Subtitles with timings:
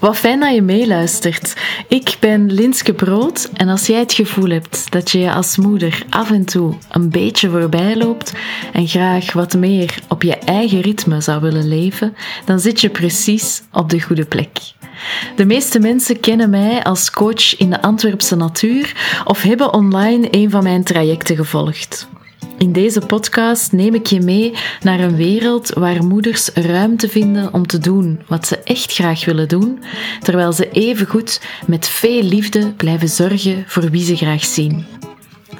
[0.00, 1.56] Wat fijn dat je meeluistert.
[1.88, 6.02] Ik ben Linske Brood en als jij het gevoel hebt dat je je als moeder
[6.10, 8.32] af en toe een beetje voorbij loopt
[8.72, 12.14] en graag wat meer op je eigen ritme zou willen leven,
[12.44, 14.50] dan zit je precies op de goede plek.
[15.36, 20.50] De meeste mensen kennen mij als coach in de Antwerpse natuur of hebben online een
[20.50, 22.08] van mijn trajecten gevolgd.
[22.60, 27.66] In deze podcast neem ik je mee naar een wereld waar moeders ruimte vinden om
[27.66, 29.82] te doen wat ze echt graag willen doen,
[30.22, 34.86] terwijl ze evengoed met veel liefde blijven zorgen voor wie ze graag zien.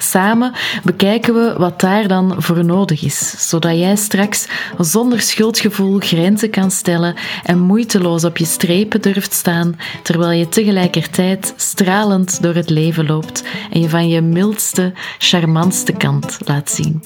[0.01, 4.47] Samen bekijken we wat daar dan voor nodig is, zodat jij straks
[4.77, 11.53] zonder schuldgevoel grenzen kan stellen en moeiteloos op je strepen durft staan, terwijl je tegelijkertijd
[11.55, 17.03] stralend door het leven loopt en je van je mildste, charmantste kant laat zien.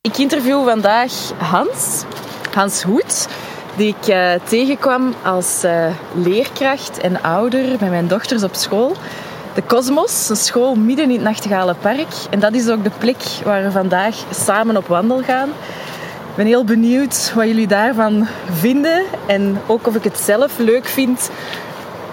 [0.00, 2.04] Ik interview vandaag Hans,
[2.54, 3.28] Hans Hoed
[3.76, 8.92] die ik uh, tegenkwam als uh, leerkracht en ouder met mijn dochters op school.
[9.54, 12.06] De Cosmos, een school midden in het Nachtegalenpark.
[12.30, 15.48] En dat is ook de plek waar we vandaag samen op wandel gaan.
[16.30, 20.86] Ik ben heel benieuwd wat jullie daarvan vinden en ook of ik het zelf leuk
[20.86, 21.30] vind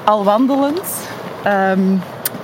[0.04, 0.82] al wandelend.
[1.48, 2.02] Um,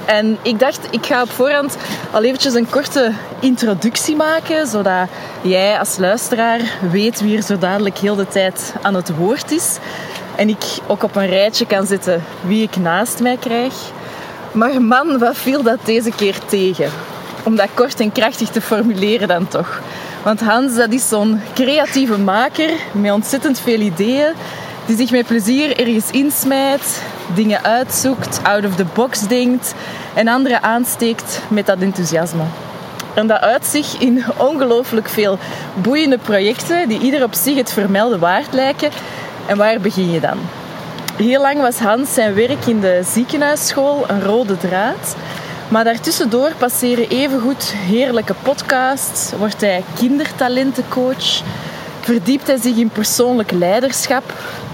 [0.09, 1.77] en ik dacht, ik ga op voorhand
[2.11, 5.07] al eventjes een korte introductie maken, zodat
[5.41, 6.59] jij als luisteraar
[6.91, 9.77] weet wie er zo dadelijk heel de tijd aan het woord is.
[10.35, 13.73] En ik ook op een rijtje kan zetten wie ik naast mij krijg.
[14.51, 16.89] Maar man, wat viel dat deze keer tegen?
[17.44, 19.81] Om dat kort en krachtig te formuleren dan toch.
[20.23, 24.33] Want Hans, dat is zo'n creatieve maker met ontzettend veel ideeën
[24.85, 27.01] die zich met plezier ergens insmijt,
[27.34, 29.73] dingen uitzoekt, out of the box denkt
[30.13, 32.44] en anderen aansteekt met dat enthousiasme.
[33.13, 35.38] En dat uit zich in ongelooflijk veel
[35.73, 38.90] boeiende projecten die ieder op zich het vermelden waard lijken.
[39.47, 40.38] En waar begin je dan?
[41.16, 45.16] Heel lang was Hans zijn werk in de ziekenhuisschool een rode draad.
[45.69, 51.41] Maar daartussendoor passeren evengoed heerlijke podcasts, wordt hij kindertalentencoach,
[52.09, 54.24] verdiept hij zich in persoonlijk leiderschap,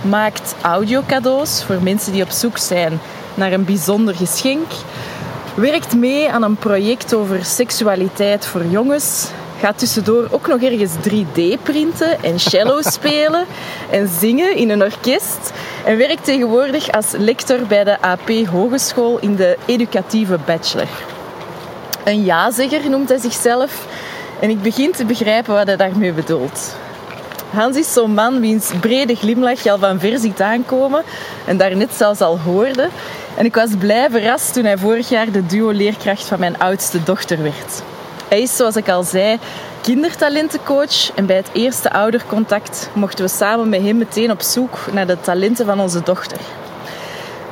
[0.02, 3.00] maakt audiocadeaus voor mensen die op zoek zijn
[3.34, 4.72] naar een bijzonder geschenk,
[5.56, 9.28] werkt mee aan een project over seksualiteit voor jongens,
[9.60, 13.46] gaat tussendoor ook nog ergens 3D printen en cello spelen
[13.90, 15.52] en zingen in een orkest
[15.86, 20.90] en werkt tegenwoordig als lector bij de AP Hogeschool in de educatieve bachelor.
[22.04, 23.88] Een ja-zegger noemt hij zichzelf
[24.40, 26.84] en ik begin te begrijpen wat hij daarmee bedoelt.
[27.50, 31.04] Hans is zo'n man wiens brede glimlach je al van ver ziet aankomen
[31.46, 32.90] en daarnet zelfs al hoorde.
[33.38, 37.44] En ik was blij verrast toen hij vorig jaar de duo-leerkracht van mijn oudste dochter
[37.44, 37.82] werd.
[38.28, 39.40] Hij is, zoals ik al zei,
[39.82, 45.08] kindertalentencoach en bij het eerste oudercontact mochten we samen met hem meteen op zoek naar
[45.08, 46.38] de talenten van onze dochter.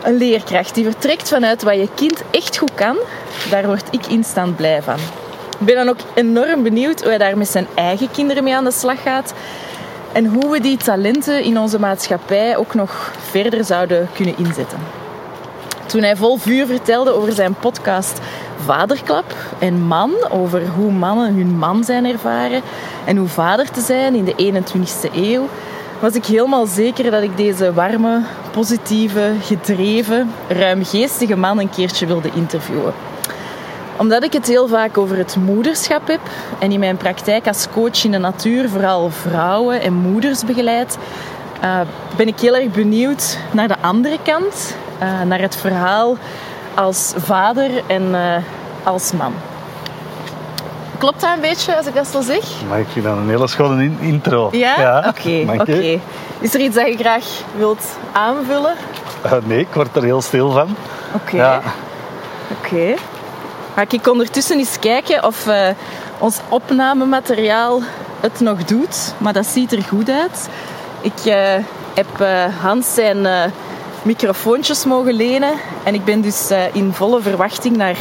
[0.03, 2.97] Een leerkracht die vertrekt vanuit wat je kind echt goed kan,
[3.49, 4.97] daar word ik instant blij van.
[5.59, 8.63] Ik ben dan ook enorm benieuwd hoe hij daar met zijn eigen kinderen mee aan
[8.63, 9.33] de slag gaat
[10.13, 14.77] en hoe we die talenten in onze maatschappij ook nog verder zouden kunnen inzetten.
[15.85, 18.19] Toen hij vol vuur vertelde over zijn podcast
[18.65, 22.61] Vaderklap en Man, over hoe mannen hun man zijn ervaren
[23.05, 25.47] en hoe vader te zijn in de 21ste eeuw,
[25.99, 28.21] was ik helemaal zeker dat ik deze warme,
[28.51, 32.93] positieve, gedreven, ruimgeestige man een keertje wilde interviewen
[33.97, 36.19] omdat ik het heel vaak over het moederschap heb
[36.59, 40.97] en in mijn praktijk als coach in de natuur vooral vrouwen en moeders begeleid,
[41.63, 41.79] uh,
[42.15, 46.17] ben ik heel erg benieuwd naar de andere kant, uh, naar het verhaal
[46.73, 48.35] als vader en uh,
[48.83, 49.33] als man.
[50.97, 52.43] Klopt dat een beetje als ik dat zo zeg?
[52.69, 54.49] Maar ik vind dat een hele schone intro.
[54.51, 54.97] Ja?
[55.07, 55.43] Oké.
[55.43, 56.01] Okay, okay.
[56.39, 57.25] Is er iets dat je graag
[57.57, 58.73] wilt aanvullen?
[59.43, 60.75] nee, ik word er heel stil van.
[61.13, 61.35] Oké.
[61.35, 61.61] Ja.
[62.59, 62.95] Oké.
[63.75, 65.67] Ga ik ondertussen eens kijken of uh,
[66.17, 67.81] ons opnamemateriaal
[68.19, 69.13] het nog doet.
[69.17, 70.49] Maar dat ziet er goed uit.
[71.01, 71.35] Ik uh,
[71.93, 73.51] heb uh, Hans zijn
[74.01, 75.53] microfoontjes mogen lenen.
[75.83, 77.97] En ik ben dus in volle verwachting naar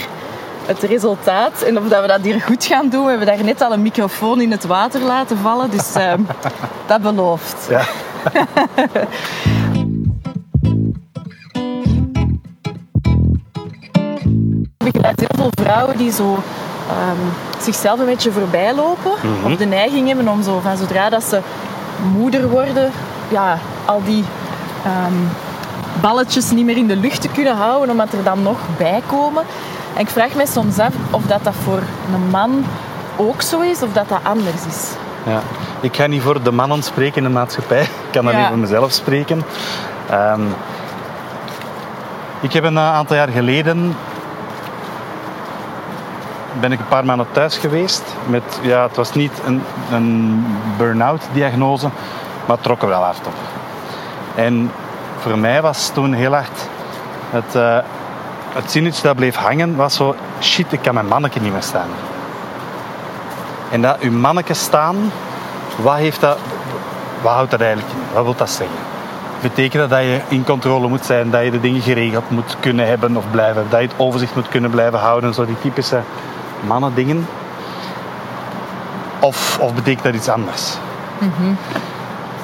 [0.66, 1.62] het resultaat.
[1.62, 3.02] En of dat we dat hier goed gaan doen.
[3.02, 5.70] We hebben daar net al een microfoon in het water laten vallen.
[5.70, 5.92] Dus
[6.86, 7.68] dat belooft.
[7.68, 7.84] Ja.
[15.72, 19.12] vrouwen die zo um, zichzelf een beetje voorbij lopen.
[19.44, 21.40] Of de neiging hebben om zo van zodra dat ze
[22.16, 22.90] moeder worden,
[23.28, 24.24] ja, al die
[24.86, 25.28] um,
[26.00, 29.42] balletjes niet meer in de lucht te kunnen houden, omdat er dan nog bij komen.
[29.94, 31.82] En ik vraag me soms af of dat, dat voor
[32.14, 32.64] een man
[33.16, 34.90] ook zo is, of dat dat anders is.
[35.26, 35.40] Ja,
[35.80, 37.82] Ik ga niet voor de mannen spreken in de maatschappij.
[38.06, 38.48] Ik kan alleen Ja.
[38.48, 39.42] voor mezelf spreken.
[40.10, 40.40] Ehm,
[42.40, 43.96] ik heb een aantal jaar geleden
[46.60, 48.02] ben ik een paar maanden thuis geweest.
[48.26, 49.62] Met, ja, het was niet een,
[49.93, 50.44] een
[50.76, 51.88] burn-out diagnose,
[52.46, 53.34] maar het trok er wel hard op.
[54.34, 54.70] En
[55.19, 56.69] voor mij was toen heel hard
[57.31, 57.78] het, eh,
[58.52, 61.88] het zinnetje dat bleef hangen, was zo, shit, ik kan mijn manneke niet meer staan.
[63.70, 64.96] En dat uw manneke staan,
[65.76, 66.38] wat, heeft dat,
[67.22, 68.14] wat houdt dat eigenlijk in?
[68.14, 68.76] Wat wil dat zeggen?
[69.40, 72.87] Betekent dat dat je in controle moet zijn, dat je de dingen geregeld moet kunnen
[72.87, 76.00] hebben of blijven, dat je het overzicht moet kunnen blijven houden, zo die typische
[76.67, 77.26] mannendingen?
[79.20, 80.76] Of, of betekent dat iets anders?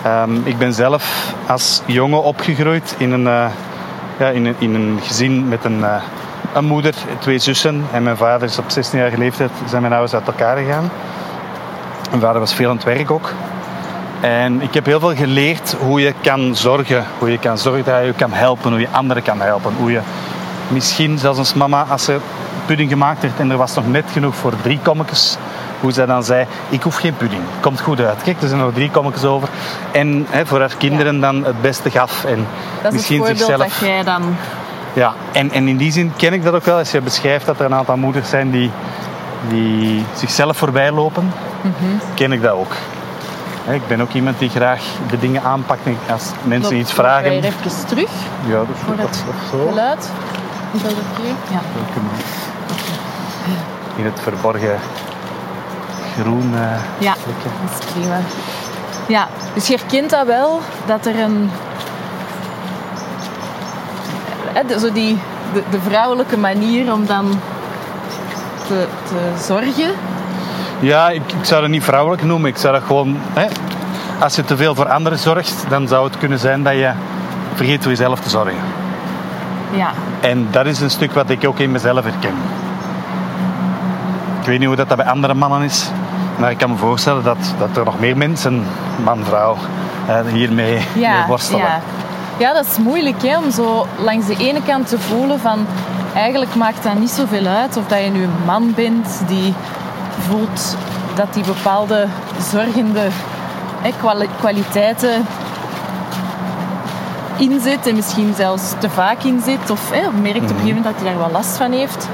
[0.02, 3.46] Ehm, ik ben zelf als jongen opgegroeid in een, eh,
[4.18, 6.02] ja, in een, in een gezin met een, eh,
[6.52, 7.84] een moeder, twee zussen.
[7.92, 10.90] En mijn vader is op 16-jarige leeftijd, zijn mijn ouders uit elkaar gegaan.
[12.10, 13.32] Mijn vader was veel aan het werk ook.
[14.20, 17.04] En ik heb heel veel geleerd hoe je kan zorgen.
[17.18, 19.72] Hoe je kan zorgen dat je je kan helpen, hoe je anderen kan helpen.
[19.78, 20.00] Hoe je
[20.68, 22.20] misschien zelfs als mama, als er
[22.68, 25.36] pudding gemaakt werd en er was nog net genoeg voor drie kommetjes,
[25.80, 28.22] hoe zij dan zei, ik hoef geen pudding, komt goed uit.
[28.22, 29.48] Kijk, er zijn nog drie kommetjes over.
[29.92, 32.24] En hè, voor haar kinderen dan het beste gaf.
[32.24, 32.46] En
[32.82, 33.78] Dat is misschien het voorbeeld zichzelf...
[33.80, 34.36] dat jij dan...
[34.92, 36.78] Ja, en, en in die zin ken ik dat ook wel.
[36.78, 38.70] Als je beschrijft dat er een aantal moeders zijn die,
[39.48, 41.32] die zichzelf voorbij lopen,
[42.14, 42.72] ken ik dat ook.
[43.64, 44.80] Hè, Ik ben ook iemand die graag
[45.10, 45.80] de dingen aanpakt
[46.10, 47.30] als mensen Loop- iets loop vragen.
[47.30, 48.10] er even terug
[48.46, 49.50] Ja, dat is voor goed.
[49.60, 49.68] zo.
[49.68, 50.10] geluid.
[50.74, 51.28] Is dat oké?
[51.50, 51.60] Ja.
[53.98, 54.78] In het verborgen
[56.20, 57.48] groen eh Ja, plekje.
[57.62, 58.16] dat is prima.
[59.06, 61.50] Ja, dus je herkent dat wel, dat er een...
[64.52, 65.18] hè, de- Zo die,
[65.52, 67.40] de, de vrouwelijke manier om dan
[68.66, 69.92] te, te zorgen.
[70.80, 72.50] Ja, ik, ik zou dat niet vrouwelijk noemen.
[72.50, 73.16] Ik zou dat gewoon...
[73.32, 73.46] Hè,
[74.20, 76.90] als je te veel voor anderen zorgt, dan zou het kunnen zijn dat je
[77.54, 78.56] vergeet voor jezelf te zorgen.
[79.70, 79.90] Ja,
[80.20, 82.34] En dat is een stuk wat ik ook in mezelf herken.
[84.48, 85.90] Ik weet niet hoe dat, dat bij andere mannen is,
[86.38, 88.66] maar ik kan me voorstellen dat, dat er nog meer mensen,
[89.04, 89.56] man, vrouw,
[90.32, 91.60] hiermee ja, worstelen.
[91.60, 91.80] ja.
[92.36, 95.66] ja, dat is moeilijk hè, om zo langs de ene kant te voelen van...
[96.14, 99.54] Eigenlijk maakt dat niet zoveel uit of dat je nu een man bent die
[100.18, 100.76] voelt
[101.14, 102.06] dat die bepaalde
[102.50, 103.08] zorgende
[103.82, 105.26] hè, kwali- kwaliteiten
[107.36, 110.94] inzet en misschien zelfs te vaak inzet of hè, merkt op een gegeven moment dat
[110.94, 112.08] hij daar wel last van heeft.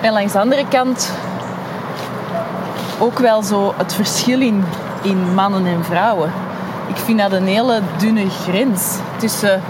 [0.00, 1.12] En langs de andere kant
[2.98, 4.64] ook wel zo het verschil in,
[5.02, 6.32] in mannen en vrouwen.
[6.86, 9.62] Ik vind dat een hele dunne grens tussen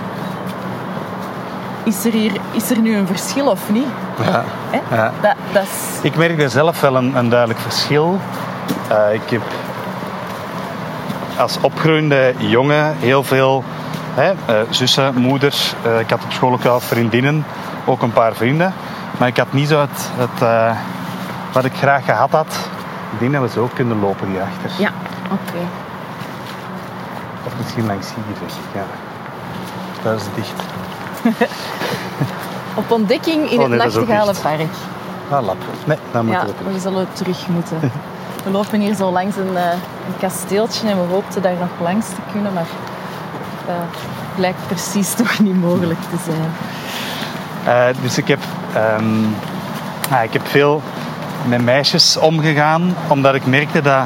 [1.85, 3.87] is er, hier, is er nu een verschil of niet?
[4.25, 4.45] Ja.
[4.91, 5.13] Ja.
[5.21, 8.19] Dat, dat is, Ik merk daar zelf wel een, een duidelijk verschil.
[8.89, 9.43] Eh, ik heb
[11.39, 13.65] als opgroeiende jongen heel veel
[14.15, 15.75] hè, eh, zussen, moeders.
[15.83, 17.45] eh, ik had op school ook wel vriendinnen,
[17.85, 18.75] ook een paar vrienden.
[19.21, 20.77] Maar ik had niet zo het, het eh,
[21.53, 22.69] wat ik graag gehad had.
[23.13, 24.71] Ik denk dat we zo kunnen lopen hierachter.
[24.79, 24.91] ja,
[25.25, 25.59] oké.
[27.47, 28.37] Of misschien langs hier.
[28.49, 28.83] zeg ik, Ja.
[30.03, 30.63] Daar is het dicht.
[32.75, 34.73] Op ontdekking in Oh, het nee, dat ook Nachtegalenpark.
[35.31, 35.57] Ah, lap.
[35.85, 37.79] Nee, dan moeten Ja, we we zullen terug moeten.
[38.45, 39.71] We lopen hier zo langs een, eh,
[40.07, 42.67] een kasteeltje en we hoopten daar nog langs te kunnen, maar
[43.67, 44.01] dat
[44.35, 46.51] blijkt precies toch niet mogelijk te zijn.
[47.71, 48.39] Eh, dus ik heb,
[48.75, 49.23] ehm,
[50.11, 50.83] ja, ik heb veel
[51.47, 54.05] met meisjes omgegaan, omdat ik merkte dat...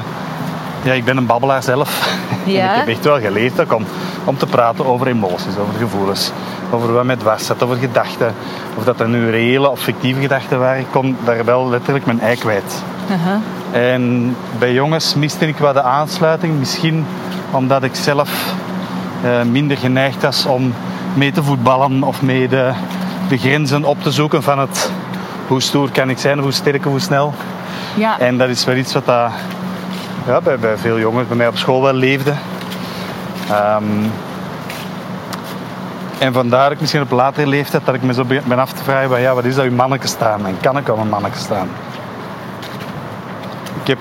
[0.83, 1.91] Ja, ik ben een babbelaar zelf.
[2.45, 2.61] Ja.
[2.61, 3.85] en ik heb echt wel geleerd ook om,
[4.25, 6.33] om te praten over emoties, over gevoelens.
[6.71, 8.35] Over wat mij dwars zat, over gedachten.
[8.75, 10.81] Of dat er nu reële of fictieve gedachten waren.
[10.81, 12.83] Ik kon daar wel letterlijk mijn ei kwijt.
[13.71, 16.59] En bij jongens miste ik wat de aansluiting.
[16.59, 17.07] Misschien
[17.51, 18.55] omdat ik zelf
[19.23, 20.75] eh, minder geneigd was om
[21.15, 22.73] mee te voetballen of mee de,
[23.29, 24.91] de grenzen op te zoeken van het
[25.47, 27.35] hoe stoer kan ik zijn, hoe sterk, hoe snel.
[27.95, 29.31] Ja, En dat is wel iets wat dat,
[30.27, 32.33] ja, bij, bij veel jongens bij mij op school wel leefde.
[33.51, 33.85] Ehm,
[36.19, 38.85] en vandaar ik misschien op latere leeftijd dat ik me zo be- ben af te
[38.85, 40.47] vragen, van, ja, wat is dat uw manneke staan?
[40.47, 41.69] En kan ik wel een manneke staan?
[43.83, 43.99] Ik heb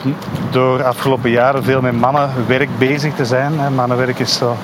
[0.49, 3.73] door afgelopen jaren veel met mannenwerk bezig te zijn.
[3.75, 4.57] Mannenwerk is zo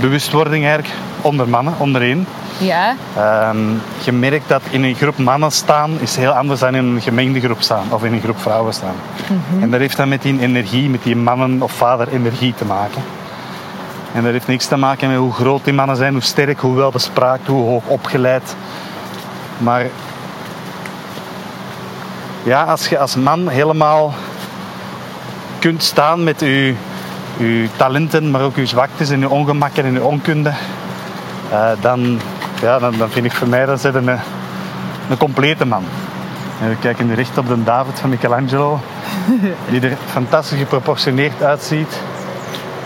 [0.00, 2.26] bewustwording eigenlijk onder mannen, onder één.
[2.58, 3.58] Ja, Ehm,
[4.04, 7.40] je merkt dat in een groep mannen staan is heel anders dan in een gemengde
[7.40, 8.94] groep staan of in een groep vrouwen staan.
[9.60, 13.02] En dat heeft dan met die energie, met die mannen- of vader-energie te maken.
[14.12, 16.76] En dat heeft niks te maken met hoe groot die mannen zijn, hoe sterk, hoe
[16.76, 18.54] welbespraakt, hoe hoog opgeleid.
[19.58, 19.86] Maar
[22.42, 24.14] ja, als je als man helemaal
[25.58, 26.42] kunt staan met
[27.38, 30.52] uw talenten, maar ook uw zwaktes en uw ongemakken en uw onkunde,
[31.52, 32.20] uh, dan,
[32.60, 34.08] ja, dan, dan, vind ik voor mij dat ze een,
[35.10, 35.84] een complete man.
[36.60, 38.80] En we kijken nu recht op de David van Michelangelo,
[39.70, 42.00] die er fantastisch geproportioneerd uitziet.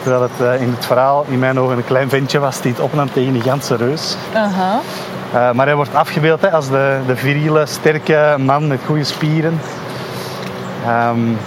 [0.03, 2.81] Terwijl het uh, in het verhaal in mijn ogen een klein ventje was die het
[2.81, 4.17] opnam tegen die ganse reus.
[4.35, 5.53] Uh -huh.
[5.53, 9.61] maar hij wordt afgebeeld hè, als de, de viriele, sterke man met goede spieren.
[10.89, 11.39] Um,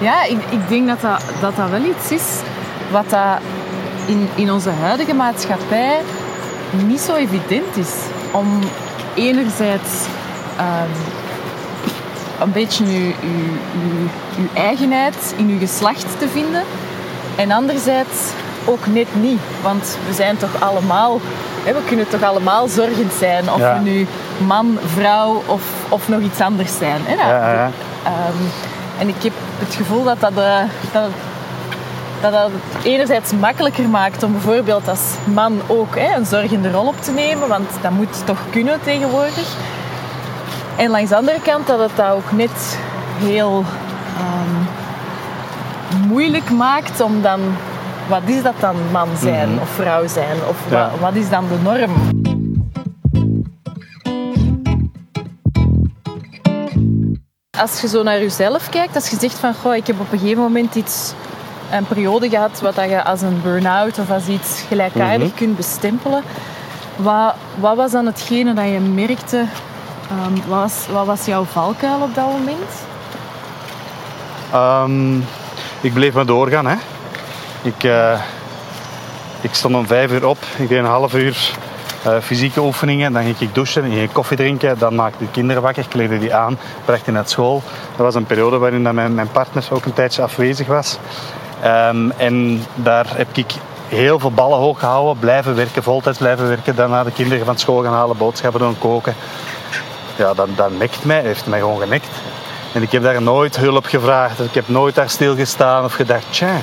[0.00, 2.40] Ja, ik, ik denk dat dat, dat dat wel iets is
[2.90, 3.40] wat dat
[4.06, 6.00] in, in onze huidige maatschappij
[6.86, 7.92] niet zo evident is.
[8.32, 8.58] Om
[9.14, 9.90] enerzijds
[10.60, 10.90] um,
[12.40, 12.84] een beetje
[14.36, 16.62] uw eigenheid in uw geslacht te vinden.
[17.36, 18.30] En anderzijds
[18.64, 19.40] ook net niet.
[19.62, 21.20] Want we zijn toch allemaal,
[21.64, 23.50] hè, we kunnen toch allemaal zorgend zijn.
[23.52, 24.06] Of we nu
[24.46, 27.00] man, vrouw of, of nog iets anders zijn.
[27.04, 27.14] Hè?
[27.14, 27.70] Ja, ja,
[28.06, 28.50] um,
[28.98, 30.60] en ik heb het gevoel dat dat, uh,
[30.92, 31.02] dat,
[32.20, 36.86] dat, dat het enerzijds makkelijker maakt om bijvoorbeeld als man ook hè, een zorgende rol
[36.86, 37.48] op te nemen.
[37.48, 39.56] Want dat moet toch kunnen tegenwoordig.
[40.76, 42.78] En langs de andere kant dat het dat ook net
[43.18, 43.64] heel
[44.18, 44.68] um,
[46.08, 47.40] moeilijk maakt om dan...
[48.08, 49.60] Wat is dat dan man zijn mhm.
[49.60, 50.36] of vrouw zijn?
[50.48, 51.92] Of wat, wat is dan de norm?
[57.58, 60.18] als je zo naar jezelf kijkt, als je zegt van goh, ik heb op een
[60.18, 61.12] gegeven moment iets,
[61.70, 65.36] een periode gehad wat je als een burn-out of als iets gelijkaardig mhm.
[65.36, 66.22] kunt bestempelen.
[66.96, 69.44] Wat, wat, was dan hetgene dat je merkte?
[70.26, 72.86] Um, wat, was, wat, was, jouw valkuil op dat moment?
[74.54, 75.24] Um,
[75.80, 76.66] ik bleef maar doorgaan.
[76.66, 76.76] Hè.
[77.62, 78.20] Ik, uh,
[79.40, 80.38] ik stond om vijf uur op.
[80.56, 81.52] Ik deed een half uur
[82.06, 83.12] uh, fysieke oefeningen.
[83.12, 84.78] Dan ging ik douchen, ging ik koffie drinken.
[84.78, 87.62] Dan maakte ik de kinderen wakker, kleedde die aan, bracht die naar school.
[87.90, 90.98] Dat was een periode waarin dat mijn, mijn partner ook een tijdje afwezig was.
[91.64, 93.54] Um, en daar heb ik
[93.88, 96.76] heel veel ballen hoog gehouden, blijven werken, voltijds blijven werken.
[96.76, 99.14] Daarna de kinderen van school gaan halen, boodschappen doen, koken.
[100.16, 102.06] Ja, dan, dan nekt mij, heeft mij gewoon genekt.
[102.74, 104.40] En ik heb daar nooit hulp gevraagd.
[104.40, 106.56] Ik heb nooit daar stilgestaan of gedacht, tja,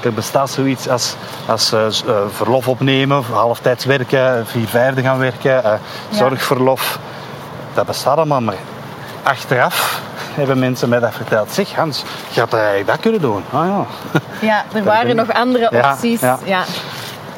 [0.00, 1.14] er bestaat zoiets als,
[1.46, 1.86] als uh,
[2.30, 5.72] verlof opnemen, halftijds werken, vier vijfde gaan werken, uh,
[6.10, 6.98] zorgverlof.
[7.74, 8.54] Dat bestaat allemaal, maar
[9.22, 10.00] achteraf
[10.36, 11.52] hebben mensen mij dat verteld.
[11.52, 13.42] Zeg Hans, je had eigenlijk dat kunnen doen.
[13.52, 13.86] Ah, ja.
[14.40, 16.20] ja, er waren nog andere opties.
[16.20, 16.64] Ja, ja.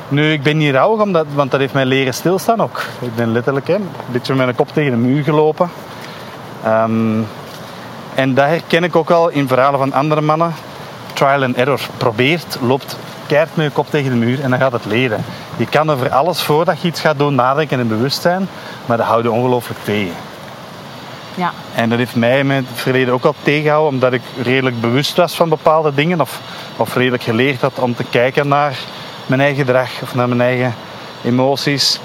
[0.09, 2.83] Nu, ik ben niet rouwig, omdat, want dat heeft mij leren stilstaan ook.
[3.01, 5.71] Ik ben letterlijk hè, een beetje met mijn kop tegen de muur gelopen.
[6.67, 7.27] Um,
[8.15, 10.55] en dat herken ik ook al in verhalen van andere mannen
[11.13, 11.81] trial and error.
[11.97, 15.25] Probeert, loopt keihard met je kop tegen de muur en dan gaat het leren.
[15.57, 18.49] Je kan over alles voordat je iets gaat doen nadenken en bewust zijn,
[18.87, 20.15] maar dat houdt je ongelooflijk tegen.
[21.35, 21.53] Ja.
[21.75, 25.35] En dat heeft mij in het verleden ook al tegengehouden, omdat ik redelijk bewust was
[25.35, 26.41] van bepaalde dingen of,
[26.77, 28.79] of redelijk geleerd had om te kijken naar
[29.27, 30.75] mijn eigen gedrag of naar mijn eigen
[31.25, 32.01] emoties.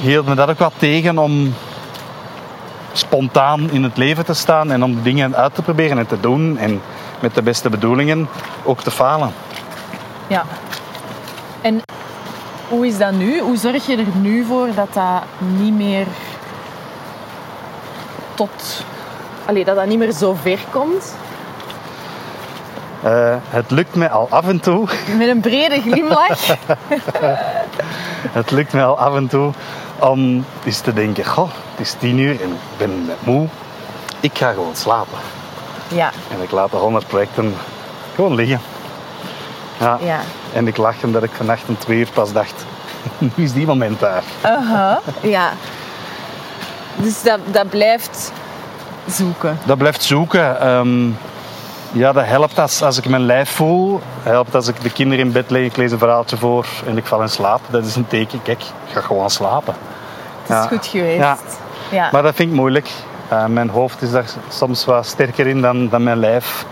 [0.00, 1.54] Hield me dat ook wel tegen om
[2.92, 6.58] spontaan in het leven te staan en om dingen uit te proberen en te doen.
[6.58, 6.80] En
[7.20, 8.28] met de beste bedoelingen
[8.62, 9.32] ook te falen.
[10.26, 10.44] Ja.
[11.60, 11.82] En
[12.68, 13.40] hoe is dat nu?
[13.40, 16.06] Hoe zorg je er nu voor dat dat niet meer
[18.38, 18.84] tot...
[19.46, 21.14] Allee, dat dat niet meer zo ver komt?
[23.04, 24.88] Uh, het lukt me al af en toe.
[25.18, 26.46] Met een brede glimlach.
[28.40, 29.52] het lukt me al af en toe
[29.98, 33.46] om eens te denken: Goh, het is tien uur en ik ben moe.
[34.20, 35.18] Ik ga gewoon slapen.
[35.88, 36.10] Ja.
[36.36, 37.54] En ik laat de 100 projecten
[38.14, 38.60] gewoon liggen.
[39.78, 39.98] Ja.
[40.02, 40.20] ja.
[40.52, 42.64] En ik lach omdat ik vannacht om twee uur pas dacht,
[43.18, 44.22] nu is die moment daar.
[44.44, 45.52] Uh ja.
[47.02, 48.32] Dus dat, dat blijft
[49.06, 49.58] zoeken.
[49.64, 50.68] Dat blijft zoeken.
[50.68, 51.16] Um,
[51.92, 54.00] ja, dat helpt als, als ik mijn lijf voel.
[54.22, 57.06] helpt als ik de kinderen in bed leg, ik lees een verhaaltje voor en ik
[57.06, 57.60] val in slaap.
[57.70, 59.74] Dat is een teken, kijk, ik ga gewoon slapen.
[60.46, 61.18] Het is goed geweest.
[61.18, 61.38] Ja.
[61.90, 62.08] ja.
[62.12, 62.90] Maar dat vind ik moeilijk.
[63.32, 66.64] Uh, mijn hoofd is daar soms wat sterker in dan, dan mijn lijf.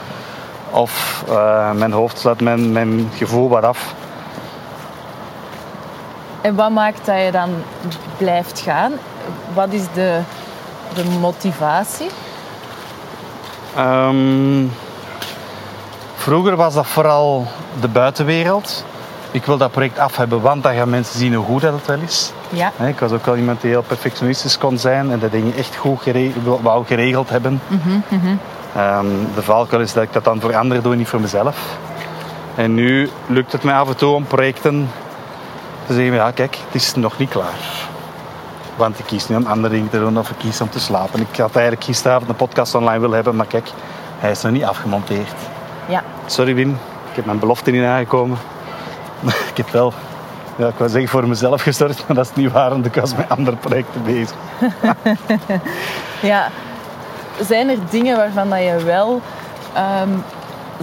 [0.70, 3.94] Of uh, mijn hoofd slaat mijn, mijn gevoel wat af.
[6.40, 7.50] En wat maakt dat je dan
[8.16, 8.92] blijft gaan?
[9.54, 10.20] Wat is de,
[10.94, 12.10] de motivatie?
[13.78, 14.72] Um,
[16.16, 17.46] vroeger was dat vooral
[17.80, 18.84] de buitenwereld.
[19.30, 21.86] Ik wil dat project af hebben, want dan gaan mensen zien hoe goed dat het
[21.86, 22.32] wel is.
[22.48, 22.72] Ja.
[22.86, 26.02] Ik was ook wel iemand die heel perfectionistisch kon zijn en de dingen echt goed
[26.02, 27.60] geregeld, wou geregeld hebben.
[27.66, 28.38] Mm -hmm.
[28.76, 31.76] um, de valkuil is dat ik dat dan voor anderen doe, niet voor mezelf.
[32.54, 34.90] En nu lukt het mij af en toe om projecten
[35.86, 37.88] te zeggen, ja kijk, het is nog niet klaar.
[38.76, 41.20] Want ik kies nu om andere dingen te doen of ik kies om te slapen.
[41.20, 43.68] Ik had eigenlijk gisteravond een podcast online willen hebben, maar kijk,
[44.18, 45.34] hij is nog niet afgemonteerd.
[45.88, 46.02] Ja.
[46.26, 46.70] Sorry Wim,
[47.10, 48.38] ik heb mijn belofte niet aangekomen.
[49.50, 49.92] ik heb wel,
[50.56, 53.14] ja, ik wou zeggen voor mezelf gestort, maar dat is niet waar, want ik was
[53.14, 54.36] met andere projecten bezig.
[56.32, 56.48] ja.
[57.40, 59.20] Zijn er dingen waarvan dat je wel
[59.74, 60.10] ehm,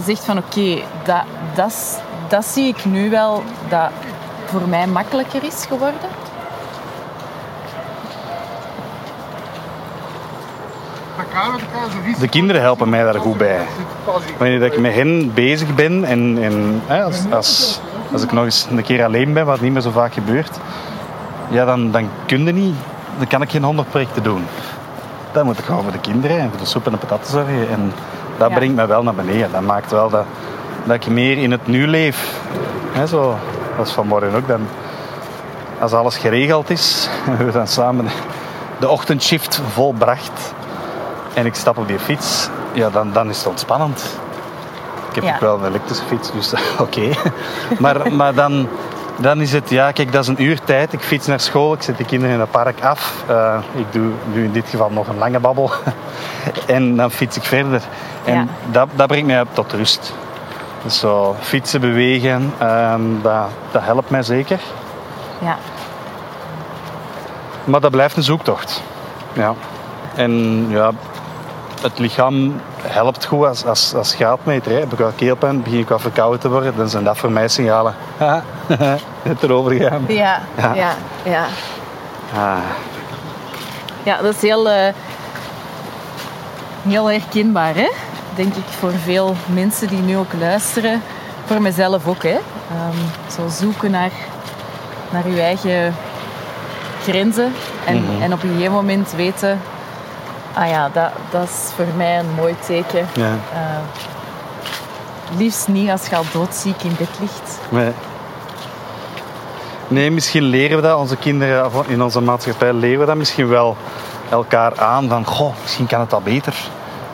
[0.04, 1.22] zegt van oké, dat,
[1.54, 3.90] dat, dat zie ik nu wel dat
[4.44, 6.23] voor mij makkelijker is geworden?
[12.20, 13.60] De kinderen helpen mij daar goed bij.
[14.38, 17.80] Wanneer ik met hen bezig ben en, en als, als,
[18.12, 20.58] als ik nog eens een keer alleen ben, wat niet meer zo vaak gebeurt,
[21.48, 22.74] ja, dan, dan kun je niet,
[23.18, 24.44] dan kan ik geen honderd projecten doen.
[25.32, 27.68] Dan moet ik gewoon voor de kinderen en voor de soep en de patatten zorgen.
[27.70, 27.92] En
[28.38, 28.56] dat Ja.
[28.56, 29.52] brengt me wel naar beneden.
[29.52, 30.24] Dat maakt wel dat,
[30.84, 32.40] dat ik meer in het nu leef.
[32.92, 33.38] Hè, zo,
[33.76, 34.48] dat is vanmorgen ook.
[34.48, 34.66] Dan,
[35.80, 38.06] als alles geregeld is en we dan samen
[38.78, 40.54] de ochtendshift volbracht
[41.34, 44.18] en ik stap op die fiets, ja, dan, dan is het ontspannend.
[45.08, 45.34] Ik heb Ja.
[45.34, 47.08] ook wel een elektrische fiets, dus oké.
[47.78, 48.68] Maar, maar dan,
[49.16, 50.92] dan is het, ja, kijk, dat is een uur tijd.
[50.92, 53.14] Ik fiets naar school, ik zet de kinderen in het park af.
[53.26, 55.70] Eh, ik doe nu in dit geval nog een lange babbel.
[56.66, 57.82] en dan fiets ik verder.
[58.24, 58.44] En Ja.
[58.70, 60.14] dat, dat brengt mij tot rust.
[60.82, 64.60] Dus zo fietsen, bewegen, ehm, dat, dat helpt mij zeker.
[65.38, 65.56] Ja.
[67.64, 68.82] Maar dat blijft een zoektocht.
[69.32, 69.54] Ja.
[70.14, 70.90] En ja,
[71.84, 74.72] het lichaam helpt goed als, als, als graadmeter.
[74.72, 74.78] Hè.
[74.78, 77.48] Heb ik wel keelpijn, begin ik wel verkouden te worden, dan zijn dat voor mij
[77.48, 77.94] signalen.
[79.22, 80.04] Het erover gaan.
[80.08, 80.74] Ja, Ja.
[80.74, 80.92] ja,
[81.24, 81.44] ja.
[82.34, 82.56] Ah,
[84.02, 84.92] Ja, dat is heel, eh,
[86.88, 87.88] heel herkenbaar, hè?
[88.34, 91.02] denk ik, voor veel mensen die nu ook luisteren.
[91.44, 92.28] Voor mezelf ook, hè.
[92.70, 94.10] Ehm, zo zoeken naar,
[95.10, 95.94] naar je eigen
[97.02, 97.52] grenzen.
[97.86, 98.22] En, Mhm.
[98.22, 99.60] en op een gegeven moment weten...
[100.54, 103.06] Ah ja, dat, dat is voor mij een mooi teken.
[103.14, 103.30] ja.
[103.52, 103.76] Eh,
[105.38, 107.58] liefst niet als je al doodziek in bed ligt.
[107.68, 107.92] Nee.
[109.88, 113.76] nee, misschien leren we dat, onze kinderen in onze maatschappij leren we dat misschien wel
[114.30, 115.08] elkaar aan.
[115.08, 116.54] Van, goh, misschien kan het al beter.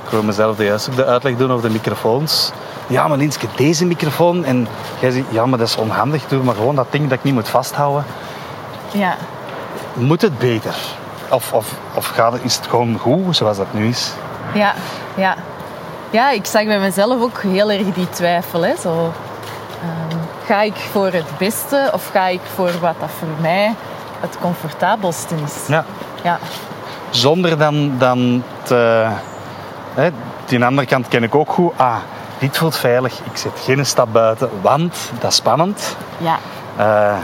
[0.05, 2.53] Ik wil mezelf de juiste de uitleg doen over de microfoons.
[2.87, 4.45] Ja, maar Linske, deze microfoon.
[4.45, 4.69] En
[5.01, 6.27] jij zegt, ja, maar dat is onhandig.
[6.29, 8.05] Doe maar gewoon dat ding dat ik niet moet vasthouden.
[8.93, 9.17] Ja,
[9.95, 10.75] Moet het beter?
[11.31, 14.13] Of, of, of gaat is het gewoon goed zoals dat nu is?
[14.55, 14.73] Ja,
[15.15, 15.35] ja.
[16.11, 18.63] Ja, ik zag bij mezelf ook heel erg die twijfel.
[18.63, 18.77] Hè.
[18.77, 19.13] Zo,
[19.83, 20.17] ehm,
[20.47, 23.75] ga ik voor het beste of ga ik voor wat dat voor mij
[24.21, 25.55] het comfortabelste is?
[25.69, 25.85] Ja.
[26.23, 26.39] Ja,
[27.11, 29.07] Zonder dan, dan te...
[29.95, 30.11] Hè,
[30.45, 31.73] die andere kant ken ik ook goed.
[31.77, 31.97] Ah,
[32.39, 33.13] dit voelt veilig.
[33.19, 35.97] Ik zet geen stap buiten, want dat is spannend.
[36.19, 36.39] ja,
[36.77, 37.17] Eh,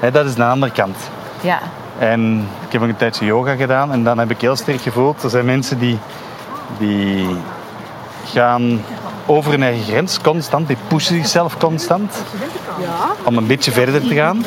[0.00, 0.96] hè, dat is de andere kant.
[1.40, 1.58] ja,
[1.98, 5.22] En ik heb ook een tijdje yoga gedaan en dan heb ik heel sterk gevoeld.
[5.22, 5.98] Er zijn mensen die,
[6.78, 7.26] die
[8.24, 8.80] gaan
[9.26, 10.66] over hun eigen grens constant.
[10.66, 12.12] Die pushen zichzelf constant
[13.24, 14.44] om een beetje verder te gaan.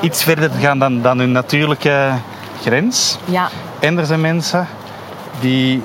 [0.00, 2.10] Iets verder te gaan dan, dan hun natuurlijke
[2.62, 3.18] grens.
[3.24, 4.66] ja, En er zijn mensen
[5.40, 5.82] die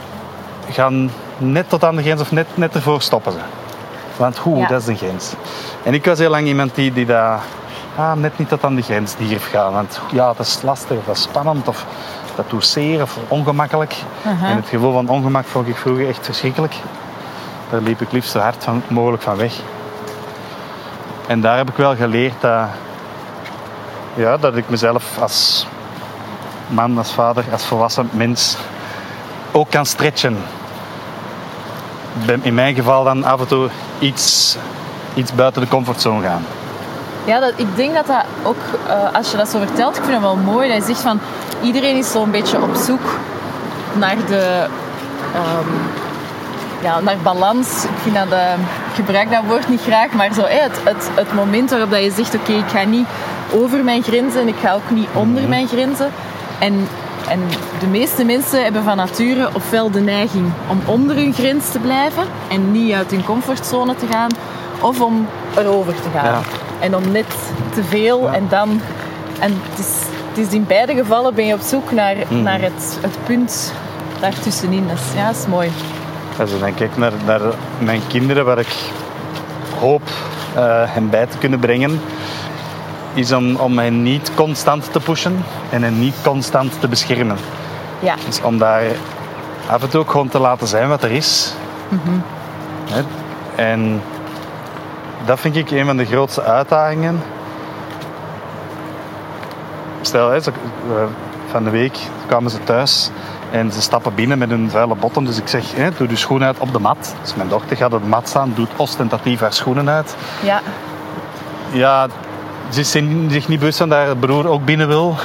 [0.69, 3.39] gaan net tot aan de grens of net, net ervoor stoppen ze.
[4.17, 4.67] Want hoe, Ja.
[4.67, 5.33] dat is een grens.
[5.83, 7.39] En ik was heel lang iemand die, die dat
[7.95, 9.73] ah, net niet tot aan de grens durf gaan.
[9.73, 11.85] Want ja, dat is lastig of dat is spannend of
[12.35, 13.95] dat doet zeer of ongemakkelijk.
[14.23, 16.75] En het gevoel van ongemak vond ik vroeger echt verschrikkelijk.
[17.69, 19.53] Daar liep ik liefst zo hard van, mogelijk van weg.
[21.27, 22.67] En daar heb ik wel geleerd dat,
[24.13, 25.67] ja, dat ik mezelf als
[26.67, 28.57] man, als vader, als volwassen mens
[29.51, 30.37] ook kan stretchen.
[32.41, 34.57] In mijn geval dan af en toe iets,
[35.13, 36.45] iets buiten de comfortzone gaan.
[37.25, 38.57] Ja, dat, ik denk dat dat ook,
[38.87, 40.67] eh, als je dat zo vertelt, ik vind het wel mooi.
[40.67, 41.19] Dat je zegt van,
[41.61, 43.19] iedereen is zo'n beetje op zoek
[43.93, 44.65] naar de...
[45.33, 45.69] ehm,
[46.81, 47.83] ja, naar balans.
[47.83, 48.53] Ik vind dat, eh,
[48.89, 52.11] ik gebruik dat woord niet graag, maar zo, het, het, het moment waarop dat je
[52.11, 53.07] zegt, oké, ik ga niet
[53.51, 56.11] over mijn grenzen en ik ga ook niet onder mijn grenzen.
[56.59, 56.87] En,
[57.29, 57.39] en
[57.79, 62.23] de meeste mensen hebben van nature ofwel de neiging om onder hun grens te blijven
[62.49, 64.29] en niet uit hun comfortzone te gaan,
[64.81, 66.25] of om erover te gaan.
[66.25, 66.41] Ja.
[66.83, 67.35] En om net
[67.73, 68.81] te veel en dan...
[69.39, 69.95] En het is,
[70.29, 73.73] het is in beide gevallen ben je op zoek naar, naar het, het punt
[74.19, 74.87] daartussenin.
[74.87, 75.71] Dat is, ja, dat is mooi.
[76.39, 77.41] Als je dan kijkt naar, naar
[77.79, 78.75] mijn kinderen, waar ik
[79.79, 80.01] hoop
[80.55, 82.01] eh, hen bij te kunnen brengen,
[83.13, 87.37] is om, om hen niet constant te pushen en hen niet constant te beschermen.
[87.99, 88.83] Ja, Dus om daar
[89.69, 91.53] af en toe ook gewoon te laten zijn wat er is.
[92.89, 93.01] Hè?
[93.55, 94.01] En
[95.25, 97.21] dat vind ik een van de grootste uitdagingen.
[100.01, 100.43] Stel, hè, eh,
[101.51, 103.09] van de week kwamen ze thuis
[103.51, 105.25] en ze stappen binnen met hun vuile botten.
[105.25, 107.15] Dus ik zeg, hè, doe je schoenen uit op de mat.
[107.21, 110.15] Dus mijn dochter gaat op de mat staan, doet ostentatief haar schoenen uit.
[110.43, 110.61] Ja.
[111.71, 112.07] Ja,
[112.69, 115.15] ze is zich niet bewust van dat haar broer ook binnen wil.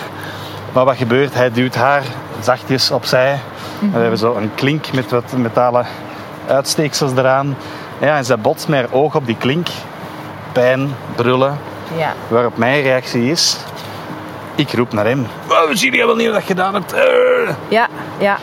[0.73, 1.35] Maar wat gebeurt?
[1.35, 2.03] Hij duwt haar
[2.41, 3.41] zachtjes opzij.
[3.93, 5.87] We hebben zo een klink met wat metalen
[6.47, 7.57] uitsteeksels eraan.
[7.99, 9.69] Ja, en zij botst met haar oog op die klink.
[10.53, 11.59] Pijn, brullen.
[11.97, 12.13] Ja.
[12.29, 13.57] Waarop mijn reactie is...
[14.55, 15.27] Ik roep naar hem.
[15.47, 16.93] We zien je wel niet wat je gedaan hebt.
[16.93, 17.55] Eh.
[17.69, 18.39] Ja, ja.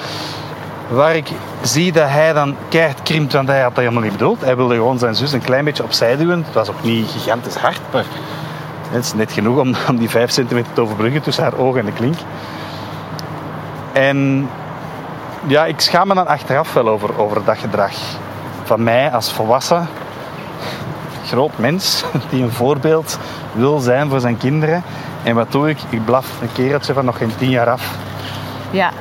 [0.87, 1.27] Waar ik
[1.61, 4.41] zie dat hij dan keihard krimpt, want hij had dat helemaal niet bedoeld.
[4.41, 6.43] Hij wilde gewoon zijn zus een klein beetje opzij duwen.
[6.43, 8.05] Het was ook niet gigantisch hard, maar
[8.89, 11.85] het is net genoeg om, om die vijf centimeter te overbruggen tussen haar oog en
[11.85, 12.17] de klink.
[13.91, 14.49] En
[15.47, 17.93] ja, ik schaam me dan achteraf wel over, over dat gedrag
[18.65, 19.87] van mij als volwassen
[21.25, 23.19] groot mens die een voorbeeld
[23.51, 24.83] wil zijn voor zijn kinderen.
[25.23, 25.77] En wat doe ik?
[25.89, 27.95] Ik blaf een kereltje van nog geen tien jaar af.
[28.71, 28.91] Ja.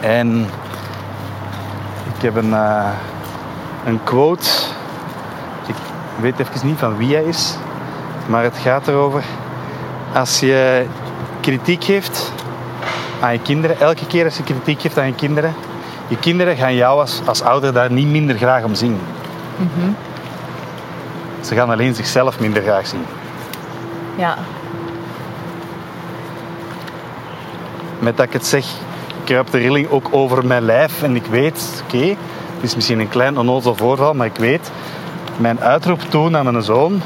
[0.00, 0.48] En
[2.16, 2.88] ik heb een, eh,
[3.84, 4.48] een quote.
[5.66, 5.74] Ik
[6.20, 7.56] weet even niet van wie hij is.
[8.26, 9.24] Maar het gaat erover.
[10.14, 10.86] Als je
[11.40, 12.32] kritiek geeft
[13.20, 15.54] aan je kinderen, elke keer als je kritiek geeft aan je kinderen,
[16.08, 19.00] je kinderen gaan jou als, als ouder daar niet minder graag om zien.
[21.40, 23.04] Ze gaan alleen zichzelf minder graag zien.
[24.16, 24.36] Ja.
[27.98, 28.66] Met dat ik het zeg,
[29.24, 31.02] kruipt de rilling ook over mijn lijf.
[31.02, 34.70] En ik weet, oké, het is misschien een klein onnozel voorval, maar ik weet,
[35.36, 37.02] mijn uitroep toen aan mijn zoon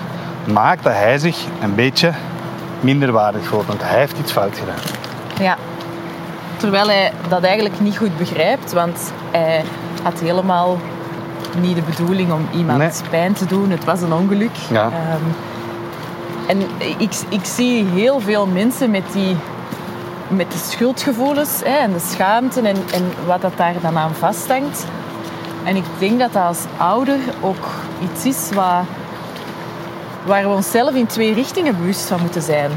[0.53, 2.13] maakt dat hij zich een beetje
[2.81, 3.67] minder waardig voelt.
[3.67, 4.81] Want hij heeft iets fout gedaan.
[5.41, 5.57] Ja.
[6.61, 9.65] Terwijl hij dat eigenlijk niet goed begrijpt, want hij
[10.03, 10.79] had helemaal
[11.61, 12.91] niet de bedoeling om iemand Nee.
[13.11, 13.71] pijn te doen.
[13.71, 14.57] Het was een ongeluk.
[14.71, 14.85] Ja.
[14.85, 15.23] Ehm,
[16.47, 16.61] en
[16.99, 19.37] ik, ik zie heel veel mensen met, die,
[20.29, 24.87] met de schuldgevoelens hè, en de schaamte en, en wat dat daar dan aan vasthangt.
[25.65, 27.69] En ik denk dat dat als ouder ook
[28.03, 28.85] iets is wat,
[30.25, 32.71] waar we onszelf in twee richtingen bewust van moeten zijn.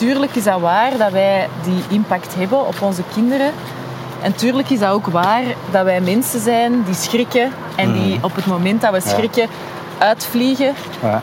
[0.00, 3.52] Tuurlijk is dat waar dat wij die impact hebben op onze kinderen.
[4.22, 8.34] En tuurlijk is dat ook waar dat wij mensen zijn die schrikken en die op
[8.34, 9.48] het moment dat we schrikken
[9.98, 10.74] uitvliegen.
[11.02, 11.22] Ja.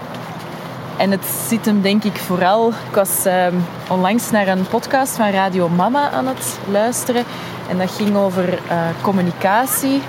[0.97, 2.69] En het zit hem denk ik vooral...
[2.69, 3.55] Ik was ehm,
[3.89, 7.23] onlangs naar een podcast van Radio Mama aan het luisteren.
[7.69, 10.01] En dat ging over eh, communicatie.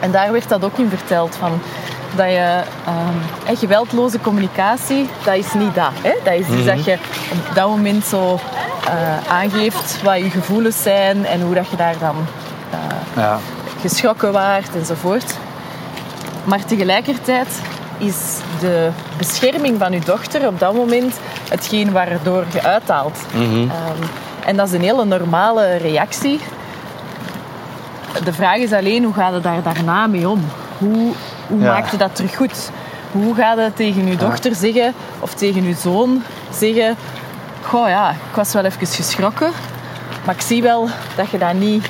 [0.00, 1.36] En daar werd dat ook in verteld.
[1.36, 1.60] Van
[2.16, 5.90] dat je ehm, hè, geweldloze communicatie, dat is niet dat.
[6.02, 6.12] Hè?
[6.24, 6.98] Dat is dus dat je
[7.32, 8.38] op dat moment zo
[8.86, 12.14] eh, aangeeft wat je gevoelens zijn en hoe dat je daar dan
[13.16, 13.38] Ja.
[13.80, 15.34] geschrokken waart enzovoort.
[16.44, 17.48] Maar tegelijkertijd
[17.98, 18.16] is
[18.60, 21.14] de bescherming van je dochter op dat moment
[21.48, 23.18] hetgeen waardoor je uithaalt.
[23.34, 24.02] Ehm,
[24.46, 26.40] en dat is een hele normale reactie.
[28.24, 30.44] De vraag is alleen, hoe gaat het daar daarna mee om?
[30.78, 31.12] Hoe,
[31.46, 31.72] hoe Ja.
[31.72, 32.70] maak je dat terug goed?
[33.12, 36.22] Hoe gaat het tegen je dochter zeggen of tegen je zoon
[36.58, 36.96] zeggen...
[37.62, 39.50] Goh ja, ik was wel even geschrokken,
[40.24, 41.86] maar ik zie wel dat je dat niet,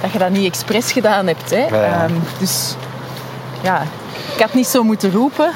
[0.00, 1.50] dat je dat niet expres gedaan hebt.
[1.50, 1.64] Hè?
[1.66, 2.02] Ja.
[2.04, 2.74] Ehm, dus
[3.62, 3.82] ja,
[4.34, 5.50] ik had niet zo moeten roepen,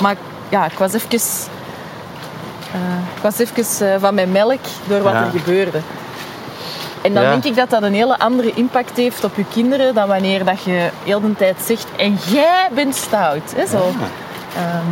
[0.00, 0.16] maar
[0.48, 1.16] ja, ik was even, eh,
[3.16, 5.24] ik was even eh, van mijn melk door wat Ja.
[5.24, 5.80] er gebeurde.
[7.02, 7.30] En dan Ja.
[7.30, 10.62] denk ik dat dat een hele andere impact heeft op je kinderen dan wanneer dat
[10.62, 13.52] je heel de tijd zegt en jij bent stout.
[13.56, 13.76] Hè, zo.
[14.56, 14.86] Ehm,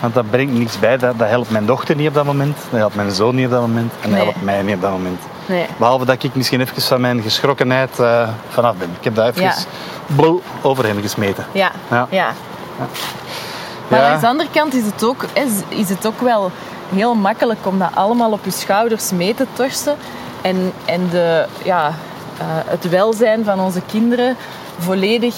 [0.00, 0.96] Want dat brengt niks bij.
[0.98, 2.56] Dat, dat helpt mijn dochter niet op dat moment.
[2.70, 3.92] Dat helpt mijn zoon niet op dat moment.
[3.92, 4.22] En dat Nee.
[4.22, 5.20] helpt mij niet op dat moment.
[5.46, 5.66] nee.
[5.76, 8.90] Behalve dat ik misschien even van mijn geschrokkenheid eh, vanaf ben.
[8.98, 9.54] Ik heb daar even Ja.
[10.06, 11.44] bol over hem gesmeten.
[11.52, 12.06] Ja, Ja.
[12.10, 12.28] ja.
[13.88, 16.50] Maar aan de andere kant is het, ook, is, is het ook wel
[16.94, 19.96] heel makkelijk om dat allemaal op je schouders mee te torsen.
[20.42, 21.86] En, en de, ja,
[22.38, 24.36] eh, het welzijn van onze kinderen
[24.78, 25.34] volledig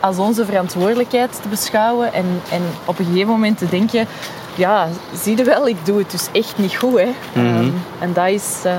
[0.00, 2.12] als onze verantwoordelijkheid te beschouwen.
[2.12, 4.06] En, en op een gegeven moment te denken,
[4.54, 4.88] ja,
[5.22, 6.98] zie je wel, ik doe het dus echt niet goed.
[6.98, 7.08] Hè.
[7.34, 8.54] Ehm, en dat is...
[8.64, 8.72] eh,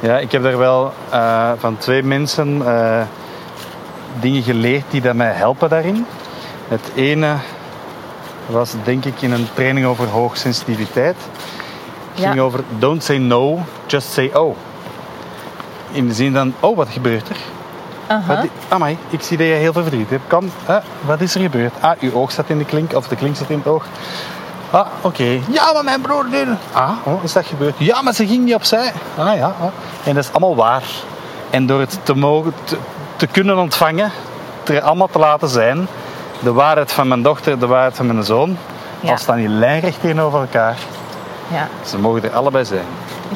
[0.00, 2.62] Ja, ik heb daar wel eh, van twee mensen
[4.20, 6.06] dingen geleerd die dat mij helpen daarin.
[6.68, 7.34] Het ene
[8.46, 11.16] was denk ik in een training over hoogsensitiviteit.
[12.28, 14.56] Ging over don't say no, just say oh.
[15.92, 17.36] In de zin van, oh wat gebeurt er?
[18.26, 20.22] Wat, amai, ik zie dat je heel veel verdriet hebt.
[20.26, 20.50] Kan,
[21.06, 21.72] wat is er gebeurd?
[21.80, 23.84] Ah, uw oog staat in de klink, of de klink staat in het oog.
[24.70, 25.40] Ah, oké.
[25.50, 26.44] Ja, maar mijn broer nu.
[26.72, 27.74] Ah, oh, is dat gebeurd?
[27.78, 28.92] Ja, maar ze ging niet opzij.
[29.16, 29.54] Ah, ja.
[29.60, 29.66] ah.
[30.04, 30.82] En dat is allemaal waar.
[31.50, 32.76] En door het te, mogen, te,
[33.16, 34.10] te kunnen ontvangen,
[34.66, 35.88] er allemaal te laten zijn,
[36.38, 38.56] de waarheid van mijn dochter, de waarheid van mijn zoon,
[39.00, 39.10] Ja.
[39.10, 40.76] al staan die lijnrecht tegenover elkaar.
[41.52, 41.68] Ja.
[41.86, 42.84] Ze mogen er allebei zijn.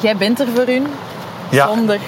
[0.01, 0.87] jij bent er voor hun.
[1.49, 1.67] Ja.
[1.67, 1.99] Zonder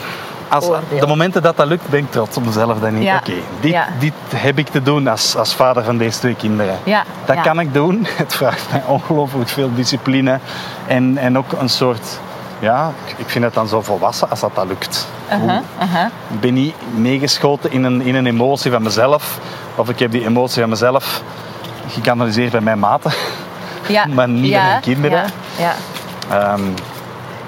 [0.47, 0.99] Als, oordeel.
[0.99, 2.79] de momenten dat dat lukt, ben ik trots op mezelf.
[2.79, 3.15] Dan Ja.
[3.15, 3.87] oké, dit, Ja.
[3.99, 6.79] dit heb ik te doen als, als vader van deze twee kinderen.
[6.83, 8.07] Ja, Dat kan ik doen.
[8.23, 10.39] Het vraagt mij ongelooflijk veel discipline.
[10.87, 12.19] En, en ook een soort...
[12.59, 15.07] Ja, ik vind het dan zo volwassen als dat, dat lukt.
[15.29, 16.09] Aha, aha.
[16.33, 19.39] Ik ben niet meegeschoten in een, in een emotie van mezelf.
[19.75, 21.21] Of ik heb die emotie van mezelf
[21.87, 23.11] gekanaliseerd bij mijn maten.
[23.87, 24.05] Ja.
[24.15, 25.23] Maar niet ja, mijn kinderen.
[25.57, 25.73] Ja,
[26.29, 26.53] ja.
[26.53, 26.61] Ehm,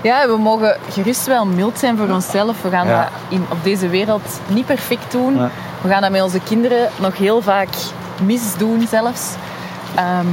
[0.01, 2.61] Ja, we mogen gerust wel mild zijn voor onszelf.
[2.61, 5.49] We gaan dat in, op deze wereld niet perfect doen.
[5.81, 7.67] We gaan dat met onze kinderen nog heel vaak
[8.23, 9.21] misdoen zelfs.
[9.95, 10.27] Ehm,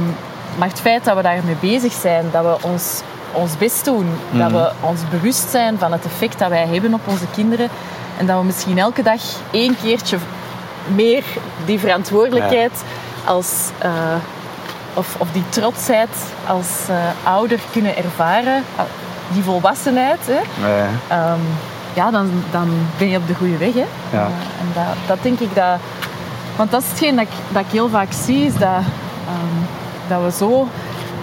[0.57, 4.49] maar het feit dat we daarmee bezig zijn, dat we ons, ons best doen, dat
[4.51, 4.57] Mhm.
[4.61, 7.69] we ons bewust zijn van het effect dat wij hebben op onze kinderen
[8.17, 10.17] en dat we misschien elke dag één keertje
[10.95, 11.23] meer
[11.65, 12.71] die verantwoordelijkheid
[13.25, 13.91] als, eh,
[14.97, 16.09] of, of die trotsheid
[16.47, 18.85] als eh, ouder kunnen ervaren, ah,
[19.33, 20.87] die volwassenheid, hè, nee.
[21.07, 21.39] Ehm,
[21.97, 23.73] ja, dan, dan ben je op de goede weg.
[23.73, 23.85] Hè?
[24.11, 24.25] Ja.
[24.59, 25.79] En dat, dat denk ik dat...
[26.55, 28.81] Want dat is hetgeen dat ik, dat ik heel vaak zie, is dat,
[29.27, 29.57] ehm,
[30.07, 30.67] dat we zo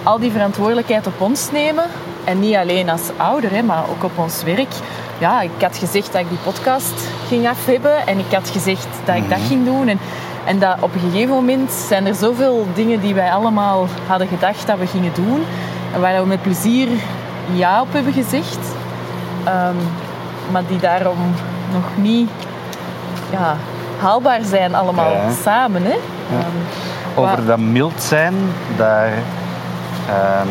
[0.03, 1.83] al die verantwoordelijkheid op ons nemen.
[2.23, 4.73] En niet alleen als ouder, hè, maar ook op ons werk.
[5.17, 9.15] Ja, ik had gezegd dat ik die podcast ging afhebben en ik had gezegd dat
[9.15, 9.87] ik dat ging doen.
[9.87, 9.99] En,
[10.45, 14.67] en dat op een gegeven moment zijn er zoveel dingen die wij allemaal hadden gedacht
[14.67, 15.43] dat we gingen doen.
[15.93, 16.87] En waar we met plezier
[17.53, 18.57] ja op hebben gezegd.
[19.43, 19.75] Ehm,
[20.51, 21.17] maar die daarom
[21.73, 22.29] nog niet
[23.31, 23.55] ja,
[24.01, 25.29] haalbaar zijn allemaal Ja.
[25.43, 25.83] samen.
[25.83, 25.89] Hè?
[26.31, 28.33] Ehm, Over dat mild zijn,
[28.77, 29.11] daar...
[30.09, 30.47] ehm,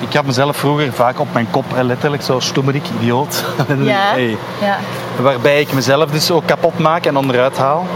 [0.00, 3.44] ik had mezelf vroeger vaak op mijn kop, hè, letterlijk, zo stoemerik, idioot.
[3.68, 4.76] En, ja, hey, ja,
[5.20, 7.86] waarbij ik mezelf dus ook kapot maak en onderuit haal.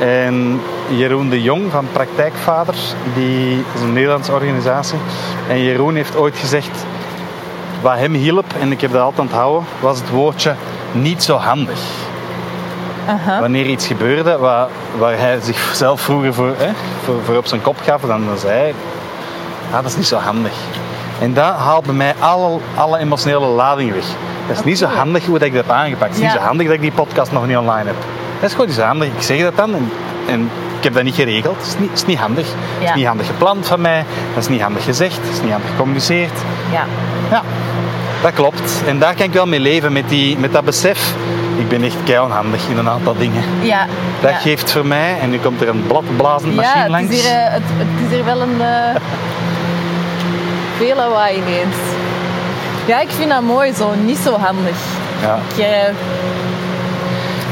[0.00, 2.74] En Jeroen de Jong van Praktijkvader,
[3.14, 4.98] die is een Nederlandse organisatie.
[5.48, 6.84] En Jeroen heeft ooit gezegd,
[7.80, 10.54] wat hem hielp, en ik heb dat altijd onthouden, was het woordje
[10.92, 11.78] niet zo handig.
[13.40, 16.68] Wanneer iets gebeurde waar, waar hij zichzelf vroeger voor, hè,
[17.04, 18.74] voor, voor op zijn kop gaf, dan zei hij,
[19.70, 20.52] ah, dat is niet zo handig.
[21.20, 24.04] En dat haalt bij mij alle, alle emotionele lading weg.
[24.48, 26.10] Dat is niet zo handig hoe dat ik dat heb aangepakt.
[26.10, 26.26] Het is Ja.
[26.26, 27.96] niet zo handig dat ik die podcast nog niet online heb.
[28.40, 29.08] Dat is gewoon zo handig.
[29.08, 29.90] Ik zeg dat dan en,
[30.28, 31.56] en ik heb dat niet geregeld.
[31.56, 32.46] Het is niet, het is niet handig.
[32.46, 32.88] Het Ja.
[32.88, 34.04] is niet handig gepland van mij.
[34.34, 35.16] Dat is niet handig gezegd.
[35.16, 36.38] Het is niet handig gecommuniceerd.
[36.72, 36.84] ja.
[37.30, 37.42] Ja,
[38.22, 38.82] dat klopt.
[38.86, 41.14] En daar kan ik wel mee leven, met, die, met dat besef.
[41.58, 43.42] Ik ben echt keihandig in een aantal dingen.
[43.62, 43.86] ja,
[44.20, 44.36] Dat ja.
[44.36, 47.10] geeft voor mij, en nu komt er een bladblazend Ja, machine het langs.
[47.14, 48.60] is, hier, eh, het, het is hier wel een...
[48.60, 49.00] eh
[50.76, 51.76] veel lawaai ineens.
[52.86, 53.94] Ja, ik vind dat mooi zo.
[54.04, 54.76] Niet zo handig.
[55.22, 55.38] Ja.
[55.54, 55.68] Ik, eh,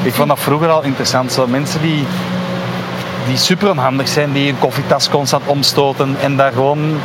[0.05, 1.33] Ik vond dat vroeger al interessant.
[1.33, 2.07] Zo mensen die,
[3.27, 7.01] die super onhandig zijn, die een koffietas constant omstoten en daar gewoon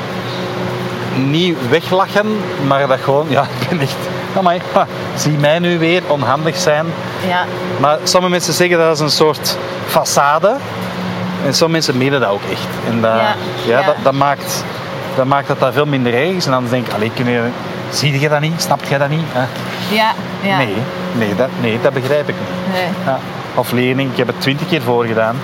[1.15, 3.95] niet weglachen, maar dat gewoon, ja, ik ben echt,
[4.37, 6.85] amai, ha, zie mij nu weer onhandig zijn.
[7.27, 7.45] ja,
[7.79, 9.57] Maar sommige mensen zeggen dat is een soort
[9.87, 10.49] façade.
[11.45, 12.67] En sommige mensen menen dat ook echt.
[12.89, 13.35] En dat, Ja,
[13.65, 13.85] ja, ja.
[13.85, 14.63] Dat, dat, maakt,
[15.15, 16.45] dat maakt dat dat veel minder erg is.
[16.45, 17.41] En dan denk ik, allee, kun je,
[17.89, 18.61] zie je dat niet?
[18.61, 19.25] Snap je dat niet?
[19.31, 19.45] Hè?
[19.95, 20.57] ja, ja.
[20.57, 20.75] Nee,
[21.17, 22.73] nee dat, nee, dat begrijp ik niet.
[22.73, 22.87] Nee.
[23.05, 23.19] Ja.
[23.55, 25.35] Of leerling, ik heb het twintig keer voorgedaan.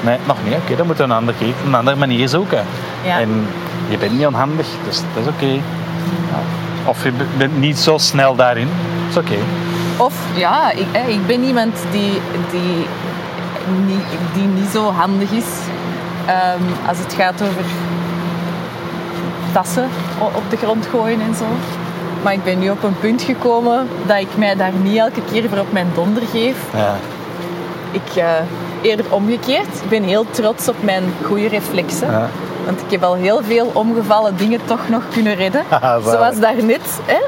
[0.00, 0.54] Nee, nog niet.
[0.54, 2.64] Oké, dan moeten we een andere, keer, een andere manier zoeken.
[3.04, 3.18] Ja.
[3.20, 3.46] En
[3.88, 5.52] je bent niet onhandig, dus dat is oké.
[5.52, 6.40] Ja.
[6.84, 8.68] Of je bent niet zo snel daarin.
[9.12, 9.40] Dat is oké.
[9.96, 12.86] Of ja, ik, ik ben iemand die, die,
[13.86, 15.44] niet, die niet zo handig is
[16.26, 17.64] ehm, als het gaat over
[19.52, 21.44] tassen op de grond gooien en zo.
[22.24, 25.48] Maar ik ben nu op een punt gekomen dat ik mij daar niet elke keer
[25.48, 26.56] voor op mijn donder geef.
[26.72, 26.94] Ja.
[27.90, 28.30] Ik eh,
[28.82, 29.82] eerder omgekeerd.
[29.82, 32.10] Ik ben heel trots op mijn goede reflexen.
[32.10, 32.28] Ja.
[32.64, 35.62] Want ik heb al heel veel omgevallen dingen toch nog kunnen redden.
[36.12, 37.00] Zoals daarnet.
[37.04, 37.18] Hè?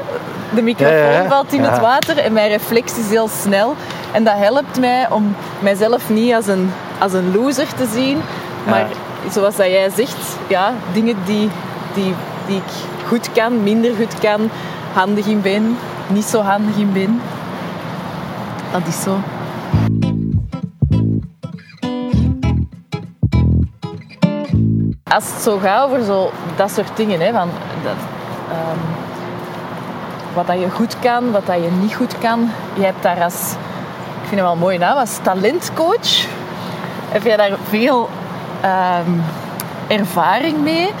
[0.55, 3.75] De microfoon Ja, valt in het water en mijn reflex is heel snel.
[4.11, 8.21] En dat helpt mij om mijzelf niet als een, als een loser te zien.
[8.65, 8.87] Maar
[9.31, 11.49] zoals dat jij zegt, ja, dingen die,
[11.93, 12.13] die,
[12.47, 12.71] die ik
[13.07, 14.49] goed kan, minder goed kan,
[14.97, 17.21] handig in ben, niet zo handig in ben.
[18.71, 19.19] Dat is zo.
[25.03, 27.49] Als het zo gaat over zo, dat soort dingen, hè, van,
[27.83, 27.95] dat,
[28.51, 28.77] ehm,
[30.33, 32.49] wat dat je goed kan, wat dat je niet goed kan.
[32.73, 33.51] Je hebt daar als,
[34.21, 36.25] ik vind hem wel een mooie als talentcoach.
[37.09, 38.09] Heb jij daar veel
[38.61, 39.11] ehm,
[39.87, 40.93] ervaring mee?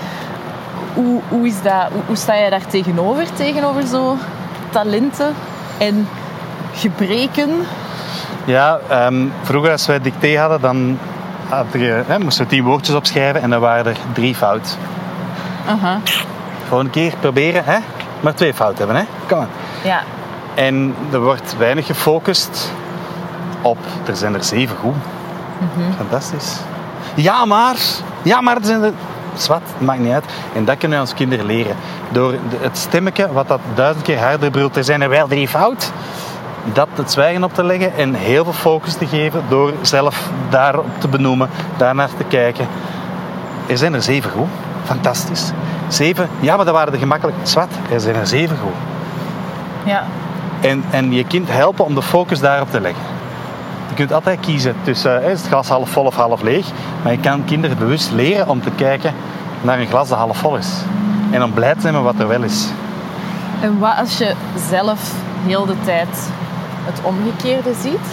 [0.97, 4.17] Hoe, hoe, is dat, hoe, hoe sta je daar tegenover, tegenover zo
[4.69, 5.33] talenten
[5.77, 6.07] en
[6.73, 7.49] gebreken?
[8.45, 10.99] Ja, ehm, vroeger als wij dicté hadden, dan
[11.49, 14.77] had je, hè, moesten we tien woordjes opschrijven en dan waren er drie fout.
[15.67, 15.99] Aha.
[16.67, 17.77] Gewoon een keer proberen, hè?
[18.19, 18.95] maar twee fouten hebben.
[18.95, 19.07] Hè?
[19.27, 19.49] Kom aan.
[19.83, 20.01] Ja.
[20.55, 22.71] En er wordt weinig gefocust
[23.61, 24.95] op, er zijn er zeven goed.
[25.97, 26.57] Fantastisch.
[27.15, 27.75] Ja, maar,
[28.21, 28.93] ja, maar er zijn er,
[29.41, 30.25] zwart, maakt niet uit.
[30.53, 31.75] En dat kunnen we ons kinderen leren.
[32.11, 35.91] Door het stemmetje, wat dat duizend keer harder brult, er zijn er wel drie fout.
[36.73, 40.85] Dat het zwijgen op te leggen en heel veel focus te geven door zelf daarop
[40.97, 42.67] te benoemen, daarnaar te kijken.
[43.67, 44.49] Er zijn er zeven goed.
[44.83, 45.51] Fantastisch.
[45.87, 47.37] Zeven, ja, maar dat waren de gemakkelijk.
[47.43, 48.75] Zwart, er zijn er zeven goed.
[49.83, 50.03] Ja.
[50.61, 53.16] En, en je kind helpen om de focus daarop te leggen.
[53.97, 56.65] Je kunt altijd kiezen tussen is het glas half vol of half leeg.
[57.03, 59.13] Maar je kan kinderen bewust leren om te kijken
[59.61, 60.67] naar een glas dat half vol is.
[61.31, 62.67] En om blij te zijn met wat er wel is.
[63.59, 64.33] En wat als je
[64.69, 65.11] zelf
[65.45, 66.07] heel de tijd
[66.85, 68.05] het omgekeerde ziet?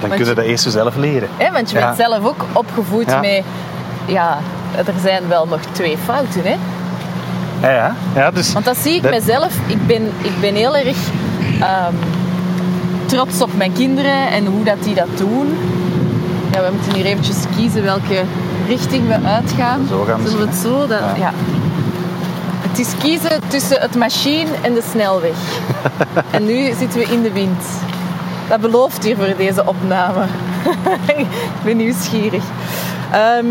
[0.00, 1.28] Dan kun je dat eerst zelf leren.
[1.36, 1.84] Hè, want je Ja.
[1.84, 3.20] bent zelf ook opgevoed Ja.
[3.20, 3.42] met...
[4.06, 4.38] Ja,
[4.76, 6.56] er zijn wel nog twee fouten, hè?
[7.68, 7.94] Ja, ja.
[8.14, 9.54] ja dus Want dat zie ik Dat- mezelf.
[9.66, 10.96] Ik ben, ik ben heel erg
[11.60, 11.94] ehm,
[13.12, 15.58] trots op mijn kinderen en hoe dat die dat doen.
[16.52, 18.22] Ja, we moeten hier eventjes kiezen welke
[18.66, 19.86] richting we uitgaan.
[19.88, 20.86] Zo gaan we Zullen we het zo?
[20.86, 21.14] Dat, Ja.
[21.16, 21.32] ja.
[22.68, 25.36] Het is kiezen tussen het machine en de snelweg.
[26.30, 27.64] en nu zitten we in de wind.
[28.48, 30.24] Dat belooft hier voor deze opname.
[31.16, 31.26] ik
[31.64, 32.44] ben nieuwsgierig.
[33.12, 33.46] Ehm,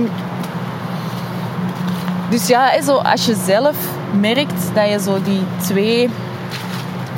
[2.30, 3.76] dus ja, zo, als je zelf
[4.20, 6.10] merkt dat je zo die twee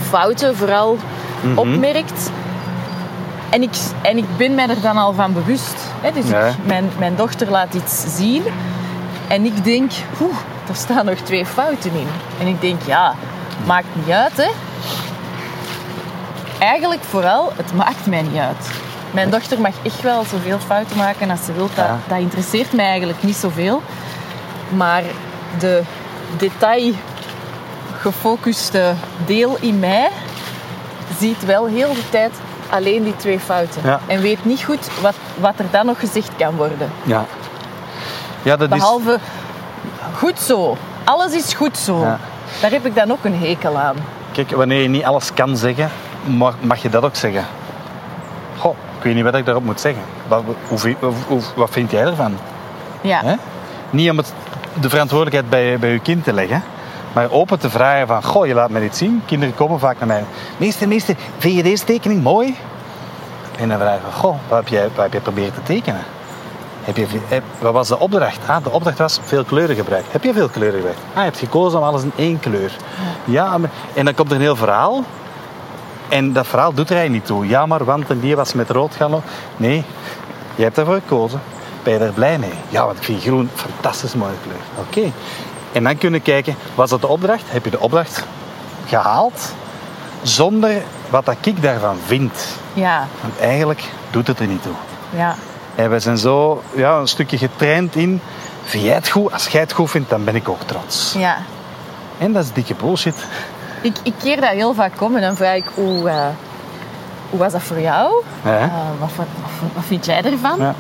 [0.10, 0.97] fouten vooral
[1.43, 1.58] Mhm.
[1.58, 2.32] opmerkt.
[3.49, 5.75] En ik, en ik ben mij er dan al van bewust.
[6.01, 6.12] Hè?
[6.12, 6.45] Dus Ja.
[6.47, 8.43] ik, mijn, mijn dochter laat iets zien.
[9.27, 10.36] En ik denk, oeh,
[10.69, 12.08] er staan nog twee fouten in.
[12.39, 13.13] En ik denk, ja,
[13.65, 14.49] maakt niet uit, hè.
[16.60, 18.69] Eigenlijk vooral, het maakt mij niet uit.
[19.12, 21.69] Mijn dochter mag echt wel zoveel fouten maken als ze wil.
[21.75, 21.97] Dat, Ja.
[22.08, 23.82] dat interesseert mij eigenlijk niet zoveel.
[24.75, 25.03] Maar
[25.60, 25.82] de
[26.38, 26.93] detail
[27.99, 28.93] gefocuste
[29.25, 30.10] deel in mij
[31.19, 32.31] ziet wel heel de tijd
[32.69, 33.81] alleen die twee fouten.
[33.83, 33.99] Ja.
[34.07, 36.91] En weet niet goed wat, wat er dan nog gezegd kan worden.
[37.03, 37.25] ja.
[38.43, 38.77] Ja, dat is...
[38.77, 39.19] Behalve
[40.15, 40.77] goed zo.
[41.03, 41.99] Alles is goed zo.
[41.99, 42.19] Ja.
[42.61, 43.95] Daar heb ik dan ook een hekel aan.
[44.31, 45.89] Kijk, wanneer je niet alles kan zeggen,
[46.23, 47.45] mag, mag je dat ook zeggen.
[48.57, 50.01] Goh, ik weet niet wat ik daarop moet zeggen.
[50.27, 52.37] Wat, hoe, wat vind jij ervan?
[53.01, 53.37] Ja.
[53.89, 54.33] Niet om het,
[54.81, 56.63] de verantwoordelijkheid bij, bij je kind te leggen,
[57.13, 59.21] maar open te vragen van, goh, je laat me dit zien.
[59.26, 60.23] Kinderen komen vaak naar mij.
[60.58, 62.56] Meester, meester, vind je deze tekening mooi?
[63.60, 66.02] En dan vragen we, goh, wat heb jij, wat heb jij proberen te tekenen?
[66.84, 68.39] Heb je, heb- wat was de opdracht?
[68.47, 70.12] Ah, de opdracht was veel kleuren gebruiken.
[70.12, 70.99] Heb je veel kleuren gebruikt?
[71.10, 72.71] Ah, je hebt gekozen om alles in één kleur.
[73.26, 73.58] Ja,
[73.93, 75.04] en dan komt er een heel verhaal.
[76.10, 77.47] En dat verhaal doet er eigenlijk niet toe.
[77.47, 79.21] Ja, maar want en die was met rood gaan.
[79.58, 79.84] Nee,
[80.56, 81.41] je hebt ervoor gekozen.
[81.84, 82.54] Ben je er blij mee?
[82.69, 84.86] Ja, want ik vind groen een fantastisch mooie kleur.
[84.88, 85.12] Oké.
[85.73, 87.43] En dan kunnen kijken, was dat de opdracht?
[87.47, 88.23] Heb je de opdracht
[88.88, 89.53] gehaald?
[90.21, 92.31] Zonder wat dat ik daarvan vind.
[92.73, 93.07] Ja.
[93.21, 94.73] Want eigenlijk doet het er niet toe.
[95.09, 95.36] Ja.
[95.75, 98.21] En we zijn zo ja, een stukje getraind in...
[98.63, 99.33] Vind jij het goed?
[99.33, 101.13] Als jij het goed vindt, dan ben ik ook trots.
[101.17, 101.38] ja.
[102.17, 103.15] En dat is dikke bullshit.
[103.81, 106.25] Ik, ik keer dat heel vaak om en dan vraag ik, hoe, eh,
[107.29, 108.23] hoe was dat voor jou?
[108.43, 108.59] Ja.
[108.59, 108.67] Eh,
[108.99, 110.59] wat, wat, wat, wat vind jij ervan?
[110.59, 110.75] Ja.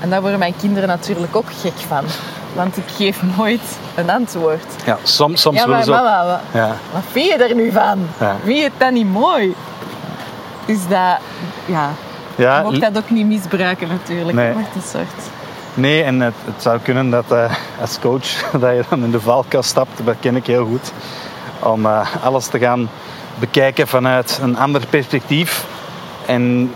[0.00, 2.04] En daar worden mijn kinderen natuurlijk ook gek van.
[2.52, 4.64] Want ik geef nooit een antwoord.
[4.84, 6.76] Ja, soms, soms ja, maar mama, wat, Ja.
[6.92, 8.08] wat vind je er nu van?
[8.20, 8.36] Ja.
[8.44, 9.54] Vind je het dan niet mooi?
[10.64, 11.18] Dus dat,
[11.66, 11.90] ja,
[12.34, 14.36] Ja, je mag dat ook niet misbruiken natuurlijk.
[14.36, 14.48] Nee.
[14.48, 15.28] Je mag een soort...
[15.74, 19.20] Nee, en het, het zou kunnen dat eh, als coach dat je dan in de
[19.20, 20.92] valkuil stapt, dat ken ik heel goed.
[21.58, 22.90] Om eh, alles te gaan
[23.38, 25.64] bekijken vanuit een ander perspectief.
[26.26, 26.74] En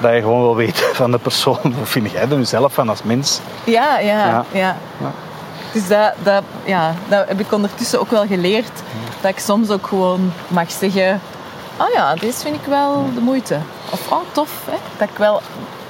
[0.00, 3.02] dat je gewoon wil weten van de persoon, wat vind jij er zelf van als
[3.02, 3.40] mens?
[3.64, 4.44] Ja, ja, Ja.
[4.52, 4.76] ja.
[4.98, 5.12] Ja.
[5.72, 8.82] Dus dat, dat, ja, dat heb ik ondertussen ook wel geleerd.
[9.20, 11.20] Dat ik soms ook gewoon mag zeggen...
[11.76, 13.58] Oh ja, deze vind ik wel de moeite.
[13.90, 14.50] Of oh, tof.
[14.70, 14.76] Hè?
[14.96, 15.40] Dat ik wel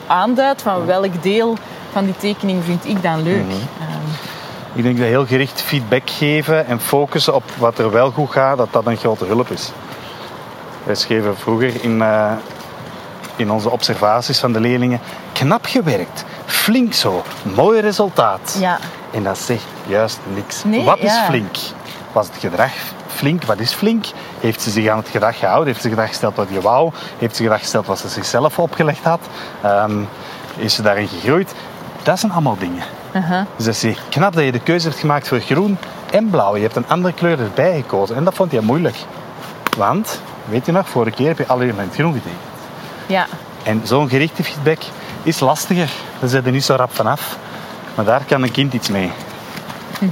[0.06, 1.56] aanduid van welk deel
[1.92, 3.44] van die tekening vind ik dan leuk.
[3.80, 3.98] Ehm,
[4.72, 8.56] Ik denk dat heel gericht feedback geven en focussen op wat er wel goed gaat,
[8.56, 9.70] dat dat een grote hulp is.
[10.84, 12.32] Wij schreven vroeger in, eh,
[13.36, 15.00] in onze observaties van de leerlingen,
[15.32, 17.22] knap gewerkt, flink zo,
[17.54, 18.56] mooi resultaat.
[18.60, 18.78] ja,
[19.10, 20.64] En dat zegt juist niks.
[20.64, 21.24] Nee, wat is ja.
[21.24, 21.56] flink?
[22.12, 22.72] Was het gedrag
[23.06, 23.44] flink?
[23.44, 24.04] Wat is flink?
[24.40, 25.66] Heeft ze zich aan het gedrag gehouden?
[25.66, 26.90] Heeft ze gedrag gesteld wat je wou?
[27.18, 29.20] Heeft ze gedrag gesteld wat ze zichzelf opgelegd had?
[29.62, 29.98] Ehm,
[30.56, 31.54] is ze daarin gegroeid?
[32.02, 32.84] Dat zijn allemaal dingen.
[33.14, 35.78] aha, Dus dat is knap dat je de keuze hebt gemaakt voor groen
[36.10, 36.56] en blauw.
[36.56, 38.16] Je hebt een andere kleur erbij gekozen.
[38.16, 38.96] En dat vond je moeilijk.
[39.76, 42.40] Want, weet je nog, vorige keer heb je alleen maar het groen getekend.
[43.06, 43.26] Ja,
[43.62, 44.78] En zo'n gerichte feedback
[45.22, 45.90] is lastiger.
[46.20, 47.36] Daar zit je niet zo rap vanaf.
[47.94, 49.10] Maar daar kan een kind iets mee.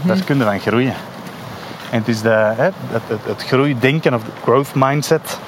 [0.02, 0.94] Daar kun je van groeien.
[1.90, 5.38] En het is de, hè, het, het, het groeidenken of de growth mindset,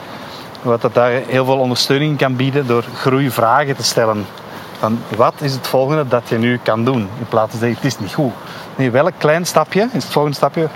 [0.62, 4.26] wat dat daar heel veel ondersteuning kan bieden door groeivragen te stellen.
[4.78, 7.08] Van wat is het volgende dat je nu kan doen?
[7.18, 8.32] In plaats van zeggen, het is niet goed.
[8.76, 10.68] Nee, welk klein stapje is het volgende stapje?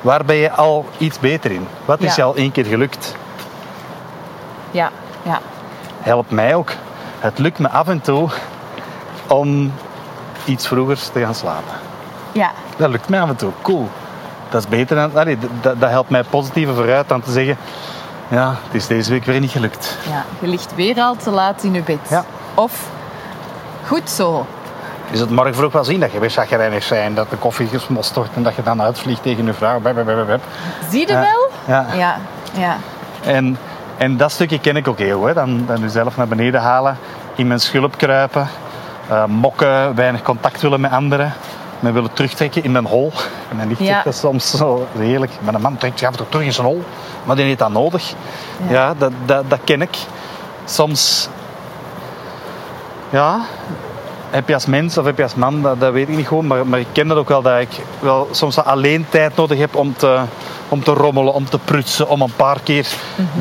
[0.00, 1.66] Waar ben je al iets beter in?
[1.84, 2.14] Wat is Ja.
[2.16, 3.14] je al één keer gelukt?
[4.70, 4.90] Ja,
[5.22, 5.40] ja.
[6.06, 6.70] Helpt mij ook.
[7.18, 8.28] Het lukt me af en toe
[9.28, 9.72] om
[10.44, 11.72] iets vroeger te gaan slapen.
[12.32, 13.52] Ja, Dat lukt mij af en toe.
[13.62, 13.88] Cool.
[14.48, 15.16] Dat is beter dan...
[15.16, 17.56] Allee, dat, dat helpt mij positiever vooruit dan te zeggen...
[18.28, 19.96] Ja, het is deze week weer niet gelukt.
[20.10, 20.24] ja.
[20.38, 21.98] Je ligt weer al te laat in je bed.
[22.08, 22.24] Ja.
[22.54, 22.88] Of,
[23.86, 24.46] goed zo.
[25.10, 28.14] Is het morgen vroeg wel zien dat je weer chagrijnig bent, dat de koffie gesmost
[28.14, 29.80] wordt en dat je dan uitvliegt tegen je vrouw.
[29.80, 30.42] Bep, bep, bep, bep.
[30.90, 31.50] Zie je wel?
[31.66, 31.86] Ja.
[31.94, 32.18] Ja,
[32.52, 32.76] ja.
[33.24, 33.58] En,
[33.96, 35.34] en dat stukje ken ik ook heel goed.
[35.34, 36.98] Dan, dan jezelf naar beneden halen,
[37.34, 38.48] in mijn schulp kruipen,
[39.08, 41.32] eh, mokken, weinig contact willen met anderen.
[41.80, 43.12] Me willen terugtrekken in mijn hol.
[43.50, 44.02] En dan ligt Ja.
[44.02, 45.32] dat soms zo heerlijk.
[45.40, 46.84] Maar een man trekt zich af en toe terug in zijn hol.
[47.24, 48.14] Maar die heeft dat nodig.
[48.68, 49.96] Ja, dat, dat, dat ken ik.
[50.64, 51.28] Soms...
[53.10, 53.40] Ja,
[54.30, 56.46] heb je als mens of heb je als man, dat, dat weet ik niet gewoon.
[56.46, 57.68] Maar, maar ik ken dat ook wel, dat ik
[58.00, 60.20] wel soms alleen tijd nodig heb om te,
[60.68, 62.86] om te rommelen, om te prutsen, om een paar keer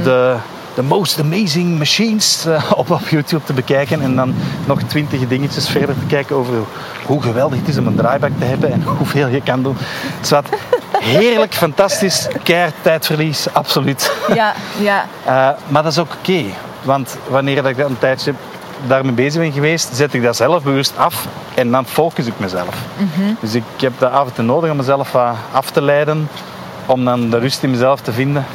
[0.03, 0.35] de,
[0.75, 4.01] de most amazing machines eh, op, op YouTube te bekijken.
[4.01, 6.53] En dan nog twintig dingetjes verder te kijken over
[7.05, 9.75] hoe geweldig het is om een draaibak te hebben en hoeveel je kan doen.
[9.79, 10.49] Het is wat
[10.99, 14.11] heerlijk, fantastisch, keihard tijdverlies, absoluut.
[14.33, 15.05] Ja, ja.
[15.25, 16.43] Eh, maar dat is ook oké.
[16.83, 18.33] want wanneer dat ik een tijdje
[18.87, 22.75] daarmee bezig ben geweest, zet ik dat zelf bewust af en dan focus ik mezelf.
[23.39, 26.29] Dus ik heb dat af en toe nodig om mezelf wat af te leiden,
[26.85, 28.45] om dan de rust in mezelf te vinden,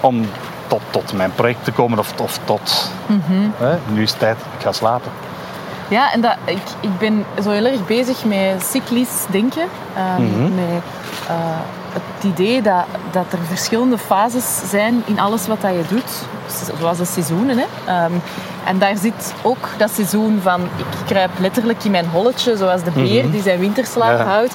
[0.00, 0.26] om
[0.66, 2.90] tot, tot mijn project te komen of, of tot,
[3.56, 5.10] hè, nu is het tijd, ik ga slapen.
[5.88, 9.66] Ja, en dat, ik, ik ben zo heel erg bezig met cyclisch denken.
[9.96, 10.54] Ehm, Mhm.
[10.54, 10.82] Met
[11.28, 11.34] eh,
[11.92, 16.10] het idee dat, dat er verschillende fases zijn in alles wat dat je doet.
[16.78, 17.58] Zoals de seizoenen.
[17.58, 17.64] Hè.
[17.86, 18.12] Ehm,
[18.64, 20.60] en daar zit ook dat seizoen van...
[20.62, 24.24] Ik kruip letterlijk in mijn holletje, zoals de beer die zijn winterslaap Ja.
[24.24, 24.54] houdt.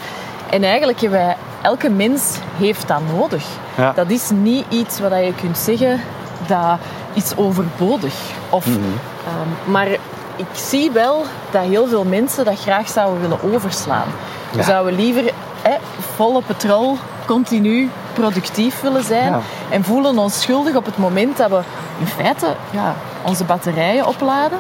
[0.50, 1.36] En eigenlijk hebben wij...
[1.62, 3.46] Elke mens heeft dat nodig.
[3.78, 3.92] Ja.
[3.96, 6.02] Dat is niet iets wat je kunt zeggen
[6.48, 6.78] dat
[7.14, 8.14] is overbodig.
[8.50, 8.78] Of, Mhm.
[8.78, 9.88] ehm, maar
[10.36, 14.08] ik zie wel dat heel veel mensen dat graag zouden willen overslaan.
[14.52, 14.64] We Ja.
[14.64, 15.24] zouden liever
[15.62, 15.76] hè,
[16.16, 16.98] volle petrol
[17.28, 19.40] continu productief willen zijn Ja.
[19.70, 21.60] en voelen ons schuldig op het moment dat we
[22.00, 24.60] in feite ja, onze batterijen opladen.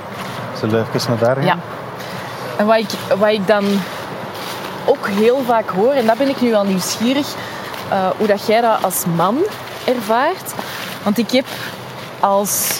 [0.60, 1.46] Zullen we even naar daar gaan?
[1.46, 1.58] Ja.
[2.58, 3.66] En wat ik, wat ik dan
[4.86, 7.28] ook heel vaak hoor, en daar ben ik nu wel nieuwsgierig,
[7.90, 9.38] eh, hoe dat jij dat als man
[9.86, 10.54] ervaart.
[11.04, 11.46] Want ik heb
[12.20, 12.80] als,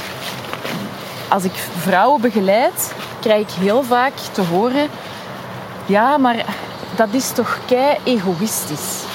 [1.28, 4.88] als ik vrouwen begeleid, krijg ik heel vaak te horen,
[5.86, 6.36] ja, maar
[6.96, 9.07] dat is toch kei egoïstisch.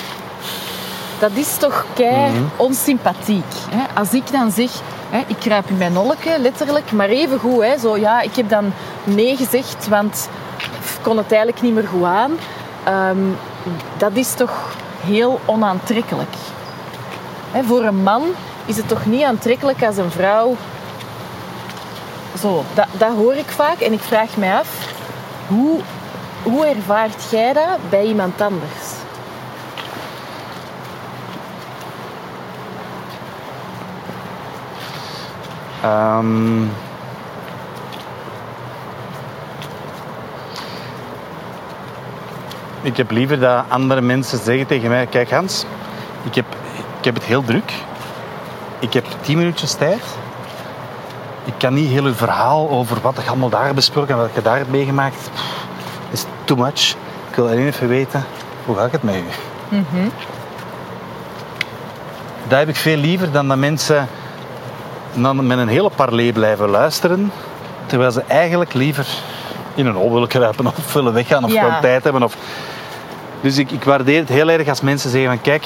[1.23, 3.53] Dat is toch kei onsympathiek.
[3.71, 3.95] Hè?
[3.95, 4.71] Als ik dan zeg,
[5.11, 8.49] hè, ik kruip in mijn nolleke, letterlijk, maar even goed, hè, zo, ja, ik heb
[8.49, 8.73] dan
[9.05, 12.33] nee gezegd, want ik kon het eigenlijk niet meer goed aan.
[12.85, 13.19] Ehm,
[13.97, 16.35] dat is toch heel onaantrekkelijk.
[17.51, 18.23] Hè, voor een man
[18.67, 20.57] is het toch niet aantrekkelijk als een vrouw...
[22.41, 24.69] Zo, dat, dat hoor ik vaak en ik vraag mij af,
[25.47, 25.81] hoe,
[26.43, 28.82] hoe ervaart jij dat bij iemand anders?
[35.83, 36.63] Ehm,
[42.83, 45.65] ik heb liever dat andere mensen zeggen tegen mij: Kijk, Hans,
[46.23, 46.45] ik heb,
[46.99, 47.73] ik heb het heel druk.
[48.79, 50.03] Ik heb tien minuutjes tijd.
[51.45, 54.35] Ik kan niet heel uw verhaal over wat ik allemaal daar heb besproken en wat
[54.35, 55.31] je daar hebt meegemaakt.
[55.35, 55.67] Pff,
[56.11, 56.97] is too much.
[57.29, 58.25] Ik wil alleen even weten
[58.65, 59.25] hoe gaat het met u.
[62.49, 64.09] Dat heb ik veel liever dan dat mensen
[65.15, 67.33] dan met een hele parley blijven luisteren,
[67.87, 69.07] terwijl ze eigenlijk liever
[69.75, 71.63] in een hol willen kruipen of willen weggaan of Ja.
[71.65, 72.23] gewoon tijd hebben.
[72.23, 72.37] Of...
[73.41, 75.65] Dus ik, ik waardeer het heel erg als mensen zeggen van kijk,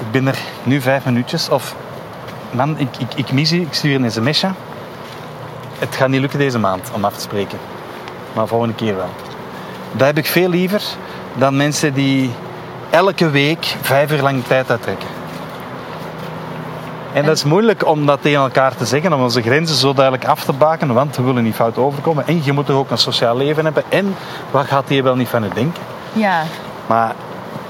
[0.00, 1.74] ik ben er nu vijf minuutjes of
[2.50, 4.50] man, ik, ik, ik mis u, ik stuur een sms'je.
[5.78, 7.58] Het gaat niet lukken deze maand om af te spreken,
[8.32, 9.10] maar volgende keer wel.
[9.92, 10.82] Dat heb ik veel liever
[11.34, 12.30] dan mensen die
[12.90, 15.08] elke week vijf uur lang tijd uittrekken.
[17.12, 20.26] En dat is moeilijk om dat tegen elkaar te zeggen, om onze grenzen zo duidelijk
[20.26, 22.26] af te baken, want we willen niet fout overkomen.
[22.26, 23.82] En je moet toch ook een sociaal leven hebben.
[23.88, 24.16] En
[24.50, 25.82] wat gaat die wel niet van je denken?
[26.12, 26.42] Ja,
[26.86, 27.14] Maar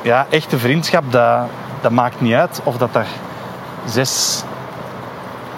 [0.03, 1.41] ja, echte vriendschap, dat,
[1.81, 3.07] dat maakt niet uit of dat daar
[3.87, 4.43] zes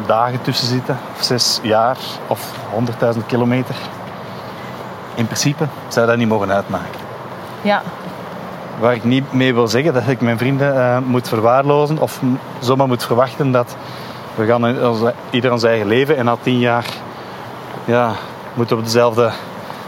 [0.07, 3.75] dagen tussen zitten, of zes jaar, of honderdduizend kilometer.
[5.15, 7.01] In principe zou dat niet mogen uitmaken.
[7.63, 7.83] ja.
[8.81, 12.21] Waar ik niet mee wil zeggen dat ik mijn vrienden eh, moet verwaarlozen of
[12.59, 13.77] zomaar moet verwachten dat
[14.35, 16.87] we gaan in ieder ons eigen leven en na tien jaar
[17.85, 18.13] ja,
[18.55, 19.31] moeten we op dezelfde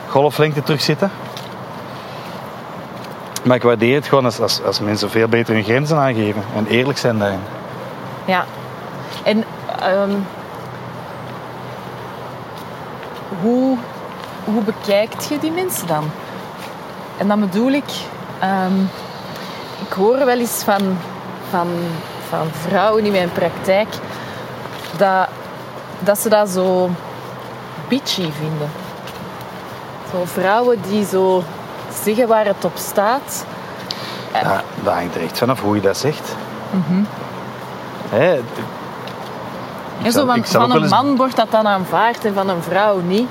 [0.09, 1.11] golflengte terugzitten.
[3.45, 6.66] Maar ik waardeer het gewoon als, als, als mensen veel beter hun grenzen aangeven en
[6.66, 7.40] eerlijk zijn daarin.
[8.24, 8.45] Ja.
[9.24, 9.45] En
[9.80, 10.11] ehm,
[13.40, 13.76] hoe,
[14.45, 16.11] hoe bekijkt je die mensen dan?
[17.18, 17.90] En dan bedoel ik,
[18.43, 18.80] ehm,
[19.86, 20.99] ik hoor wel eens van,
[21.51, 21.68] van,
[22.28, 23.88] van vrouwen in mijn praktijk
[24.97, 25.28] dat,
[26.01, 26.90] dat ze dat zo
[27.88, 28.70] bitchy vinden.
[30.12, 31.43] Zo vrouwen die zo
[32.05, 33.45] zeggen waar het op staat.
[34.32, 36.34] Ja, dat hangt er echt vanaf hoe je dat zegt.
[40.05, 42.34] Ik zou- zo van, ik van ook een eens- man wordt dat dan aanvaard en
[42.34, 43.28] van een vrouw niet.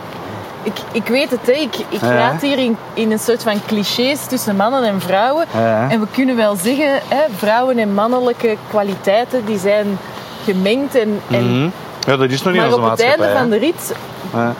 [0.64, 1.52] Ik, ik weet het, hè.
[1.52, 2.14] ik, ik Ja.
[2.16, 5.46] raad hier in, in een soort van clichés tussen mannen en vrouwen.
[5.54, 5.90] Ja.
[5.90, 9.98] En we kunnen wel zeggen, hè, vrouwen en mannelijke kwaliteiten die zijn
[10.44, 10.96] gemengd.
[10.96, 11.70] En, en, Mhm.
[12.08, 13.94] Ja, dat is nog niet maar op het einde van de rit
[14.34, 14.54] Ja.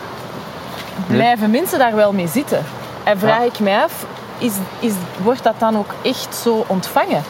[1.06, 2.64] blijven mensen daar wel mee zitten.
[3.04, 4.04] En vraag ik mij af,
[4.38, 4.92] is, is,
[5.22, 7.22] wordt dat dan ook echt zo ontvangen?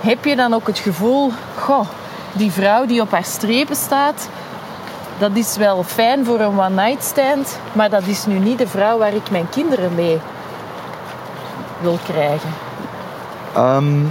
[0.00, 1.86] Heb je dan ook het gevoel, goh,
[2.32, 4.28] die vrouw die op haar strepen staat,
[5.18, 8.98] dat is wel fijn voor een one-night stand, maar dat is nu niet de vrouw
[8.98, 10.20] waar ik mijn kinderen mee
[11.80, 12.50] wil krijgen.
[13.54, 14.04] Ehm,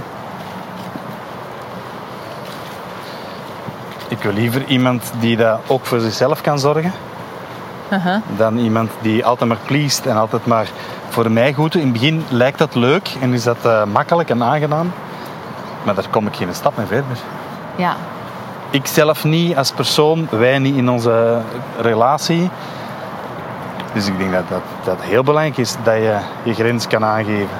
[4.08, 6.92] ik wil liever iemand die dat ook voor zichzelf kan zorgen.
[7.90, 8.20] Aha.
[8.36, 10.68] Dan iemand die altijd maar pleest en altijd maar
[11.08, 11.74] voor mij goed.
[11.74, 14.92] In het begin lijkt dat leuk en is dat eh, makkelijk en aangenaam.
[15.82, 17.16] Maar daar kom ik geen stap mee verder.
[17.76, 17.96] Ja,
[18.70, 21.40] Ik zelf niet als persoon, wij niet in onze
[21.80, 22.50] relatie.
[23.92, 27.56] Dus ik denk dat dat, dat heel belangrijk is dat je je grens kan aangeven.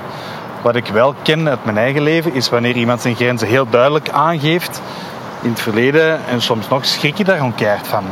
[0.63, 4.11] Wat ik wel ken uit mijn eigen leven is wanneer iemand zijn grenzen heel duidelijk
[4.11, 4.83] aangeeft.
[5.43, 8.05] In het verleden en soms nog schrik je daar gewoon keihard van.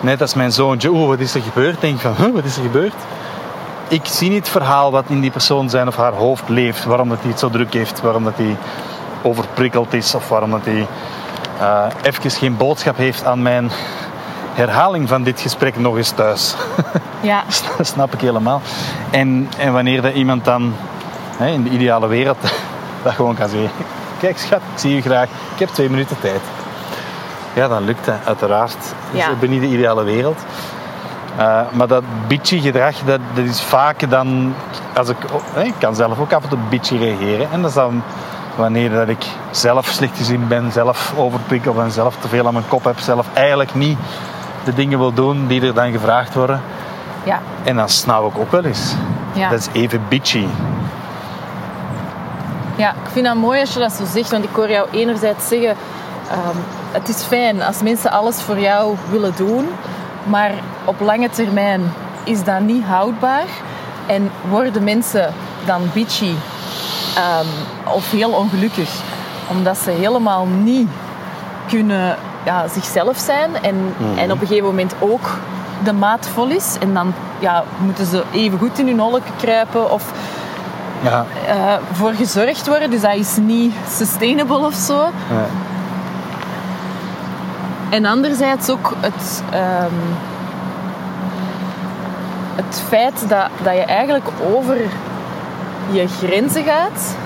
[0.00, 1.80] Net als mijn zoontje, oeh, wat is er gebeurd?
[1.80, 2.94] Denk van, wat is er gebeurd?
[3.88, 6.84] Ik zie niet het verhaal wat in die persoon zijn of haar hoofd leeft.
[6.84, 8.56] Waarom dat hij het zo druk heeft, waarom dat hij
[9.22, 10.86] overprikkeld is of waarom dat hij
[11.60, 13.70] eh even geen boodschap heeft aan mijn
[14.54, 16.54] herhaling van dit gesprek nog eens thuis.
[17.20, 17.42] ja,
[17.76, 18.60] Dat snap ik helemaal.
[19.10, 20.74] En, en wanneer dat iemand dan
[21.36, 22.38] hè, in de ideale wereld
[23.02, 23.70] dat gewoon kan zeggen.
[24.20, 25.28] Kijk schat, ik zie je graag.
[25.52, 26.40] Ik heb twee minuten tijd.
[27.52, 28.76] Ja, dan lukt dat uiteraard.
[29.12, 29.30] Dus Ja.
[29.30, 30.38] ik ben niet de ideale wereld.
[31.36, 34.54] Eh, maar dat bitchy gedrag, dat, dat is vaak dan...
[34.94, 35.16] Als ik,
[35.52, 37.48] hè, ik kan zelf ook af en toe bitchy reageren.
[37.52, 38.02] En dat is dan
[38.56, 42.68] wanneer dat ik zelf slecht gezien ben, zelf overprikkel ben, zelf te veel aan mijn
[42.68, 43.98] kop heb, zelf eigenlijk niet
[44.64, 46.60] de dingen wil doen die er dan gevraagd worden.
[47.24, 48.94] ja, En dan snauw ik ook wel eens.
[49.32, 49.48] ja.
[49.48, 50.46] Dat is even bitchy.
[52.76, 55.48] Ja, ik vind dat mooi als je dat zo zegt, want ik hoor jou enerzijds
[55.48, 55.76] zeggen:
[56.30, 56.56] ehm,
[56.92, 59.68] het is fijn als mensen alles voor jou willen doen,
[60.24, 60.50] maar
[60.84, 61.92] op lange termijn
[62.24, 63.46] is dat niet houdbaar
[64.06, 65.32] en worden mensen
[65.66, 66.32] dan bitchy
[67.16, 67.46] ehm,
[67.94, 68.90] of heel ongelukkig
[69.50, 70.88] omdat ze helemaal niet
[71.68, 75.38] kunnen ja, zichzelf zijn en, en op een gegeven moment ook
[75.84, 79.90] de maat vol is en dan ja, moeten ze even goed in hun holleke kruipen
[79.92, 80.12] of
[81.02, 81.24] Ja.
[81.48, 82.90] eh, voor gezorgd worden.
[82.90, 85.00] Dus dat is niet sustainable of zo.
[85.02, 85.46] Ja.
[87.90, 89.94] En anderzijds ook het, ehm,
[92.54, 94.76] het feit dat, dat je eigenlijk over
[95.92, 97.16] je grenzen gaat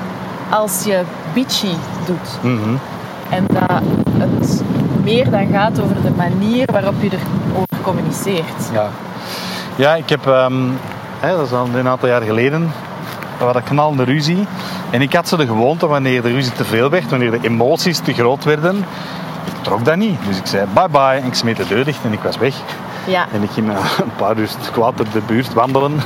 [0.51, 1.03] als je
[1.35, 1.75] bitchy
[2.07, 2.53] doet.
[2.53, 2.75] Mhm.
[3.29, 3.83] En dat
[4.19, 4.63] het
[5.03, 8.71] meer dan gaat over de manier waarop je erover communiceert.
[8.73, 8.89] Ja.
[9.77, 10.69] ja, ik heb, ehm,
[11.21, 12.73] hè, dat is al een aantal jaar geleden,
[13.39, 14.47] we hadden knalende ruzie.
[14.91, 17.99] En ik had zo de gewoonte, wanneer de ruzie te veel werd, wanneer de emoties
[17.99, 18.77] te groot werden,
[19.47, 20.19] ik trok dat niet.
[20.27, 22.55] Dus ik zei bye bye en ik smeet de deur dicht en ik was weg.
[23.07, 26.01] Ja, En ik ging eh, een paar uur kwaad door de buurt wandelen.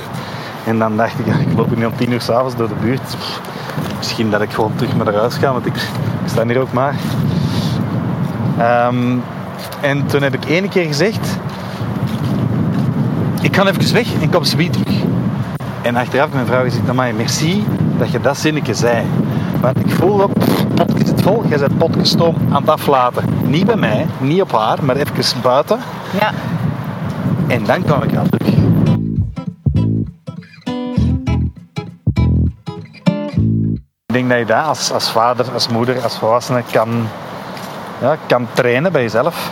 [0.66, 3.16] En dan dacht ik, ik loop nu om tien uur s'avonds door de buurt.
[3.96, 6.94] Misschien dat ik gewoon terug naar huis ga, want ik, ik sta hier ook maar.
[8.58, 9.16] Ehm,
[9.80, 11.38] en toen heb ik ene keer gezegd,
[13.40, 15.02] ik ga even weg en kom ze terug.
[15.82, 17.64] En achteraf mijn vrouw gezegd, amai, merci
[17.98, 19.06] dat je dat zinnetje zei.
[19.60, 20.32] Want ik voel op,
[20.74, 23.24] potje zit vol, jij bent potgestoom aan het aflaten.
[23.46, 25.78] Niet bij mij, niet op haar, maar even buiten.
[26.20, 26.30] ja,
[27.46, 28.54] En dan kwam ik wel terug.
[34.14, 37.08] Denk dat je dat als, als vader, als moeder, als volwassene kan,
[38.00, 39.50] ja, kan trainen bij jezelf.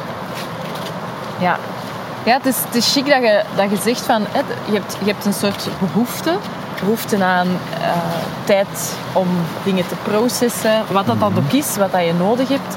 [1.39, 1.57] ja.
[2.25, 4.97] Ja, het is, het is chic dat je, dat je zegt van, hè, je, hebt,
[4.99, 6.39] je hebt een soort behoefte
[6.83, 7.47] behoefte aan
[7.81, 7.89] eh,
[8.45, 9.29] tijd om
[9.65, 12.77] dingen te processen, wat dat dan ook is, wat dat je nodig hebt.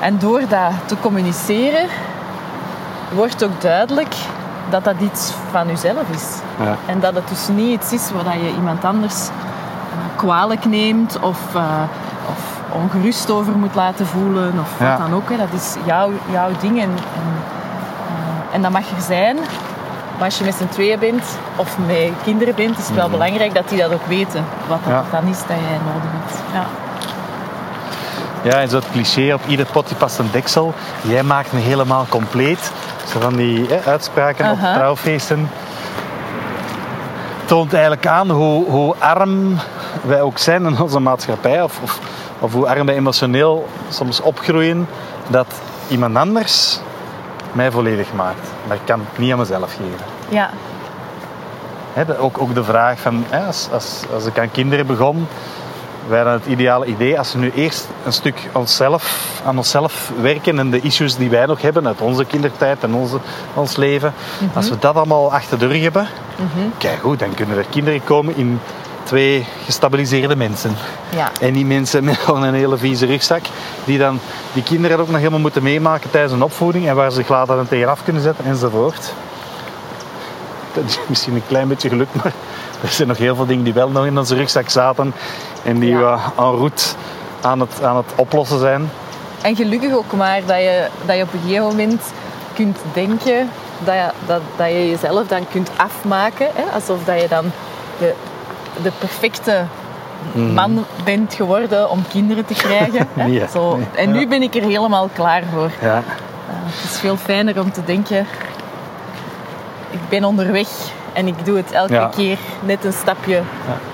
[0.00, 1.86] En door dat te communiceren,
[3.14, 4.14] wordt ook duidelijk
[4.70, 6.26] dat dat iets van jezelf is.
[6.60, 6.76] Ja.
[6.86, 9.28] En dat het dus niet iets is waar je iemand anders
[10.18, 11.62] kwalijk neemt of, eh,
[12.28, 14.88] of ongerust over moet laten voelen of Ja.
[14.88, 15.30] wat dan ook.
[15.30, 15.36] Hè.
[15.36, 17.32] Dat is jouw, jouw ding en, en,
[18.08, 19.36] eh, en dat mag er zijn.
[20.16, 21.22] Maar als je met z'n tweeën bent
[21.56, 24.44] of met kinderen bent, is het wel belangrijk dat die dat ook weten.
[24.66, 25.04] Wat dat Ja.
[25.10, 26.38] dan is dat jij nodig hebt.
[26.52, 26.64] Ja.
[28.42, 30.74] Ja, en zo het cliché op ieder potje past een deksel.
[31.02, 32.72] Jij maakt me helemaal compleet.
[33.12, 35.50] Zo van die hè, uitspraken op trouwfeesten.
[37.44, 39.56] Toont eigenlijk aan hoe, hoe arm
[40.08, 41.62] wij ook zijn in onze maatschappij.
[41.62, 41.98] Of, of,
[42.38, 44.88] of hoe arm wij emotioneel soms opgroeien.
[45.28, 45.46] Dat
[45.88, 46.80] iemand anders
[47.52, 48.48] mij volledig maakt.
[48.66, 50.06] Maar ik kan het niet aan mezelf geven.
[50.28, 50.50] ja.
[52.06, 55.26] De- ook, ook de vraag van, als, als, als ik aan kinderen begon,
[56.08, 60.58] wij hadden het ideale idee, als we nu eerst een stuk onszelf, aan onszelf werken
[60.58, 63.18] en de issues die wij nog hebben uit onze kindertijd en onze,
[63.54, 64.12] ons leven,
[64.54, 66.06] als we dat allemaal achter de rug hebben,
[66.78, 68.60] kijk goed, dan kunnen er kinderen komen in
[69.08, 70.76] twee gestabiliseerde mensen.
[71.10, 71.30] ja.
[71.40, 73.42] En die mensen met gewoon een hele vieze rugzak,
[73.84, 74.20] die dan
[74.52, 77.56] die kinderen ook nog helemaal moeten meemaken tijdens een opvoeding en waar ze zich later
[77.56, 79.12] dan tegenaf kunnen zetten enzovoort.
[80.74, 82.32] Dat is misschien een klein beetje geluk, maar
[82.82, 85.14] er zijn nog heel veel dingen die wel nog in onze rugzak zaten
[85.64, 85.98] en die Ja.
[85.98, 86.84] we en route
[87.40, 88.90] aan het, aan het oplossen zijn.
[89.42, 92.02] En gelukkig ook maar dat je, dat je op een gegeven moment
[92.54, 93.50] kunt denken
[93.84, 96.46] dat je, dat, dat je jezelf dan kunt afmaken.
[96.54, 96.62] Hè?
[96.74, 97.44] Alsof dat je dan
[97.98, 98.14] de,
[98.82, 99.64] de perfecte
[100.34, 103.08] man bent geworden om kinderen te krijgen.
[103.14, 103.26] Hè?
[103.28, 103.46] Nee, hè?
[103.46, 103.76] Zo.
[103.76, 103.86] Nee.
[103.96, 105.70] En nu ben ik er helemaal klaar voor.
[105.80, 106.02] Ja,
[106.50, 108.26] Uh, het is veel fijner om te denken,
[109.90, 110.68] ik ben onderweg
[111.12, 112.10] en ik doe het elke Ja.
[112.16, 113.42] keer net een stapje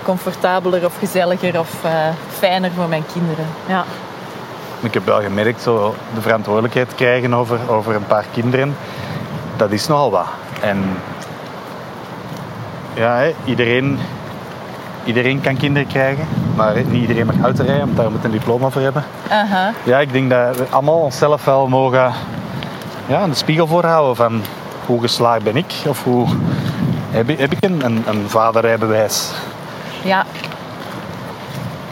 [0.03, 1.91] comfortabeler of gezelliger of eh,
[2.39, 3.47] fijner voor mijn kinderen.
[3.67, 3.85] Ja.
[4.81, 8.77] ik heb wel gemerkt, zo de verantwoordelijkheid krijgen over, over een paar kinderen,
[9.57, 10.27] dat is nogal wat.
[10.61, 10.97] En
[12.95, 13.99] ja, iedereen,
[15.05, 16.27] iedereen kan kinderen krijgen,
[16.57, 19.05] maar niet iedereen mag auto rijden, want daar moet een diploma voor hebben.
[19.85, 22.13] Ja, ik denk dat we allemaal onszelf wel mogen
[23.07, 24.43] ja, een spiegel voorhouden van
[24.87, 26.27] hoe geslaagd ben ik of hoe
[27.11, 29.31] heb ik, heb ik een, een, een vaderrijbewijs.
[30.03, 30.25] Ja,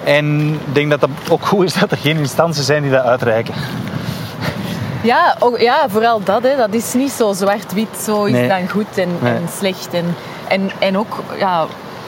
[0.04, 3.04] En ik denk dat het ook goed is dat er geen instanties zijn die dat
[3.04, 3.54] uitreiken.
[5.02, 6.42] Ja, ook, ja, vooral dat.
[6.42, 6.56] Hè.
[6.56, 8.48] Dat is niet zo zwart-wit, zo is Nee.
[8.48, 9.32] dan goed en, Nee.
[9.34, 9.88] en slecht.
[9.94, 10.14] En,
[10.48, 11.64] en, en ook ja,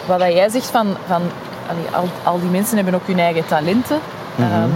[0.06, 1.22] wat dat jij zegt van, van
[1.92, 3.98] al, al die mensen hebben ook hun eigen talenten.
[4.36, 4.48] Mhm.
[4.52, 4.68] Ehm,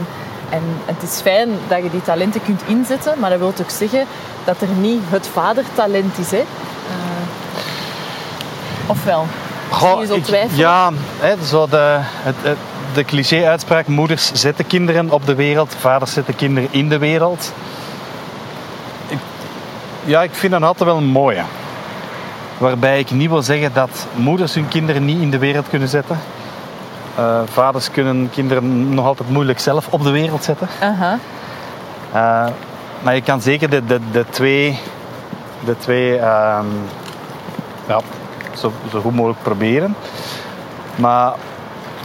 [0.51, 4.05] en het is fijn dat je die talenten kunt inzetten, maar dat wil ook zeggen
[4.45, 6.31] dat er niet het vadertalent is.
[6.31, 6.37] Hè.
[6.37, 6.45] Eh,
[8.87, 9.27] ofwel?
[9.81, 12.57] Zie je zo ik- ja, hè, zo de, het, het-
[12.95, 17.53] de cliché-uitspraak: moeders zetten kinderen op de wereld, vaders zetten kinderen in de wereld.
[19.09, 19.19] Ik,
[20.05, 21.43] ja, ik vind dat altijd wel een mooie.
[22.59, 26.19] Waarbij ik niet wil zeggen dat moeders hun kinderen niet in de wereld kunnen zetten.
[27.15, 30.69] Eh, vaders kunnen kinderen nog altijd moeilijk zelf op de wereld zetten.
[32.13, 32.47] Eh,
[33.03, 34.79] maar je kan zeker de, de, de twee,
[35.65, 36.67] de twee ehm,
[37.89, 38.01] ja,
[38.57, 39.95] zo, zo goed mogelijk proberen.
[40.97, 41.33] Maar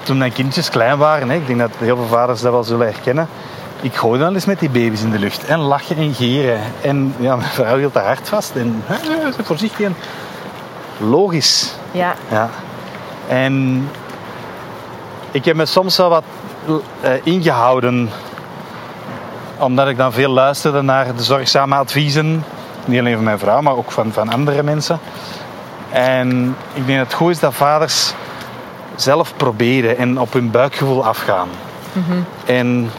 [0.04, 2.88] toen mijn kindjes klein waren, hè, ik denk dat heel veel vaders dat wel zullen
[2.88, 3.28] herkennen.
[3.82, 5.45] Ik gooide wel eens met die baby's in de lucht.
[5.45, 6.60] En lachen en gieren.
[6.82, 8.56] En ja, mijn vrouw hield haar hart vast.
[8.56, 9.86] En "Hè, hè, voorzichtig.
[9.86, 9.95] En
[11.00, 11.74] logisch.
[11.91, 12.16] Ja.
[12.30, 12.50] Ja.
[13.28, 13.88] En
[15.32, 16.24] ik heb me soms wel wat
[17.02, 18.10] eh, ingehouden.
[19.58, 22.44] Omdat ik dan veel luisterde naar de zorgzame adviezen.
[22.86, 25.00] Niet alleen van mijn vrouw, maar ook van, van andere mensen.
[25.89, 28.14] En ik denk dat het goed is dat vaders
[28.96, 31.50] zelf proberen en op hun buikgevoel afgaan.
[32.46, 32.89] En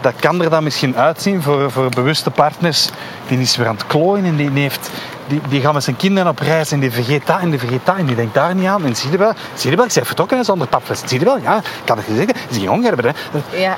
[0.00, 2.88] dat kan er dan misschien uitzien voor, voor bewuste partners.
[3.28, 4.90] Die is weer aan het klooien en die, heeft,
[5.30, 7.86] die, die gaan met zijn kinderen op reis en die vergeet dat en die vergeet
[7.86, 8.84] dat en die denkt daar niet aan.
[8.84, 11.02] En zie je wel, zie je wel, ik ben vertrokken zonder papfles.
[11.04, 13.14] Zie je wel, ja, ik kan het je zeggen, is geen honger hebben.
[13.14, 13.58] Hè.
[13.58, 13.76] Ja.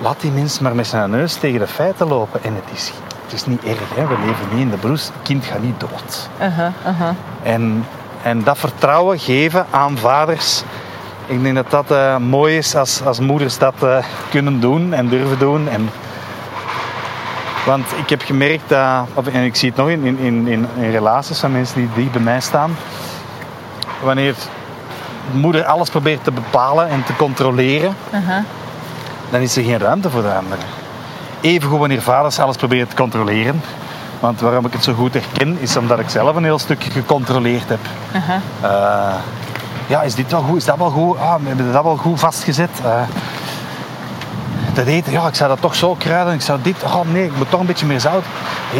[0.00, 2.42] Laat die mensen maar met zijn neus tegen de feiten lopen.
[2.42, 2.92] En het is,
[3.24, 4.06] het is niet erg, hè.
[4.06, 5.04] we leven niet in de broes.
[5.04, 6.28] Het kind gaat niet dood.
[6.38, 7.14] Aha.
[7.42, 7.86] En,
[8.22, 10.62] en dat vertrouwen geven aan vaders.
[11.26, 15.08] Ik denk dat dat eh, mooi is als, als moeders dat eh, kunnen doen en
[15.08, 15.68] durven doen.
[15.68, 15.90] En,
[17.66, 20.90] want ik heb gemerkt dat, of, en ik zie het nog in, in, in, in
[20.90, 22.76] relaties van mensen die dicht bij mij staan.
[24.02, 24.34] Wanneer
[25.32, 27.96] de moeder alles probeert te bepalen en te controleren,
[29.30, 30.60] dan is er geen ruimte voor de andere.
[31.40, 33.62] Evengoed wanneer vaders alles proberen te controleren.
[34.20, 37.68] Want waarom ik het zo goed herken, is omdat ik zelf een heel stuk gecontroleerd
[37.68, 37.78] heb.
[38.60, 39.14] Eh,
[39.86, 40.56] ja, is dit wel goed?
[40.56, 41.18] Is dat wel goed?
[41.18, 42.70] Ah, we hebben dat wel goed vastgezet.
[44.74, 46.34] Dat eten, ja, ik zou dat toch zo kruiden.
[46.34, 48.24] Ik zou dit, oh nee, ik moet toch een beetje meer zout.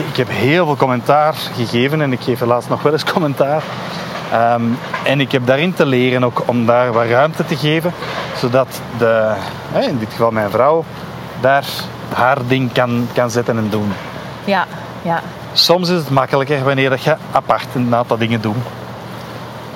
[0.08, 3.62] Ik heb heel veel commentaar gegeven en ik geef helaas nog wel eens commentaar.
[4.32, 4.62] Ehm,
[5.04, 7.92] en ik heb daarin te leren ook om daar wat ruimte te geven,
[8.36, 9.34] zodat de,
[9.88, 10.84] in dit geval mijn vrouw,
[11.40, 11.64] daar
[12.14, 13.92] haar ding kan, kan zetten en doen.
[14.44, 14.66] Ja,
[15.02, 15.20] ja.
[15.52, 18.56] Soms is het makkelijker wanneer dat je apart een aantal dingen doet.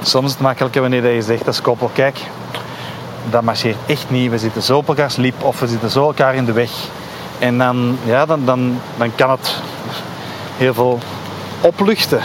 [0.02, 2.18] Soms is het makkelijker wanneer je zegt als koppel, kijk,
[3.30, 4.30] dat marcheert echt niet.
[4.30, 6.70] We zitten zo op elkaars liep of we zitten zo elkaar in de weg.
[7.38, 9.54] En dan, ja, dan, dan, dan kan het
[10.56, 10.98] heel veel
[11.60, 12.20] opluchten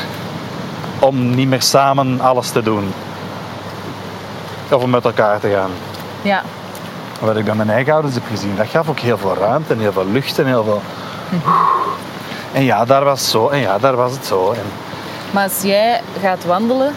[0.99, 2.93] om niet meer samen alles te doen.
[4.71, 5.71] Of om met elkaar te gaan.
[6.21, 6.41] Ja,
[7.19, 9.79] Wat ik bij mijn eigen ouders heb gezien, dat gaf ook heel veel ruimte en
[9.79, 10.81] heel veel lucht en heel veel...
[12.51, 14.51] En ja, daar was het zo en ja, daar was het zo.
[14.51, 14.65] En
[15.33, 16.93] maar als jij gaat wandelen,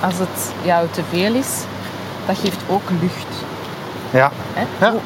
[0.00, 1.64] als het jou te veel is,
[2.26, 3.26] dat geeft ook lucht.
[4.10, 4.30] ja.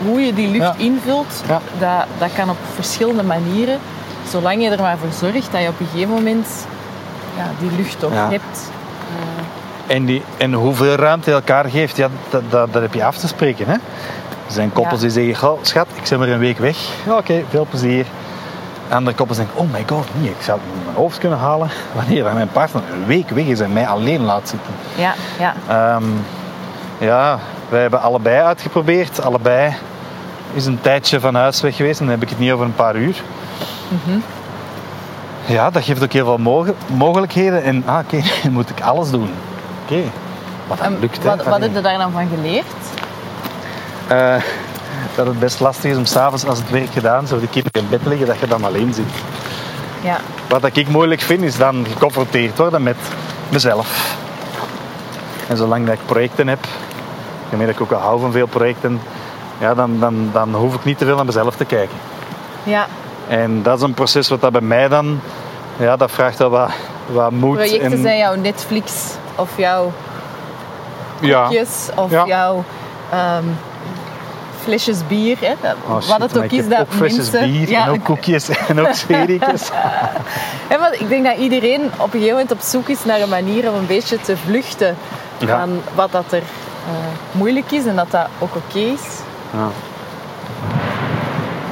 [0.07, 0.85] Hoe, je die lucht Ja.
[0.85, 1.61] invult, Ja.
[1.79, 3.79] dat, dat kan op verschillende manieren.
[4.31, 6.47] Zolang je er maar voor zorgt dat je op een gegeven moment
[7.37, 8.71] ja, die lucht toch hebt.
[9.87, 13.17] En, die, en hoeveel ruimte je elkaar geeft, ja, dat, dat, dat heb je af
[13.17, 13.67] te spreken.
[13.67, 13.73] Hè?
[13.73, 16.77] Er zijn koppels die zeggen, "Goh, schat, ik ben maar een week weg.
[17.09, 18.07] Oké, veel plezier.
[18.89, 21.69] Andere koppels denken, oh my god, nee, ik zou het mijn hoofd kunnen halen.
[21.95, 24.73] Wanneer mijn partner een week weg is en mij alleen laat zitten.
[24.97, 25.55] Ja, ja.
[25.69, 26.05] Ehm,
[26.99, 27.39] ja,
[27.69, 29.23] wij hebben allebei uitgeprobeerd.
[29.25, 29.75] Allebei
[30.55, 32.01] is een tijdje van huis weg geweest.
[32.01, 33.17] En dan heb ik het niet over een paar uur.
[33.89, 34.19] Mhm.
[35.47, 37.63] Ja, dat geeft ook heel veel moge- mogelijkheden.
[37.63, 39.31] En ah, oké, moet ik alles doen.
[39.85, 40.01] Oké,
[40.67, 41.23] wat lukt.
[41.23, 41.37] hè.
[41.45, 42.65] wat, heb je daar dan van geleerd?
[44.09, 44.43] Eh,
[45.17, 47.81] dat het best lastig is om s'avonds als het werk gedaan is, of de kinderen
[47.83, 49.05] in bed liggen, dat je dan alleen zit.
[50.03, 50.17] Ja,
[50.49, 52.97] Wat ik moeilijk vind, is dan geconfronteerd worden met
[53.49, 54.17] mezelf.
[55.49, 56.59] En zolang dat ik projecten heb,
[57.51, 59.01] dat ik ook al hou van veel projecten,
[59.59, 61.97] ja, dan, dan, dan hoef ik niet te veel naar mezelf te kijken.
[62.63, 62.87] ja.
[63.29, 65.21] En dat is een proces wat dat bij mij dan,
[65.77, 66.71] ja, dat vraagt wel wat,
[67.07, 67.57] wat moed.
[67.57, 68.93] projecten en, zijn jouw Netflix
[69.35, 69.93] of jouw
[71.21, 71.43] ja.
[71.43, 72.27] koekjes of Ja.
[72.27, 72.65] jouw
[73.11, 73.45] ehm,
[74.63, 75.37] flesjes bier.
[75.41, 75.55] Hè?
[75.61, 77.53] Dat- Oh, shit, wat het ook is dat ook flesjes mensen...
[77.53, 78.89] bier Ja, en ook koekjes en ook
[80.81, 83.71] want ik denk dat iedereen op een gegeven moment op zoek is naar een manier
[83.71, 84.97] om een beetje te vluchten
[85.39, 85.59] Ja.
[85.59, 86.93] van wat dat er eh,
[87.33, 89.01] moeilijk is en dat dat ook oké is.
[89.53, 89.69] Ja.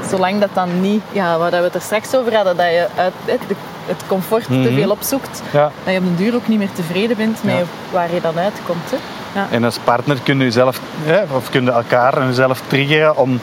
[0.09, 3.13] Zolang dat dan niet, ja, waar we het er straks over hadden, dat je uit
[3.25, 3.55] het, de-
[3.87, 4.75] het comfort te Mhm.
[4.75, 5.71] veel opzoekt, Ja.
[5.85, 7.63] dat je op den duur ook niet meer tevreden bent met Ja.
[7.91, 8.91] waar je dan uitkomt.
[8.91, 8.97] Hè?
[9.41, 9.47] Ja.
[9.51, 13.41] En als partner kun je zelf, hè, of kun je elkaar en jezelf triggeren om,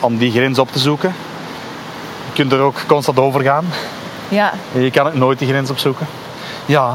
[0.00, 1.14] om die grens op te zoeken.
[2.26, 3.64] Je kunt er ook constant over gaan.
[4.28, 6.06] Ja, En Je kan ook nooit die grens opzoeken.
[6.66, 6.94] Ja,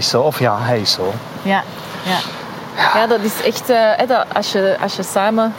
[0.00, 1.12] zo, of ja, hij is zo.
[1.42, 1.62] ja,
[2.04, 2.18] ja.
[2.94, 5.54] Ja, dat is echt, eh, dat als, je, als je samen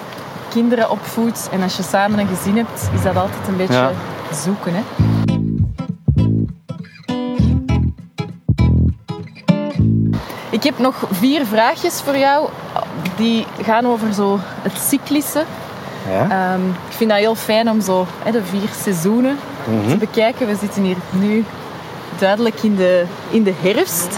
[0.49, 3.91] kinderen opvoedt en als je samen een gezin hebt, is dat altijd een beetje Ja.
[4.43, 4.73] zoeken.
[4.75, 4.81] Hè?
[10.49, 12.49] Ik heb nog vier vraagjes voor jou.
[13.15, 15.43] Die gaan over zo het cyclische.
[16.09, 16.51] Ja?
[16.53, 19.37] Ehm, ik vind dat heel fijn om zo hè, de vier seizoenen
[19.67, 19.89] Mhm.
[19.89, 20.47] te bekijken.
[20.47, 21.45] We zitten hier nu
[22.19, 24.15] duidelijk in de, in de herfst.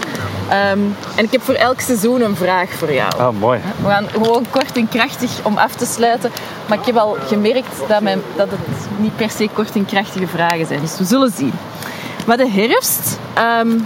[0.48, 0.78] Ehm,
[1.16, 3.12] en ik heb voor elk seizoen een vraag voor jou.
[3.18, 3.60] Ah, mooi.
[3.82, 6.30] We gaan gewoon kort en krachtig om af te sluiten.
[6.68, 8.60] Maar ik heb al gemerkt dat, mijn, dat het
[8.96, 10.80] niet per se kort en krachtige vragen zijn.
[10.80, 11.52] Dus we zullen zien.
[12.26, 13.78] Maar de herfst, ehm,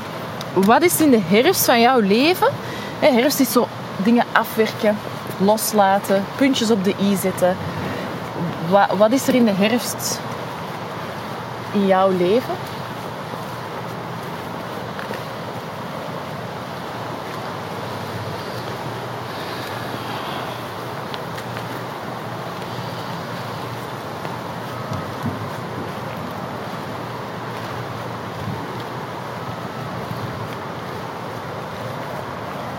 [0.55, 2.49] wat is in de herfst van jouw leven?
[2.99, 4.99] Herfst is zo dingen afwerken,
[5.39, 7.57] loslaten, puntjes op de i zetten.
[8.71, 10.21] Wat, wat is er in de herfst
[11.73, 12.55] in jouw leven?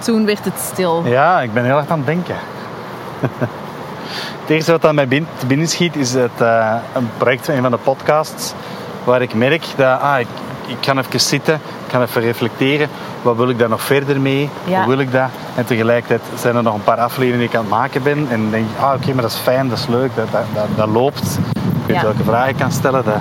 [0.06, 1.01] Toen werd het stil.
[1.06, 2.36] Ja, ik ben heel erg aan het denken.
[4.41, 5.08] het eerste wat aan mij
[5.47, 8.53] binnen schiet is het, eh, een project van een van de podcasts.
[9.03, 10.28] Waar ik merk dat ah, ik,
[10.68, 12.89] ik kan even zitten, ik kan even reflecteren.
[13.22, 14.49] Wat wil ik daar nog verder mee?
[14.64, 14.78] Ja.
[14.78, 15.30] Hoe wil ik dat?
[15.56, 18.28] En tegelijkertijd zijn er nog een paar afleveringen die ik aan het maken ben.
[18.30, 20.68] En denk ik, ah, oké, maar dat is fijn, dat is leuk, dat, dat, dat,
[20.76, 21.39] dat loopt.
[21.53, 22.01] Ik weet Ja.
[22.01, 23.03] welke vragen ik kan stellen.
[23.03, 23.18] Dat...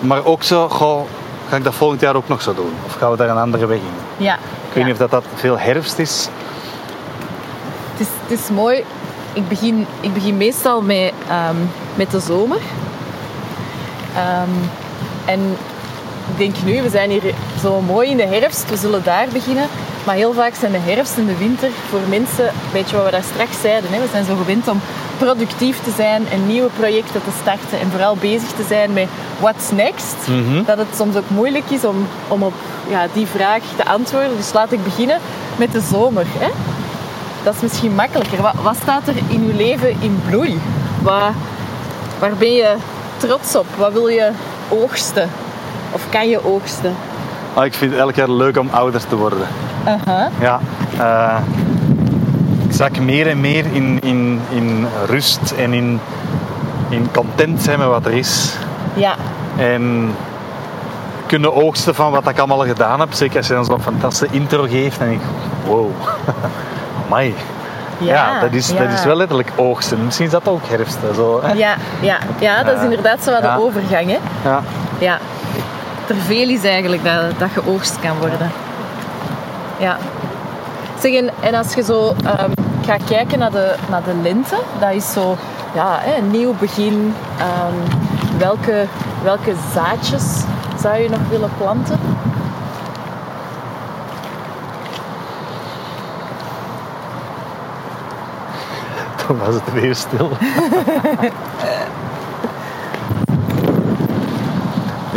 [0.00, 1.00] Maar ook zo, goh,
[1.48, 2.72] ga ik dat volgend jaar ook nog zo doen?
[2.86, 4.24] Of gaan we daar een andere weg in?
[4.24, 4.38] Ja.
[4.68, 6.28] Ik weet niet of dat, dat veel herfst is.
[7.92, 8.84] Het is, het is mooi.
[9.32, 11.56] Ik begin, ik begin meestal met, ehm,
[11.94, 12.58] met de zomer.
[14.16, 14.50] Ehm,
[15.24, 15.56] En
[16.30, 19.68] ik denk nu, we zijn hier zo mooi in de herfst, we zullen daar beginnen.
[20.04, 23.10] Maar heel vaak zijn de herfst en de winter voor mensen, weet je wat we
[23.10, 24.00] daar straks zeiden, hè?
[24.00, 24.80] we zijn zo gewend om
[25.18, 29.08] productief te zijn en nieuwe projecten te starten en vooral bezig te zijn met
[29.40, 30.16] what's next.
[30.66, 32.54] Dat het soms ook moeilijk is om, om op
[32.88, 34.36] ja, die vraag te antwoorden.
[34.36, 35.18] Dus laat ik beginnen
[35.56, 36.24] met de zomer.
[36.28, 36.48] Hè?
[37.44, 38.42] Dat is misschien makkelijker.
[38.42, 40.60] Wat, wat staat er in uw leven in bloei?
[41.02, 41.32] Wat,
[42.18, 42.74] waar ben je
[43.16, 43.66] trots op?
[43.76, 44.30] Wat wil je
[44.68, 45.30] oogsten?
[45.92, 46.96] Of kan je oogsten?
[47.58, 49.46] Ah, ik vind het elk jaar leuk om ouder te worden.
[49.86, 50.26] Uh-huh.
[50.40, 50.60] Ja,
[50.98, 51.38] eh,
[52.68, 56.00] ik zak meer en meer in, in, in rust en in,
[56.88, 58.54] in content zijn met wat er is.
[58.94, 59.14] Ja,
[59.56, 60.14] En
[61.26, 63.12] kunnen oogsten van wat ik allemaal gedaan heb.
[63.12, 64.98] Zeker als je dan zo'n fantastische intro geeft.
[64.98, 65.20] En ik,
[65.66, 65.90] wow,
[67.06, 67.34] amai.
[67.98, 68.78] Ja, Ja, dat, is, ja.
[68.84, 70.04] dat is wel letterlijk oogsten.
[70.04, 70.98] Misschien is dat ook herfst.
[71.14, 71.52] Zo, hè?
[71.52, 72.84] ja, ja, ja dat is Ja.
[72.84, 74.06] inderdaad zo wat de overgang.
[74.06, 74.18] Hè?
[74.48, 74.62] Ja.
[74.98, 75.18] Ja.
[76.08, 78.50] Er veel is eigenlijk dat, dat geoogst kan worden.
[79.78, 79.98] Ja.
[81.00, 82.50] Zeg, en, en als je zo ehm,
[82.84, 85.36] gaat kijken naar de, naar de lente, dat is zo
[85.74, 87.14] ja, hè, een nieuw begin.
[87.38, 87.74] Ehm,
[88.38, 88.86] welke,
[89.22, 90.42] welke zaadjes
[90.80, 91.98] zou je nog willen planten?
[99.26, 100.30] Toen was het weer stil.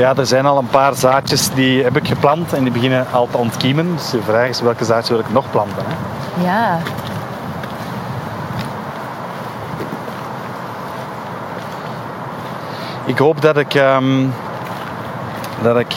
[0.01, 3.27] Ja, er zijn al een paar zaadjes die heb ik geplant en die beginnen al
[3.31, 3.95] te ontkiemen.
[3.95, 5.83] Dus de vraag is welke zaadjes wil ik nog planten.
[5.85, 6.43] Hè?
[6.43, 6.79] Ja.
[13.05, 14.27] Ik hoop dat ik, ehm,
[15.61, 15.95] dat ik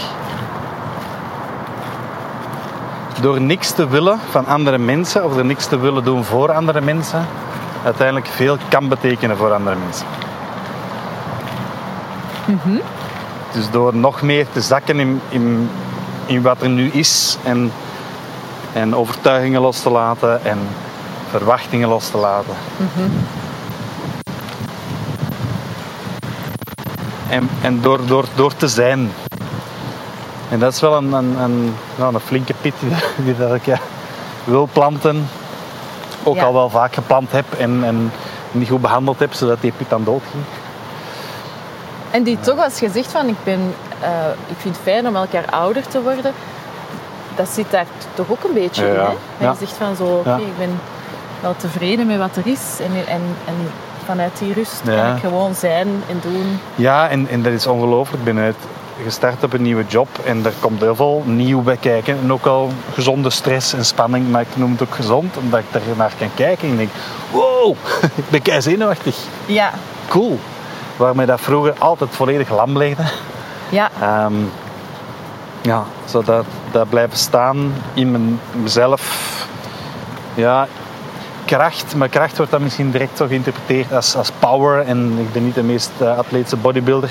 [3.21, 6.81] door niks te willen van andere mensen of door niks te willen doen voor andere
[6.81, 7.27] mensen,
[7.85, 10.07] uiteindelijk veel kan betekenen voor andere mensen.
[13.55, 15.71] Dus door nog meer te zakken in, in,
[16.27, 17.73] in wat er nu is en,
[18.73, 20.59] en overtuigingen los te laten en
[21.31, 22.55] verwachtingen los te laten.
[27.29, 29.13] En, en door, door, door te zijn.
[30.51, 32.91] En dat is wel een, een, een, nou, een flinke pit die,
[33.25, 33.79] die dat ik ja,
[34.45, 35.29] wil planten.
[36.23, 36.45] Ook Ja.
[36.45, 38.13] al wel vaak geplant heb en, en
[38.53, 40.45] niet goed behandeld heb, zodat die pit dan dood ging.
[42.15, 44.11] En die toch, als je zegt van ik, ben, eh,
[44.49, 46.33] ik vind het fijn om elkaar ouder te worden,
[47.37, 48.95] dat zit daar toch ook een beetje in.
[48.95, 49.07] Hè?
[49.39, 50.81] En je zegt van zo, oké, ik ben
[51.41, 52.79] wel tevreden met wat er is.
[52.81, 53.55] En, en, en
[54.05, 56.61] vanuit die rust kan ik gewoon zijn en doen.
[56.75, 58.19] Ja, en, en dat is ongelooflijk.
[58.19, 58.57] Ik ben uit
[59.05, 62.19] gestart op een nieuwe job en er komt heel veel nieuw bij kijken.
[62.23, 65.75] En ook al gezonde stress en spanning, maar ik noem het ook gezond, omdat ik
[65.75, 66.91] er naar kan kijken en denk,
[67.31, 67.77] wow,
[68.21, 69.17] ik ben kei zenuwachtig.
[69.47, 69.73] Ja,
[70.09, 70.39] Cool.
[70.97, 73.03] Waarmee dat vroeger altijd volledig lam legde.
[73.69, 74.35] ja, Ehm,
[75.61, 79.03] ja, zo dat, dat blijven staan in mijn, mezelf.
[80.35, 80.67] Ja,
[81.45, 81.95] kracht.
[81.97, 84.87] Maar kracht wordt dan misschien direct zo geïnterpreteerd als, als power.
[84.87, 87.11] En ik ben niet de meest eh, atletische bodybuilder.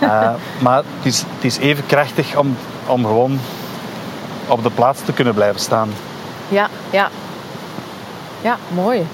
[0.00, 0.30] Eh,
[0.64, 3.40] maar het is, het is even krachtig om, om gewoon
[4.46, 5.90] op de plaats te kunnen blijven staan.
[6.48, 7.08] ja, ja.
[8.40, 9.06] Ja, mooi.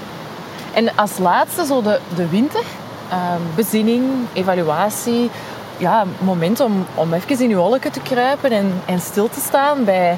[0.74, 2.62] En als laatste zo de, de winter.
[3.11, 5.30] Ehm, bezinning, evaluatie.
[5.76, 9.40] Ja, een moment om, om even in je holleke te kruipen en, en stil te
[9.40, 10.16] staan bij...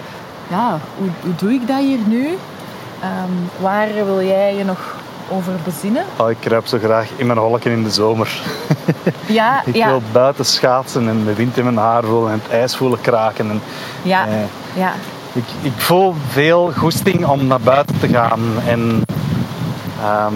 [0.49, 2.39] Ja, hoe, hoe doe ik dat hier nu?
[3.01, 4.97] Ehm, waar wil jij je nog
[5.31, 6.05] over bezinnen?
[6.17, 8.31] Oh, ik kruip zo graag in mijn holken in de zomer.
[9.27, 12.53] Ja, Ik ja, wil buiten schaatsen en de wind in mijn haar voelen en het
[12.53, 13.51] ijs voelen kraken.
[13.51, 13.63] En,
[14.03, 14.33] ja, eh,
[14.75, 14.93] ja.
[15.33, 18.41] Ik, ik voel veel goesting om naar buiten te gaan.
[18.67, 19.03] En
[20.03, 20.35] ehm,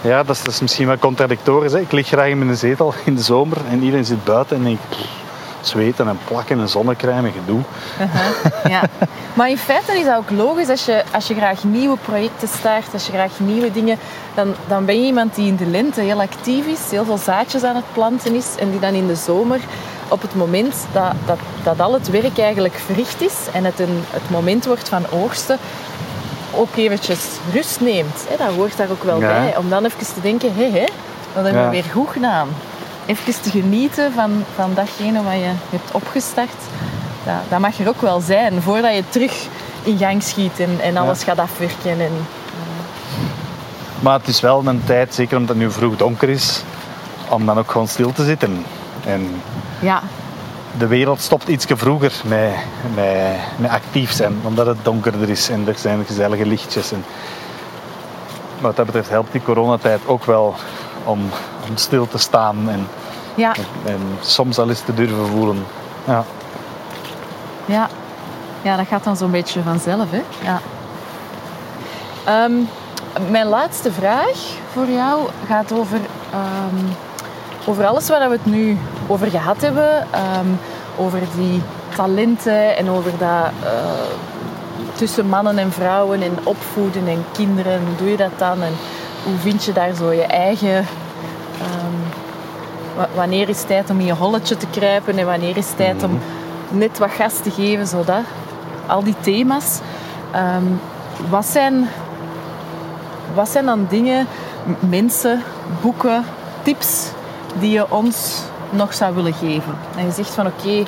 [0.00, 1.72] ja, dat is, misschien wel contradictorisch.
[1.72, 4.78] Ik lig graag in mijn zetel in de zomer en iedereen zit buiten en ik
[5.60, 7.60] zweten en plakken en zonnecrème gedoe.
[8.74, 8.82] ja.
[9.34, 12.92] Maar in feite is dat ook logisch als je, als je graag nieuwe projecten start,
[12.92, 13.98] als je graag nieuwe dingen,
[14.34, 17.62] dan, dan ben je iemand die in de lente heel actief is, heel veel zaadjes
[17.62, 19.60] aan het planten is en die dan in de zomer
[20.08, 24.02] op het moment dat, dat, dat al het werk eigenlijk verricht is en het een,
[24.10, 25.58] het moment wordt van oogsten,
[26.56, 28.24] ook eventjes rust neemt.
[28.28, 29.26] Hè, dat hoort daar ook wel Ja.
[29.26, 29.56] bij.
[29.56, 30.84] Om dan even te denken, hé, hé,
[31.34, 32.48] dat hebben we weer goed gedaan.
[33.06, 36.60] Even te genieten van, van datgene wat je hebt opgestart.
[37.24, 39.46] Dat, dat mag er ook wel zijn, voordat je terug
[39.82, 42.00] in gang schiet en, en alles gaat afwerken.
[42.00, 42.12] En,
[44.00, 46.62] Maar het is wel een tijd, zeker omdat het nu vroeg donker is,
[47.28, 48.64] om dan ook gewoon stil te zitten.
[49.06, 49.42] En
[49.78, 50.02] ja,
[50.78, 52.50] de wereld stopt iets vroeger met,
[52.94, 56.92] met, met actief zijn, omdat het donkerder is en er zijn gezellige lichtjes.
[56.92, 57.04] En
[58.60, 60.54] wat dat betreft helpt die coronatijd ook wel
[61.04, 61.20] om,
[61.68, 62.86] om stil te staan en
[63.34, 63.54] Ja,
[63.84, 65.66] En soms al eens te durven voelen.
[66.04, 66.24] Ja.
[67.64, 67.88] ja.
[68.62, 70.10] ja dat gaat dan zo'n beetje vanzelf.
[70.10, 70.22] Hè?
[70.42, 70.60] Ja.
[72.24, 72.52] Ehm,
[73.30, 74.38] mijn laatste vraag
[74.72, 76.00] voor jou gaat over,
[76.32, 76.84] ehm,
[77.66, 80.06] over alles waar we het nu over gehad hebben.
[80.12, 80.46] Ehm,
[80.96, 81.62] over die
[81.96, 83.70] talenten en over dat eh,
[84.94, 87.80] tussen mannen en vrouwen en opvoeden en kinderen.
[87.86, 88.62] Hoe doe je dat dan?
[88.62, 88.72] En
[89.24, 90.76] hoe vind je daar zo je eigen...
[91.60, 91.96] ehm,
[92.96, 95.76] wa- wanneer is het tijd om in je holletje te kruipen en wanneer is het
[95.76, 96.20] tijd om
[96.68, 98.20] net wat gas te geven, zodat...
[98.86, 99.78] Al die thema's.
[100.32, 100.62] Ehm,
[101.28, 101.88] wat, zijn,
[103.34, 104.26] wat zijn dan dingen,
[104.88, 105.42] mensen,
[105.80, 106.24] boeken,
[106.62, 107.08] tips
[107.58, 109.78] die je ons nog zou willen geven?
[109.96, 110.82] En je zegt van oké,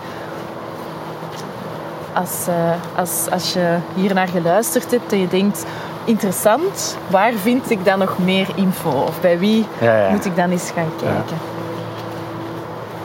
[2.12, 5.64] als, eh, als, als je hier naar geluisterd hebt en je denkt
[6.04, 8.90] interessant, waar vind ik dan nog meer info?
[8.90, 10.10] Of bij wie Ja, ja.
[10.10, 11.36] moet ik dan eens gaan kijken?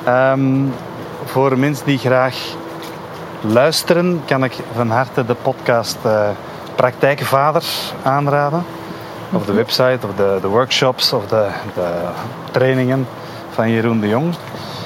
[0.03, 0.65] Ehm,
[1.25, 2.37] voor mensen die graag
[3.41, 6.29] luisteren, kan ik van harte de podcast eh
[6.75, 7.63] Praktijkvader
[8.03, 8.65] aanraden.
[9.31, 11.89] Of de website, of de, de workshops, of de, de
[12.51, 13.07] trainingen
[13.53, 14.33] van Jeroen de Jong.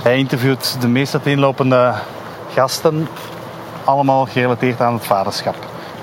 [0.03, 1.93] Hij interviewt de meest uiteenlopende
[2.53, 3.07] gasten,
[3.83, 5.55] allemaal gerelateerd aan het vaderschap.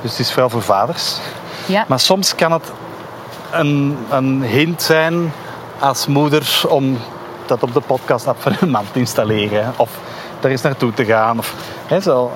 [0.03, 1.17] Dus het is veel voor vaders.
[1.67, 2.73] Ja, Maar soms kan het
[3.51, 5.33] een, een hint zijn
[5.79, 6.99] als moeder om
[7.47, 9.73] dat op de podcast app van een man te installeren.
[9.77, 9.91] Of
[10.41, 11.39] er eens naartoe te gaan.
[11.39, 11.55] Of,
[11.87, 12.33] hè, zo.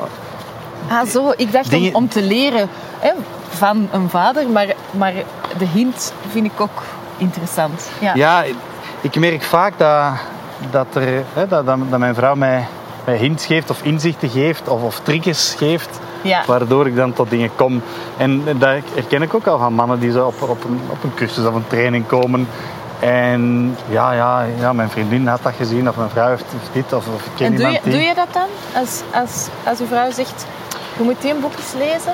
[0.91, 1.33] ah, zo.
[1.37, 2.69] Ik dacht Dingen- om, om te leren
[2.99, 3.11] hè,
[3.49, 5.13] van een vader, maar, maar
[5.59, 6.83] de hint vind ik ook
[7.17, 7.89] interessant.
[8.01, 8.45] Ja, Ja,
[9.11, 10.13] ik merk vaak dat,
[10.71, 12.67] dat, er, hè, dat, dat, dat mijn vrouw mij,
[13.05, 15.89] mij hints geeft of inzichten geeft of, of triggers geeft.
[16.23, 16.43] ja.
[16.47, 17.83] Waardoor ik dan tot dingen kom.
[18.17, 21.15] En dat herken ik ook al van mannen die zo op, op, een, op een
[21.15, 22.49] cursus of een training komen.
[23.01, 27.07] En ja, ja, ja, mijn vriendin had dat gezien, of mijn vrouw heeft dit, of,
[27.15, 27.93] of ik ken En doe je, die.
[27.93, 28.47] doe je dat dan?
[28.75, 30.47] Als, als, als uw vrouw zegt,
[30.97, 32.13] je moet die boek eens lezen?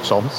[0.00, 0.34] Soms.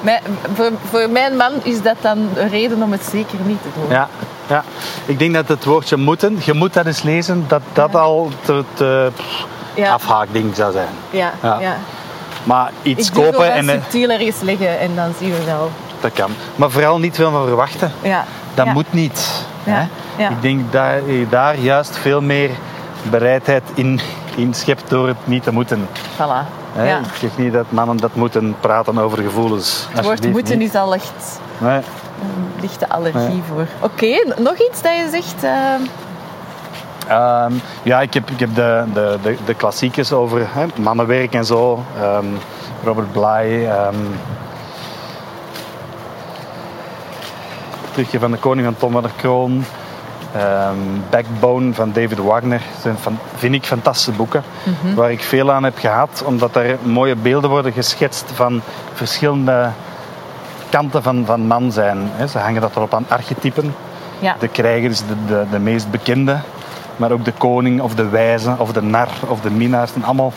[0.00, 0.22] Mijn-
[0.54, 3.88] voor, voor mijn man is dat dan een reden om het zeker niet te doen.
[3.90, 4.08] Ja,
[4.50, 4.64] ja.
[5.06, 8.30] Ik denk dat het woordje moeten, je moet dat eens lezen, dat dat al
[9.74, 9.92] Ja.
[9.92, 10.88] afhaakding zou zijn.
[11.10, 11.60] Ja, Ja.
[11.60, 11.76] ja.
[12.44, 15.70] Maar iets Ik kopen en eh, subtieler eens leggen en dan zien we wel.
[16.00, 16.30] dat kan.
[16.56, 17.92] Maar vooral niet veel van verwachten.
[18.02, 18.24] Ja.
[18.54, 19.44] Dat moet niet.
[19.64, 20.28] Ja, Hè?
[20.28, 22.50] Ik denk dat je daar juist veel meer
[23.10, 24.00] bereidheid in,
[24.36, 25.88] in schept door het niet te moeten.
[26.16, 26.46] Voilà.
[26.72, 26.88] Hè?
[26.88, 26.98] Ja.
[26.98, 29.86] Ik zeg niet dat mannen dat moeten praten over gevoelens.
[29.90, 30.68] Het woord moeten niet.
[30.68, 31.80] is al echt Nee.
[32.22, 33.66] Een lichte allergie voor.
[33.80, 35.44] Oké, nog iets dat je zegt?
[35.44, 35.74] eh,
[37.08, 37.52] Ehm,
[37.82, 41.84] ja, ik heb, ik heb de, de, de, de klassiekers over hè, mannenwerk en zo.
[42.00, 42.24] Ehm,
[42.84, 43.64] Robert Bly.
[43.66, 43.94] ehm
[47.92, 49.64] Terugkeer van de Koning van Tom van der Kroon.
[50.36, 50.76] ehm,
[51.10, 52.58] Backbone van David Wagner.
[52.72, 54.42] Dat zijn van, vind ik fantastische boeken.
[54.94, 56.22] Waar ik veel aan heb gehad.
[56.26, 58.60] Omdat er mooie beelden worden geschetst van
[58.94, 59.68] verschillende
[60.70, 61.98] kanten van, van man zijn.
[62.02, 62.26] hè.
[62.26, 63.74] Ze hangen dat erop aan archetypen.
[64.18, 64.36] ja.
[64.38, 66.38] De krijger is de, de, de meest bekende.
[66.96, 69.88] Maar ook de koning of de wijze of de nar of de minnaar.
[69.88, 70.32] Zijn allemaal,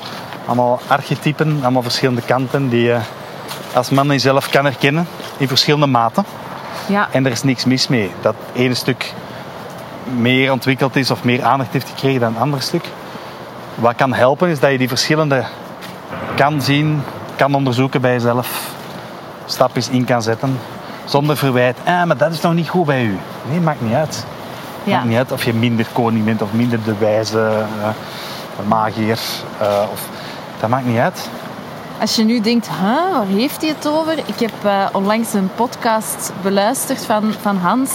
[0.46, 2.98] allemaal archetypen, allemaal verschillende kanten die je
[3.74, 5.08] als man in jezelf kan herkennen.
[5.38, 6.26] In verschillende maten.
[6.86, 7.08] ja.
[7.12, 8.12] En er is niks mis mee.
[8.22, 9.14] Dat ene stuk
[10.18, 12.86] meer ontwikkeld is of meer aandacht heeft gekregen dan het andere stuk.
[13.76, 15.44] Wat kan helpen is dat je die verschillende
[16.36, 17.04] kan zien,
[17.36, 18.72] kan onderzoeken bij jezelf.
[19.46, 20.60] Stapjes in kan zetten.
[21.06, 21.78] Zonder verwijt.
[21.86, 23.18] Ah, maar dat is nog niet goed bij u.
[23.50, 24.26] Nee, maakt niet uit.
[24.84, 24.96] ja.
[24.96, 27.40] Maakt niet uit of je minder koning bent of minder de wijze
[27.82, 29.20] eh, magier.
[29.60, 30.02] eh, of,
[30.60, 31.30] dat maakt niet uit.
[32.02, 34.18] Als je nu denkt, huh, waar heeft hij het over?
[34.18, 37.92] Ik heb eh, onlangs een podcast beluisterd van, van Hans,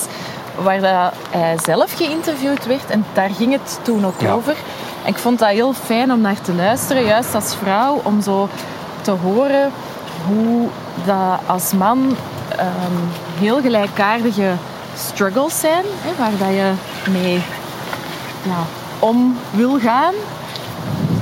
[0.63, 2.91] waar hij zelf geïnterviewd werd.
[2.91, 4.33] En daar ging het toen ook Ja.
[4.33, 4.57] over.
[5.05, 8.49] En ik vond dat heel fijn om naar te luisteren, juist als vrouw, om zo
[9.01, 9.71] te horen
[10.27, 10.69] hoe
[11.05, 12.17] dat als man
[12.57, 12.97] ehm,
[13.39, 14.53] heel gelijkaardige
[14.97, 16.73] struggles zijn, hè, waar dat je
[17.11, 17.43] mee
[18.43, 18.59] ja,
[18.99, 20.15] om wil gaan.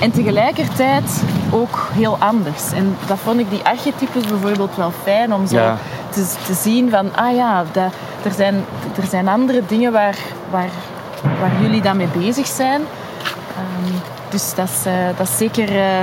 [0.00, 2.72] En tegelijkertijd ook heel anders.
[2.72, 5.76] En dat vond ik die archetypes bijvoorbeeld wel fijn om zo Ja.
[6.10, 7.92] te, te zien van, ah ja, dat,
[8.24, 8.64] er, zijn,
[9.00, 10.16] er zijn andere dingen waar,
[10.50, 10.70] waar,
[11.40, 12.80] waar jullie dan mee bezig zijn.
[13.56, 13.92] Ehm,
[14.28, 16.00] dus dat is, eh, dat is zeker eh,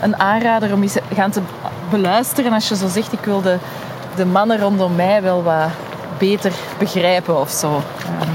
[0.00, 1.40] een aanrader om eens gaan te
[1.92, 3.56] beluisteren als je zo zegt, ik wil de,
[4.16, 5.68] de mannen rondom mij wel wat
[6.18, 7.82] beter begrijpen of zo.
[8.20, 8.28] Ehm,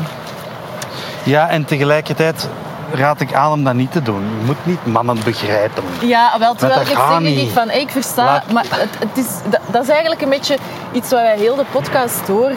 [1.23, 2.49] Ja, en tegelijkertijd
[2.93, 4.21] raad ik aan om dat niet te doen.
[4.39, 5.83] Je moet niet mannen begrijpen.
[6.01, 7.39] Ja, wel, terwijl ik niet.
[7.39, 10.57] ik van, ik versta, Laat- maar het, het is, dat, dat is eigenlijk een beetje
[10.91, 12.51] iets wat wij heel de podcast door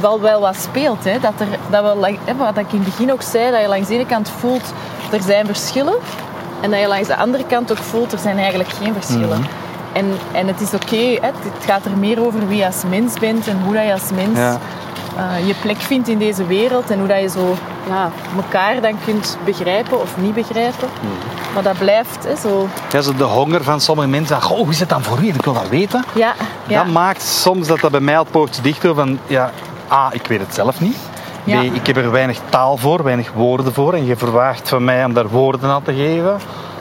[0.00, 1.04] wel wel wat speelt.
[1.04, 1.18] Hè?
[1.20, 3.94] Dat, er, dat we, wat ik in het begin ook zei, dat je langs de
[3.94, 4.72] ene kant voelt,
[5.12, 5.94] er zijn verschillen.
[6.60, 9.46] En dat je langs de andere kant ook voelt, er zijn eigenlijk geen verschillen.
[9.92, 11.34] En, en het is oké, het
[11.66, 14.38] gaat er meer over wie je als mens bent en hoe dat je als mens
[14.38, 14.58] Ja.
[15.16, 16.90] eh, je plek vindt in deze wereld.
[16.90, 17.56] En hoe dat je zo
[17.88, 20.88] ja, elkaar dan kunt begrijpen of niet begrijpen.
[21.54, 22.68] Maar dat blijft hè, zo...
[22.92, 24.42] Ja, zo de honger van sommige mensen.
[24.42, 25.26] Goh, hoe is het dan voor u?
[25.26, 26.04] Ik wil dat weten.
[26.14, 26.32] Ja,
[26.66, 26.82] ja.
[26.84, 29.18] Dat maakt soms dat dat bij mij al poortje dicht van...
[29.26, 29.50] Ja,
[29.92, 30.96] A, ik weet het zelf niet.
[31.44, 31.60] B, Ja.
[31.60, 33.94] ik heb er weinig taal voor, weinig woorden voor.
[33.94, 36.38] En je verwaagt van mij om daar woorden aan te geven.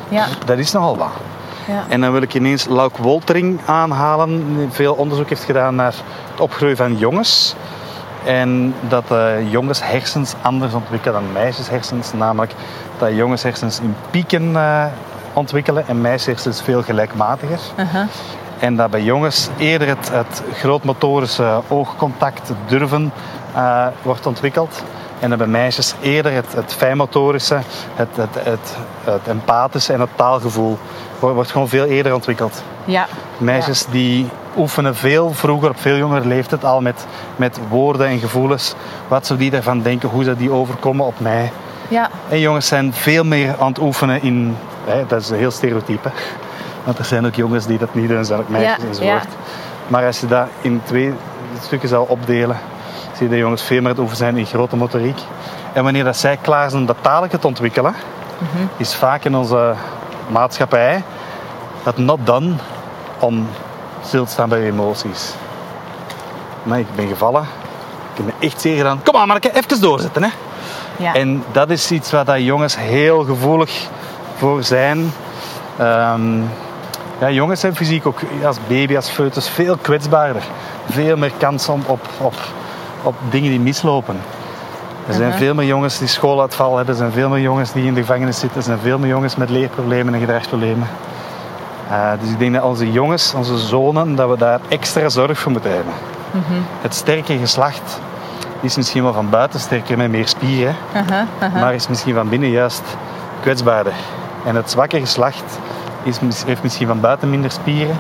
[0.10, 1.12] ja, Dat is nogal wat.
[1.70, 1.86] Ja.
[1.88, 4.58] En dan wil ik ineens Lauk Woltering aanhalen.
[4.58, 5.94] Die veel onderzoek heeft gedaan naar
[6.32, 7.56] het opgroeien van jongens.
[8.26, 12.14] En dat eh, jongens hersens anders ontwikkelen dan meisjeshersens.
[12.14, 12.54] Namelijk
[12.98, 14.86] dat jongens hersens in pieken eh,
[15.34, 17.60] ontwikkelen en meisjeshersens veel gelijkmatiger.
[17.80, 18.08] Uh-huh.
[18.60, 23.12] En dat bij jongens eerder het, het grootmotorische oogcontact, durven,
[23.54, 24.84] eh, wordt ontwikkeld.
[25.20, 27.60] En dat bij meisjes eerder het, het fijnmotorische,
[27.96, 30.78] het, het, het, het empathische en het taalgevoel
[31.20, 32.64] wordt, gewoon veel eerder ontwikkeld.
[32.86, 33.06] ja.
[33.38, 37.06] Meisjes die oefenen veel vroeger, op veel jongere leeftijd al met,
[37.36, 38.76] met woorden en gevoelens.
[39.08, 41.52] Wat zou die daarvan denken, hoe zou die overkomen op mij.
[41.88, 44.56] Ja, En jongens zijn veel meer aan het oefenen in,
[44.86, 46.10] hè, dat is een heel stereotype.
[46.84, 49.28] Want er zijn ook jongens die dat niet doen, zijn ook meisjes Ja, enzovoort.
[49.88, 51.14] Maar als je dat in twee
[51.62, 52.58] stukken zou opdelen,
[53.14, 55.20] zie je dat jongens veel meer aan het oefenen zijn in grote motoriek.
[55.74, 57.94] En wanneer dat zij klaar zijn dat taaltje te ontwikkelen,
[58.38, 58.64] Mhm.
[58.78, 59.74] is vaak in onze
[60.30, 61.04] maatschappij
[61.84, 62.54] dat not done
[63.20, 63.48] om
[64.06, 65.34] stil te staan bij je emoties.
[66.64, 67.42] Maar ik ben gevallen.
[67.42, 69.04] Ik heb me echt zeer gedaan.
[69.04, 70.24] Kom aan, Marke, even doorzetten.
[70.24, 70.30] Hè.
[70.98, 71.14] ja.
[71.14, 73.88] En dat is iets waar dat jongens heel gevoelig
[74.36, 75.12] voor zijn.
[75.78, 76.42] Ehm,
[77.20, 80.44] ja, jongens zijn fysiek ook als baby, als foetus veel kwetsbaarder.
[80.90, 82.34] Veel meer kans om op, op,
[83.04, 84.22] op dingen die mislopen.
[85.10, 85.38] Er zijn Mhm.
[85.38, 86.94] veel meer jongens die schooluitval hebben.
[86.94, 88.58] Er zijn veel meer jongens die in de gevangenis zitten.
[88.58, 90.88] Er zijn veel meer jongens met leerproblemen en gedragsproblemen.
[91.90, 95.52] Eh, dus ik denk dat onze jongens, onze zonen, dat we daar extra zorg voor
[95.52, 95.94] moeten hebben.
[96.82, 98.00] Het sterke geslacht
[98.62, 100.76] is misschien wel van buiten sterker met meer spieren,
[101.54, 102.84] maar is misschien van binnen juist
[103.42, 103.94] kwetsbaarder.
[104.46, 105.60] En het zwakke geslacht
[106.04, 108.00] is, heeft misschien van buiten minder spieren,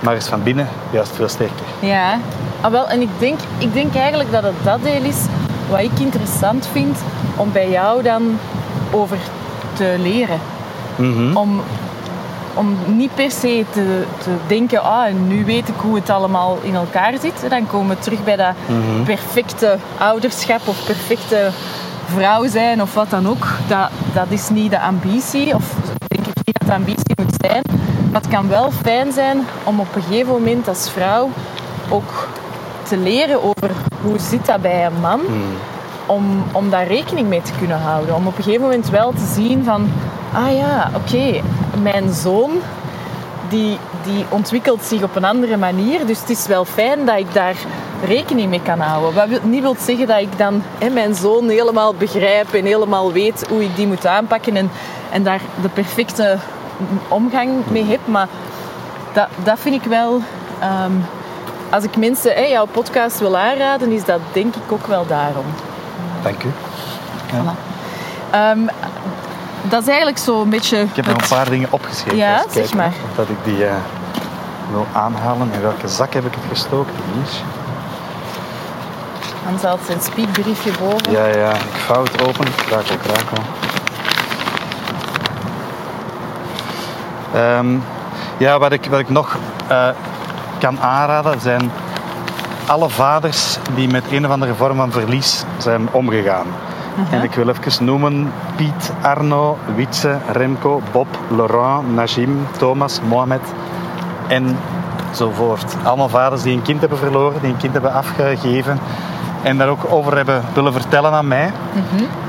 [0.00, 1.66] maar is van binnen juist veel sterker.
[1.78, 2.18] Ja,
[2.60, 5.24] ah, wel, en ik denk, ik denk eigenlijk dat het dat deel is
[5.70, 6.98] wat ik interessant vind
[7.36, 8.38] om bij jou dan
[8.90, 9.18] over
[9.72, 10.38] te leren.
[10.96, 11.36] Mhm.
[11.36, 11.60] Om,
[12.54, 16.74] om niet per se te, te denken, ah, nu weet ik hoe het allemaal in
[16.74, 17.50] elkaar zit.
[17.50, 19.02] Dan komen we terug bij dat Mhm.
[19.04, 21.50] perfecte ouderschap of perfecte
[22.14, 23.46] vrouw zijn of wat dan ook.
[23.68, 25.64] Dat, dat is niet de ambitie, of
[26.06, 27.62] denk ik niet dat de ambitie moet zijn.
[28.12, 31.30] Maar het kan wel fijn zijn om op een gegeven moment als vrouw
[31.88, 32.28] ook
[32.90, 33.70] te leren over
[34.02, 35.20] hoe zit dat bij een man
[36.06, 38.14] om, om daar rekening mee te kunnen houden.
[38.14, 39.90] Om op een gegeven moment wel te zien van...
[40.32, 41.40] Ah ja, oké,
[41.82, 42.50] mijn zoon
[43.48, 46.06] die, die ontwikkelt zich op een andere manier.
[46.06, 47.56] Dus het is wel fijn dat ik daar
[48.04, 49.14] rekening mee kan houden.
[49.14, 53.12] Wat wil, niet wil zeggen dat ik dan hè, mijn zoon helemaal begrijp en helemaal
[53.12, 54.70] weet hoe ik die moet aanpakken en,
[55.10, 56.38] en daar de perfecte
[57.08, 58.00] omgang mee heb.
[58.04, 58.28] Maar
[59.12, 60.20] dat, dat vind ik wel...
[60.60, 60.92] ehm,
[61.70, 65.44] als ik mensen hè, jouw podcast wil aanraden, is dat denk ik ook wel daarom.
[66.22, 66.52] Dank u.
[68.30, 68.58] Ehm,
[69.62, 70.78] dat is eigenlijk zo een beetje...
[70.80, 72.18] Ik heb nog een paar dingen opgeschreven.
[72.18, 72.92] Ja, zeg maar.
[73.16, 73.74] Dat ik die eh,
[74.70, 75.52] wil aanhalen.
[75.52, 76.94] In welke zak heb ik het gestoken?
[77.12, 77.42] Hier.
[79.44, 81.12] Hans had zijn speakbriefje boven.
[81.12, 82.46] Ja, ja, ik vouw het open.
[82.54, 83.42] Krakel, krakel.
[87.34, 87.78] Ehm,
[88.36, 89.36] ja, wat ik, wat ik nog
[89.68, 89.88] eh,
[90.60, 91.70] kan aanraden zijn
[92.66, 96.46] alle vaders die met een of andere vorm van verlies zijn omgegaan.
[97.10, 103.40] En ik wil even noemen Piet, Arno, Wietse, Remco, Bob, Laurent, Najim, Thomas, Mohamed
[104.28, 104.58] en
[105.14, 105.76] zo voort.
[105.82, 108.78] Allemaal vaders die een kind hebben verloren, die een kind hebben afgegeven
[109.42, 111.52] en daar ook over hebben willen vertellen aan mij.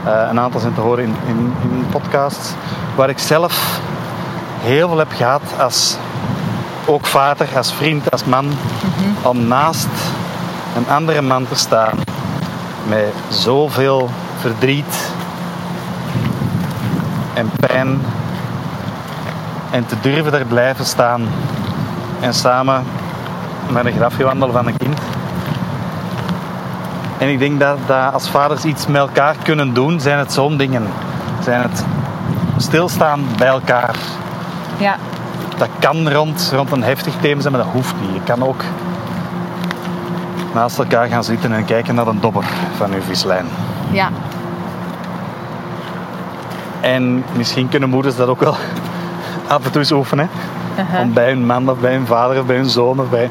[0.05, 2.53] Eh, een aantal zijn te horen in, in, in podcasts,
[2.95, 3.79] waar ik zelf
[4.61, 5.97] heel veel heb gehad als
[6.85, 8.51] ook vader, als vriend, als man,
[9.21, 9.87] om naast
[10.75, 11.99] een andere man te staan
[12.87, 14.09] met zoveel
[14.39, 15.11] verdriet
[17.33, 18.01] en pijn
[19.71, 21.27] en te durven daar blijven staan
[22.19, 22.83] en samen
[23.69, 24.99] naar een grafje wandelen van een kind.
[27.17, 30.57] En ik denk dat, dat als vaders iets met elkaar kunnen doen, zijn het zo'n
[30.57, 30.87] dingen.
[31.43, 31.85] Zijn het
[32.57, 33.95] stilstaan bij elkaar.
[34.77, 34.95] Ja,
[35.61, 38.13] Dat kan rond, rond een heftig thema zijn, maar dat hoeft niet.
[38.13, 38.63] Je kan ook
[40.53, 42.45] naast elkaar gaan zitten en kijken naar een dobber
[42.77, 43.45] van uw vislijn.
[43.91, 44.09] Ja.
[46.79, 48.55] En misschien kunnen moeders dat ook wel
[49.47, 50.29] af en toe eens oefenen.
[50.79, 50.99] Uh-huh.
[50.99, 53.29] Om bij hun man of bij hun vader of bij hun zoon of bij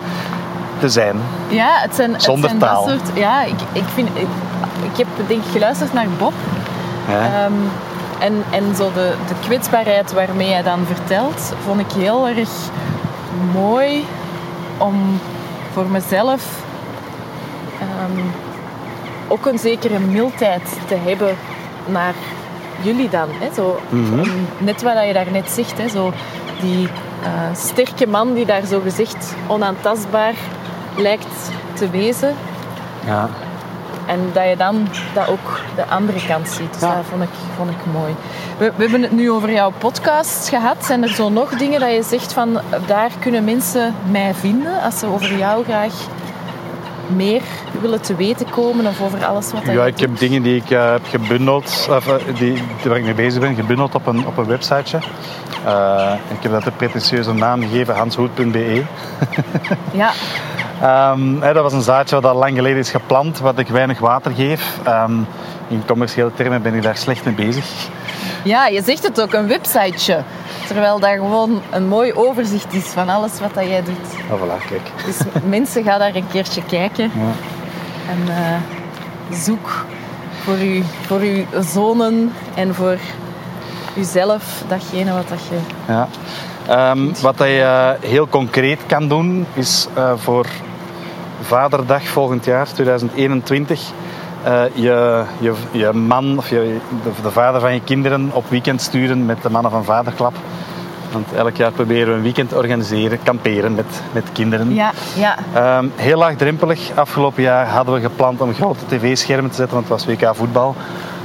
[0.78, 1.16] te zijn.
[1.48, 2.86] Ja, het zijn, het Zonder zijn taal.
[2.86, 3.19] dat soort...
[3.19, 4.28] Ja, ik, ik, vind, ik,
[4.93, 6.32] ik heb denk ik geluisterd naar Bob.
[7.09, 7.44] Ja.
[7.44, 7.52] Ehm,
[8.20, 12.48] en, en zo de, de kwetsbaarheid waarmee hij dan vertelt, vond ik heel erg
[13.52, 14.05] mooi
[14.78, 15.20] om
[15.72, 16.62] voor mezelf
[17.80, 18.26] ehm,
[19.28, 21.36] ook een zekere mildheid te hebben
[21.86, 22.14] naar
[22.82, 23.28] jullie dan.
[23.30, 23.55] Hè?
[23.55, 24.28] Zo, Mhm.
[24.59, 25.88] net wat je daar net zegt, hè?
[25.88, 26.12] Zo,
[26.60, 26.88] die
[27.22, 30.34] eh, sterke man die daar zo gezegd onaantastbaar
[30.97, 32.34] lijkt te wezen.
[33.06, 33.28] ja.
[34.11, 36.73] En dat je dan dat ook de andere kant ziet.
[36.73, 36.95] Dus Ja.
[36.95, 38.15] dat vond ik, vond ik mooi.
[38.59, 40.77] We, we hebben het nu over jouw podcast gehad.
[40.85, 44.99] Zijn er zo nog dingen dat je zegt van daar kunnen mensen mij vinden als
[44.99, 45.93] ze over jou graag
[47.16, 47.43] meer
[47.81, 50.91] willen te weten komen of over alles wat Ja, ik heb dingen die ik eh,
[50.91, 54.47] heb gebundeld, of, eh, die, waar ik mee bezig ben, gebundeld op een, op een
[54.47, 54.99] websiteje.
[55.65, 58.82] Eh, ik heb dat de pretentieuze naam gegeven, hanshoed.be.
[59.93, 60.11] Ja,
[60.81, 63.98] Ehm, hè, dat was een zaadje wat al lang geleden is geplant, wat ik weinig
[63.98, 64.78] water geef.
[64.85, 65.12] Ehm,
[65.69, 67.65] in commerciële termen ben ik daar slecht mee bezig.
[68.44, 70.23] ja, je zegt het ook, een websiteje.
[70.66, 74.31] Terwijl daar gewoon een mooi overzicht is van alles wat dat jij doet.
[74.31, 74.90] Oh, voilà, kijk.
[75.07, 75.16] Dus
[75.48, 77.11] mensen, gaan daar een keertje kijken.
[77.15, 77.32] Ja.
[78.11, 79.85] En eh, zoek
[80.43, 82.97] voor, u, voor uw zonen en voor
[83.97, 85.59] uzelf datgene wat dat je...
[85.93, 86.09] Ja.
[86.66, 90.47] Ehm, wat dat je eh, heel concreet kan doen, is eh, voor
[91.40, 93.80] Vaderdag volgend jaar, 2021,
[94.42, 98.80] eh, je, je, je man of je, de, de vader van je kinderen op weekend
[98.80, 100.34] sturen met de mannen van Vaderklap.
[101.12, 104.74] Want elk jaar proberen we een weekend te organiseren, kamperen met, met kinderen.
[104.74, 105.36] Ja, ja.
[105.54, 106.90] Ehm, heel laagdrempelig.
[106.94, 110.74] Afgelopen jaar hadden we gepland om grote tv-schermen te zetten, want het was WK voetbal.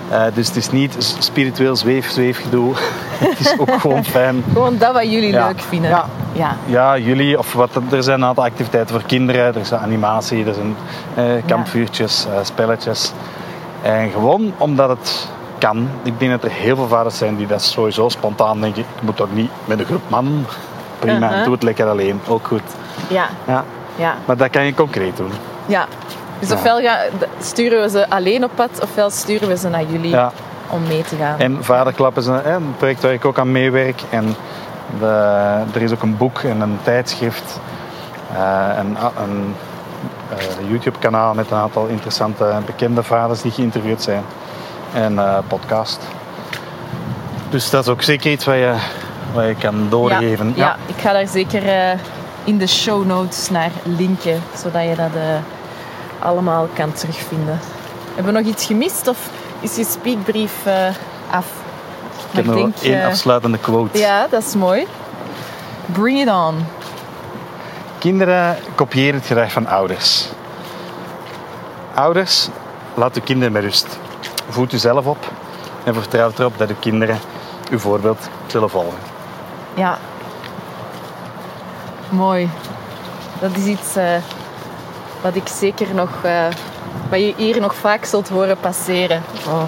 [0.10, 2.74] Eh, dus het is niet spiritueel zweef, zweefgedoe.
[3.30, 4.44] het is ook gewoon fijn.
[4.54, 5.48] Gewoon dat wat jullie Ja.
[5.48, 5.90] leuk vinden.
[5.90, 6.06] Ja.
[6.32, 6.56] ja.
[6.66, 9.46] Ja, jullie, of wat, er zijn een aantal activiteiten voor kinderen.
[9.46, 10.76] Er is animatie, er zijn
[11.16, 13.12] eh, kampvuurtjes, eh, spelletjes.
[13.82, 15.28] En gewoon omdat het
[15.58, 15.90] kan.
[16.04, 18.82] Ik denk dat er heel veel vaders zijn die dat sowieso spontaan denken.
[18.82, 20.46] Ik moet toch niet met een groep mannen.
[21.00, 21.44] Prima, Uh-huh.
[21.44, 22.20] doe het lekker alleen.
[22.28, 22.62] Ook goed.
[23.08, 23.64] Ja, Ja.
[23.96, 25.32] ja, Maar dat kan je concreet doen.
[25.66, 25.86] ja.
[26.40, 26.56] Dus Ja.
[26.56, 26.98] ofwel gaan,
[27.42, 30.32] sturen we ze alleen op pad, ofwel sturen we ze naar jullie Ja.
[30.70, 31.40] om mee te gaan.
[31.40, 34.02] En Vaderklap is een, een project waar ik ook aan meewerk.
[34.10, 34.36] En
[35.00, 35.06] de,
[35.74, 37.60] er is ook een boek en een tijdschrift.
[38.36, 39.56] eh, een een
[40.38, 44.24] eh, YouTube-kanaal met een aantal interessante bekende vaders die geïnterviewd zijn.
[44.94, 46.00] En eh podcast.
[47.50, 48.74] Dus dat is ook zeker iets wat je,
[49.34, 50.54] wat je kan doorgeven.
[50.56, 51.64] Ja, ja, ik ga daar zeker
[52.44, 55.10] in de show notes naar linken, zodat je dat
[56.26, 57.60] allemaal kan terugvinden.
[58.16, 59.30] Hebben we nog iets gemist of
[59.60, 60.88] is je speakbrief eh,
[61.32, 61.48] af?
[62.30, 63.98] Ik heb nog wel één eh, afsluitende quote.
[63.98, 64.88] Ja, dat is mooi.
[65.86, 66.66] Bring it on.
[67.98, 70.28] Kinderen kopiëren het gedrag van ouders.
[71.94, 72.48] Ouders,
[72.94, 74.00] laat uw kinderen met rust.
[74.50, 75.32] Voed u zelf op
[75.84, 77.20] en vertrouw erop dat uw kinderen
[77.72, 79.00] uw voorbeeld zullen volgen.
[79.74, 79.98] Ja.
[82.10, 82.50] Mooi.
[83.40, 84.16] Dat is iets eh,
[85.22, 86.32] wat ik zeker nog, eh,
[87.10, 89.24] wat je hier nog vaak zult horen passeren.
[89.48, 89.62] Oh.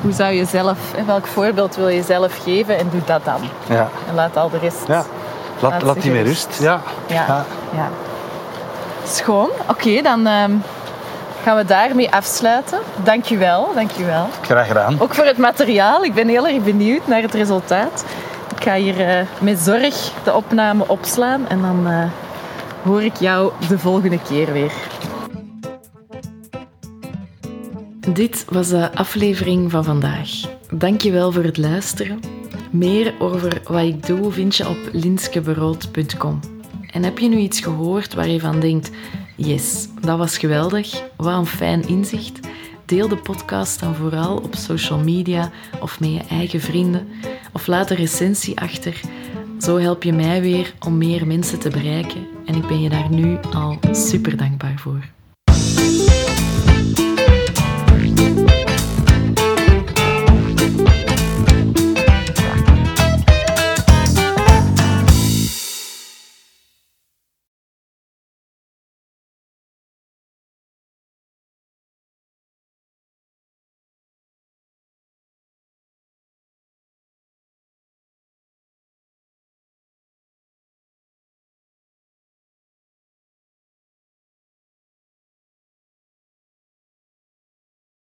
[0.00, 3.40] Hoe zou je zelf, hè, welk voorbeeld wil je zelf geven en doe dat dan.
[3.68, 4.86] Ja, En laat al de rest.
[4.86, 5.04] ja.
[5.60, 6.58] Laat, Laat die met rust.
[6.60, 6.80] Ja.
[7.06, 7.24] Ja.
[7.28, 7.44] Ja.
[7.74, 7.88] ja.
[9.06, 9.48] Schoon.
[9.68, 10.52] Oké, dan ehm,
[11.42, 12.78] gaan we daarmee afsluiten.
[12.96, 14.28] Dankjewel, dankjewel.
[14.42, 14.96] Graag gedaan.
[15.00, 16.04] Ook voor het materiaal.
[16.04, 18.04] Ik ben heel erg benieuwd naar het resultaat.
[18.56, 22.02] Ik ga hier eh, met zorg de opname opslaan en dan eh,
[22.88, 24.72] hoor ik jou de volgende keer weer.
[28.12, 30.30] Dit was de aflevering van vandaag.
[30.72, 32.20] Dankjewel voor het luisteren.
[32.70, 36.40] Meer over wat ik doe vind je op linskeberood.com.
[36.92, 38.90] En heb je nu iets gehoord waar je van denkt:
[39.36, 42.40] yes, dat was geweldig, wat een fijn inzicht?
[42.84, 45.50] Deel de podcast dan vooral op social media
[45.80, 47.08] of met je eigen vrienden.
[47.52, 49.00] Of laat een recensie achter.
[49.60, 52.37] Zo help je mij weer om meer mensen te bereiken.
[52.48, 55.17] En ik ben je daar nu al super dankbaar voor.